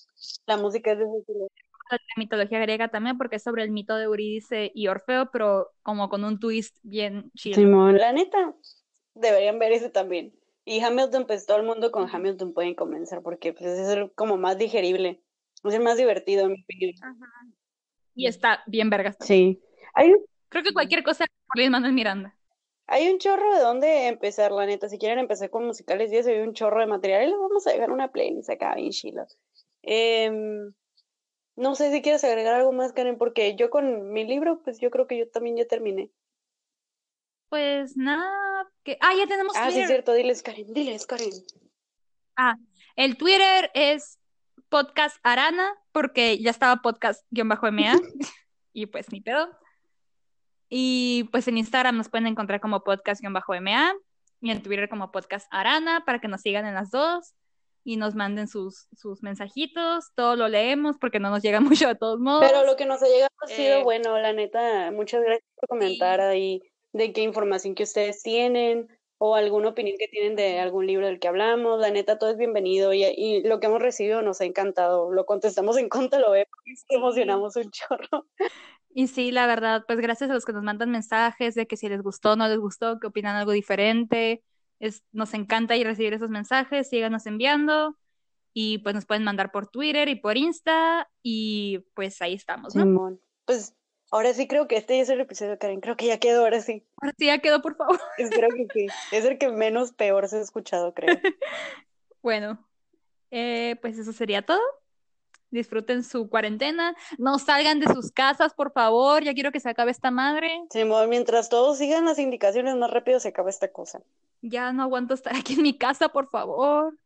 La 0.48 0.58
música 0.58 0.94
es 0.94 0.98
de 0.98 1.04
ese 1.06 1.34
La 1.92 2.00
mitología 2.18 2.60
griega 2.60 2.88
también, 2.88 3.18
porque 3.18 3.36
es 3.36 3.44
sobre 3.44 3.64
el 3.64 3.72
mito 3.72 3.96
de 3.96 4.06
Eurídice 4.06 4.72
y 4.74 4.88
Orfeo, 4.88 5.30
pero 5.32 5.70
como 5.84 6.10
con 6.10 6.24
un 6.24 6.40
twist 6.40 6.78
bien 6.82 7.32
chido. 7.36 7.56
Simón, 7.56 7.98
la 7.98 8.14
neta, 8.14 8.56
deberían 9.14 9.60
ver 9.60 9.74
ese 9.74 9.90
también. 9.90 10.34
Y 10.66 10.82
Hamilton, 10.82 11.26
pues 11.28 11.46
todo 11.46 11.58
el 11.58 11.64
mundo 11.64 11.92
con 11.92 12.10
Hamilton 12.10 12.54
pueden 12.54 12.74
comenzar, 12.74 13.22
porque 13.22 13.54
pues, 13.54 13.66
es 13.66 13.90
el 13.90 14.12
como 14.14 14.38
más 14.38 14.58
digerible. 14.58 15.22
Es 15.64 15.74
el 15.74 15.84
más 15.84 15.98
divertido, 15.98 16.46
en 16.46 16.54
mi 16.54 16.64
opinión. 16.64 16.94
Y 18.16 18.28
está 18.28 18.64
bien 18.66 18.90
vergas. 18.90 19.18
Sí. 19.20 19.62
Hay, 19.94 20.14
Creo 20.50 20.64
que 20.64 20.74
cualquier 20.74 21.04
cosa 21.04 21.26
por 21.48 21.62
Lin 21.62 21.72
Manuel 21.72 21.94
Miranda. 21.94 22.36
Hay 22.90 23.10
un 23.10 23.20
chorro 23.20 23.54
de 23.54 23.62
dónde 23.62 24.08
empezar, 24.08 24.52
la 24.52 24.66
neta. 24.66 24.90
Si 24.90 24.98
quieren 24.98 25.20
empezar 25.20 25.50
con 25.50 25.66
musicales 25.66 26.12
y 26.12 26.18
eso, 26.18 26.30
hay 26.30 26.40
un 26.40 26.54
chorro 26.54 26.80
de 26.80 26.88
material. 26.88 27.24
Y 27.24 27.28
les 27.28 27.40
vamos 27.40 27.66
a 27.68 27.72
dejar 27.72 27.92
una 27.92 28.12
playlist 28.12 28.50
acá 28.50 28.76
bien 28.76 28.92
chila. 28.92 29.28
Em, 29.82 30.74
no 31.56 31.76
sé 31.76 31.92
si 31.92 32.02
quieres 32.02 32.24
agregar 32.24 32.56
algo 32.56 32.72
más, 32.72 32.94
Karen, 32.94 33.18
porque 33.18 33.56
yo 33.56 33.70
con 33.70 34.12
mi 34.12 34.26
libro, 34.26 34.62
pues 34.64 34.80
yo 34.80 34.90
creo 34.92 35.08
que 35.08 35.18
yo 35.18 35.30
también 35.30 35.58
ya 35.58 35.66
terminé. 35.66 36.12
Pues 37.50 37.98
nada, 37.98 38.70
que... 38.84 38.98
Ah, 39.02 39.14
ya 39.18 39.26
tenemos 39.28 39.56
Ah, 39.56 39.66
sí, 39.66 39.72
Twitter. 39.72 39.82
es 39.84 39.88
cierto. 39.88 40.14
Diles, 40.14 40.44
Karen. 40.44 40.74
Diles, 40.74 41.06
Karen. 41.08 41.32
Ah, 42.36 42.56
el 42.96 43.18
Twitter 43.18 43.72
es 43.74 44.20
podcast 44.70 45.18
Arana, 45.24 45.74
porque 45.92 46.38
ya 46.40 46.52
estaba 46.52 46.82
podcast-MA, 46.82 47.94
y 48.74 48.86
pues 48.86 49.12
ni 49.12 49.22
pedo. 49.22 49.50
Y 50.70 51.28
pues 51.32 51.47
en 51.47 51.57
Instagram 51.57 51.97
nos 51.97 52.09
pueden 52.09 52.28
encontrar 52.28 52.61
como 52.61 52.84
podcast-MA, 52.84 53.95
y 54.41 54.51
en 54.51 54.61
Twitter 54.61 54.89
como 54.89 55.11
podcast 55.11 55.47
Arana, 55.51 56.03
para 56.05 56.20
que 56.20 56.28
nos 56.28 56.41
sigan 56.41 56.65
en 56.65 56.74
las 56.74 56.91
dos 56.91 57.34
y 57.84 57.97
nos 57.97 58.15
manden 58.15 58.47
sus, 58.47 58.88
sus 58.95 59.24
mensajitos. 59.24 60.11
Todo 60.15 60.36
lo 60.36 60.47
leemos 60.47 60.97
porque 60.99 61.20
no 61.20 61.30
nos 61.30 61.41
llega 61.41 61.59
mucho 61.84 61.88
de 61.88 61.95
todos 61.95 62.20
modos. 62.20 62.45
Pero 62.47 62.65
lo 62.65 62.76
que 62.76 62.86
nos 62.86 63.01
ha 63.01 63.07
llegado 63.07 63.32
ha 63.41 63.47
sido 63.47 63.80
Eh, 63.80 63.84
bueno, 63.84 64.17
la 64.20 64.34
neta. 64.34 64.91
Muchas 64.91 65.22
gracias 65.22 65.47
por 65.55 65.70
comentar 65.70 66.22
ahí 66.22 66.61
de 66.93 67.13
qué 67.13 67.22
información 67.22 67.76
que 67.76 67.84
ustedes 67.84 68.24
tienen 68.24 68.88
o 69.22 69.36
alguna 69.36 69.70
opinión 69.70 69.97
que 69.99 70.07
tienen 70.07 70.36
de 70.36 70.59
algún 70.59 70.88
libro 70.88 71.05
del 71.05 71.20
que 71.20 71.28
hablamos. 71.28 71.80
La 71.80 71.91
neta, 71.91 72.17
todo 72.17 72.30
es 72.30 72.38
bienvenido 72.38 72.93
y, 72.93 73.03
y 73.03 73.43
lo 73.43 73.59
que 73.59 73.67
hemos 73.67 73.82
recibido 73.82 74.22
nos 74.22 74.39
ha 74.39 74.45
encantado. 74.45 75.11
Lo 75.11 75.26
contestamos 75.26 75.78
en 75.78 75.89
contra, 75.89 76.20
lo 76.20 76.32
vemos, 76.32 76.49
nos 76.65 76.86
emocionamos 76.88 77.55
un 77.57 77.70
chorro. 77.72 78.26
Y 78.92 79.08
sí, 79.08 79.32
la 79.32 79.46
verdad, 79.46 79.84
pues 79.88 80.00
gracias 80.00 80.30
a 80.30 80.34
los 80.34 80.46
que 80.46 80.54
nos 80.54 80.64
mandan 80.64 80.90
mensajes 80.90 81.56
de 81.56 81.68
que 81.68 81.78
si 81.78 81.88
les 81.90 82.02
gustó, 82.02 82.36
no 82.36 82.48
les 82.48 82.58
gustó, 82.58 83.00
que 83.00 83.08
opinan 83.08 83.36
algo 83.36 83.52
diferente. 83.52 84.44
Es, 84.80 85.04
nos 85.12 85.34
encanta 85.34 85.76
y 85.76 85.84
recibir 85.84 86.14
esos 86.14 86.30
mensajes, 86.30 86.90
síganos 86.90 87.26
enviando 87.26 87.98
y 88.54 88.80
pues 88.80 88.96
nos 88.96 89.06
pueden 89.06 89.24
mandar 89.24 89.52
por 89.52 89.68
Twitter 89.68 90.10
y 90.10 90.16
por 90.16 90.38
Insta 90.38 91.10
y 91.22 91.80
pues 91.94 92.22
ahí 92.22 92.34
estamos, 92.34 92.76
¿no? 92.76 92.84
Simón. 92.84 93.22
Pues 93.46 93.76
ahora 94.12 94.34
sí 94.34 94.48
creo 94.48 94.68
que 94.68 94.78
este 94.78 94.98
ya 94.98 95.04
es 95.04 95.10
el 95.10 95.22
episodio, 95.22 95.58
Karen. 95.60 95.82
Creo 95.82 95.96
que 95.96 96.08
ya 96.08 96.20
quedó, 96.20 96.42
ahora 96.42 96.62
sí. 96.62 96.86
Ahora 97.02 97.14
sí 97.18 97.28
ya 97.28 97.40
quedó, 97.40 97.62
por 97.62 97.76
favor. 97.76 98.00
Espero 98.18 98.48
que 98.50 98.68
sí. 98.74 98.88
Es 99.12 99.26
el 99.26 99.38
que 99.38 99.50
menos 99.50 99.94
peor 99.94 100.28
se 100.28 100.38
ha 100.38 100.42
escuchado, 100.42 100.94
creo. 100.94 101.16
Bueno, 102.22 102.68
eh, 103.32 103.78
pues 103.82 103.98
eso 103.98 104.12
sería 104.12 104.42
todo. 104.42 104.60
Disfruten 105.52 106.04
su 106.04 106.30
cuarentena, 106.30 106.95
no 107.18 107.39
salgan 107.39 107.80
de 107.80 107.88
sus 107.91 108.12
casas, 108.12 108.54
por 108.54 108.72
favor, 108.72 109.24
ya 109.24 109.34
quiero 109.34 109.52
que 109.52 109.60
se 109.60 109.70
acabe 109.70 109.91
esta 109.91 110.12
madre. 110.12 110.50
Simón, 110.70 111.10
mientras 111.10 111.50
todos 111.50 111.78
sigan 111.78 112.06
las 112.06 112.20
indicaciones, 112.20 112.76
más 112.76 112.91
rápido 112.91 113.20
se 113.20 113.30
acaba 113.30 113.50
esta 113.50 113.72
cosa. 113.72 114.02
Ya 114.41 114.72
no 114.72 114.84
aguanto 114.84 115.14
estar 115.14 115.36
aquí 115.36 115.54
en 115.54 115.64
mi 115.64 115.78
casa, 115.78 116.10
por 116.10 116.30
favor. 116.30 116.97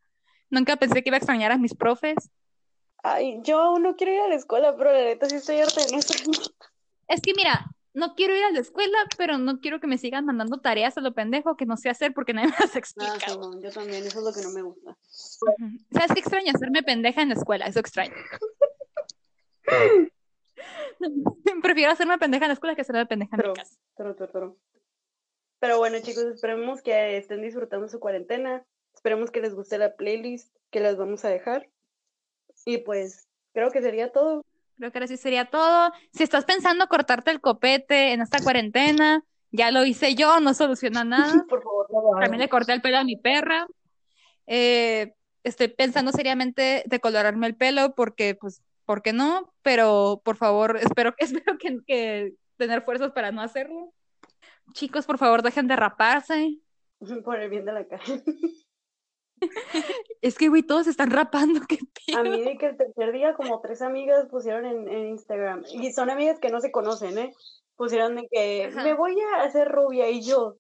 Nunca 0.50 0.76
pensé 0.76 1.02
que 1.02 1.10
iba 1.10 1.16
a 1.16 1.20
extrañar 1.20 1.52
a 1.52 1.58
mis 1.58 1.74
profes. 1.74 2.16
Ay, 3.02 3.40
yo 3.44 3.60
aún 3.60 3.84
no 3.84 3.96
quiero 3.96 4.14
ir 4.14 4.22
a 4.22 4.28
la 4.28 4.36
escuela, 4.36 4.76
pero 4.78 4.92
la 4.92 5.04
neta 5.04 5.28
sí 5.28 5.36
estoy 5.36 5.60
harta 5.60 5.82
de. 5.82 5.98
Es 7.08 7.22
que 7.22 7.34
mira, 7.36 7.66
no 7.94 8.16
quiero 8.16 8.36
ir 8.36 8.44
a 8.44 8.52
la 8.52 8.60
escuela, 8.60 8.98
pero 9.18 9.38
no 9.38 9.60
quiero 9.60 9.80
que 9.80 9.88
me 9.88 9.98
sigan 9.98 10.26
mandando 10.26 10.60
tareas 10.60 10.98
a 10.98 11.02
lo 11.02 11.14
pendejo 11.14 11.56
que 11.58 11.66
no 11.66 11.78
sé 11.78 11.90
hacer 11.90 12.14
porque 12.14 12.34
nadie 12.34 12.50
me 12.50 12.56
las 12.60 12.76
Ah, 12.76 12.80
explica. 12.80 13.30
Simón, 13.30 13.62
yo 13.62 13.72
también, 13.72 14.04
eso 14.04 14.20
es 14.20 14.26
lo 14.26 14.34
que 14.34 14.42
no 14.42 14.50
me 14.52 14.62
gusta. 14.64 14.90
Ujú. 14.92 15.78
¿Sabes 15.92 16.12
qué 16.14 16.20
extraño? 16.20 16.52
Hacerme 16.54 16.84
pendeja 16.84 17.22
en 17.22 17.30
la 17.30 17.36
escuela, 17.36 17.66
eso 17.66 17.80
extraño. 17.80 18.14
Prefiero 21.62 21.92
hacerme 21.92 22.18
pendeja 22.18 22.46
en 22.46 22.50
la 22.50 22.54
escuela 22.54 22.76
que 22.76 22.82
hacerme 22.82 23.06
pendeja 23.06 23.36
en 23.36 23.38
mi 23.38 23.42
Pero, 23.44 23.54
casa. 23.54 23.76
pero, 23.98 24.16
pero, 24.16 24.32
pero. 24.32 24.58
Pero 25.60 25.78
bueno, 25.78 25.98
chicos, 26.02 26.26
esperemos 26.26 26.82
que 26.82 27.18
estén 27.18 27.42
disfrutando 27.42 27.88
su 27.88 28.00
cuarentena. 28.00 28.66
Esperemos 28.94 29.32
que 29.32 29.42
les 29.42 29.54
guste 29.56 29.78
la 29.78 29.96
playlist 29.96 30.54
que 30.72 30.80
les 30.82 30.98
vamos 30.98 31.24
a 31.26 31.30
dejar. 31.30 31.70
Y 32.66 32.80
pues, 32.80 33.28
creo 33.54 33.72
que 33.72 33.82
sería 33.82 34.12
todo. 34.12 34.44
Creo 34.78 34.92
que 34.92 34.98
ahora 34.98 35.08
sí 35.08 35.18
sería 35.18 35.46
todo. 35.46 35.92
Si 36.12 36.24
estás 36.24 36.46
pensando 36.46 36.88
cortarte 36.88 37.32
el 37.32 37.42
copete 37.42 38.14
en 38.14 38.22
esta 38.22 38.42
cuarentena, 38.42 39.24
ya 39.52 39.72
lo 39.72 39.86
hice 39.86 40.16
yo, 40.16 40.40
no 40.40 40.54
soluciona 40.54 41.04
nada. 41.04 41.46
Por 41.48 41.64
favor, 41.64 41.88
no. 41.92 42.20
También 42.20 42.42
le 42.42 42.50
corté 42.50 42.74
el 42.74 42.82
pelo 42.82 42.98
a 42.98 43.04
mi 43.04 43.16
perra. 43.16 43.68
Eh, 44.48 45.14
estoy 45.44 45.68
pensando 45.70 46.12
seriamente 46.12 46.84
de 46.86 47.00
colorarme 47.00 47.48
el 47.48 47.56
pelo 47.56 47.94
porque, 47.96 48.36
pues, 48.36 48.62
¿por 48.86 49.02
qué 49.02 49.14
no? 49.14 49.54
Pero, 49.62 50.22
por 50.24 50.38
favor, 50.38 50.78
espero, 50.98 51.14
espero 51.18 51.58
que, 51.58 51.80
que 51.86 52.34
tener 52.58 52.84
fuerzas 52.84 53.12
para 53.12 53.32
no 53.32 53.42
hacerlo. 53.42 53.94
Chicos, 54.74 55.06
por 55.06 55.18
favor, 55.18 55.44
dejen 55.44 55.68
de 55.68 55.76
raparse. 55.76 56.58
Por 57.26 57.38
el 57.38 57.50
bien 57.50 57.66
de 57.66 57.74
la 57.74 57.86
cara. 57.86 58.02
Es 60.22 60.38
que, 60.38 60.48
güey, 60.48 60.64
todos 60.64 60.88
están 60.88 61.12
rapando, 61.12 61.60
qué 61.68 61.78
A 62.16 62.24
mí 62.24 62.30
pedo. 62.30 62.46
de 62.46 62.58
que 62.58 62.66
el 62.68 62.78
tercer 62.78 63.12
día 63.12 63.34
como 63.34 63.60
tres 63.62 63.82
amigas 63.82 64.28
pusieron 64.30 64.66
en, 64.66 64.88
en 64.88 65.08
Instagram, 65.10 65.64
y 65.72 65.92
son 65.92 66.10
amigas 66.10 66.40
que 66.40 66.50
no 66.50 66.62
se 66.62 66.72
conocen, 66.72 67.18
¿eh? 67.18 67.34
Pusieron 67.76 68.16
de 68.16 68.28
que 68.32 68.66
Ajá. 68.66 68.84
me 68.84 68.94
voy 68.94 69.20
a 69.20 69.44
hacer 69.44 69.68
rubia 69.68 70.10
y 70.10 70.22
yo, 70.22 70.58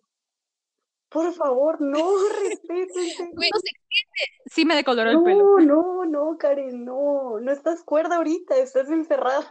por 1.09 1.31
favor, 1.33 1.79
no, 1.79 1.99
respétense. 2.49 3.29
Güey, 3.33 3.49
no. 3.53 3.59
Sí 4.47 4.65
me 4.65 4.75
decoloró 4.75 5.11
el 5.11 5.23
pelo. 5.23 5.59
No, 5.59 5.59
no, 5.59 6.05
no, 6.05 6.37
Karen, 6.37 6.83
no, 6.83 7.39
no 7.39 7.51
estás 7.51 7.83
cuerda 7.83 8.17
ahorita, 8.17 8.57
estás 8.57 8.89
encerrada. 8.89 9.49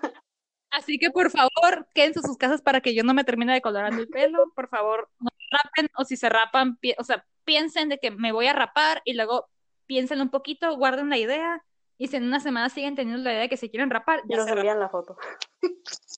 Así 0.70 0.99
que, 0.99 1.11
por 1.11 1.31
favor, 1.31 1.87
quédense 1.95 2.20
en 2.20 2.27
sus 2.27 2.37
casas 2.37 2.62
para 2.62 2.81
que 2.81 2.95
yo 2.95 3.05
no 3.05 3.14
me 3.14 3.25
termine 3.25 3.53
decolorando 3.53 4.01
el 4.01 4.09
pelo. 4.09 4.53
Por 4.57 4.68
favor, 4.68 5.09
no 5.20 5.29
se 5.39 5.57
rapen, 5.57 5.91
o 5.97 6.05
si 6.05 6.16
se 6.16 6.29
rapan, 6.29 6.79
o 6.99 7.05
sea, 7.05 7.25
piensen 7.45 7.88
de 7.88 7.99
que 7.99 8.11
me 8.11 8.32
voy 8.32 8.47
a 8.47 8.53
rapar 8.53 9.03
y 9.05 9.14
luego 9.14 9.49
piensen 9.86 10.20
un 10.20 10.30
poquito, 10.30 10.76
guarden 10.76 11.11
la 11.11 11.18
idea. 11.18 11.64
Y 11.99 12.09
si 12.09 12.16
en 12.16 12.24
una 12.24 12.40
semana 12.40 12.68
siguen 12.68 12.97
teniendo 12.97 13.22
la 13.22 13.32
idea 13.32 13.43
de 13.43 13.49
que 13.49 13.57
se 13.57 13.70
quieren 13.70 13.90
rapar, 13.90 14.22
ya 14.28 14.36
nos 14.38 14.49
envían 14.49 14.80
la 14.80 14.88
foto. 14.88 15.16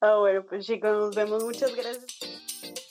Ah, 0.00 0.18
bueno, 0.18 0.44
pues 0.44 0.66
chicos, 0.66 0.92
nos 0.92 1.16
vemos. 1.16 1.42
Muchas 1.42 1.74
gracias. 1.74 2.83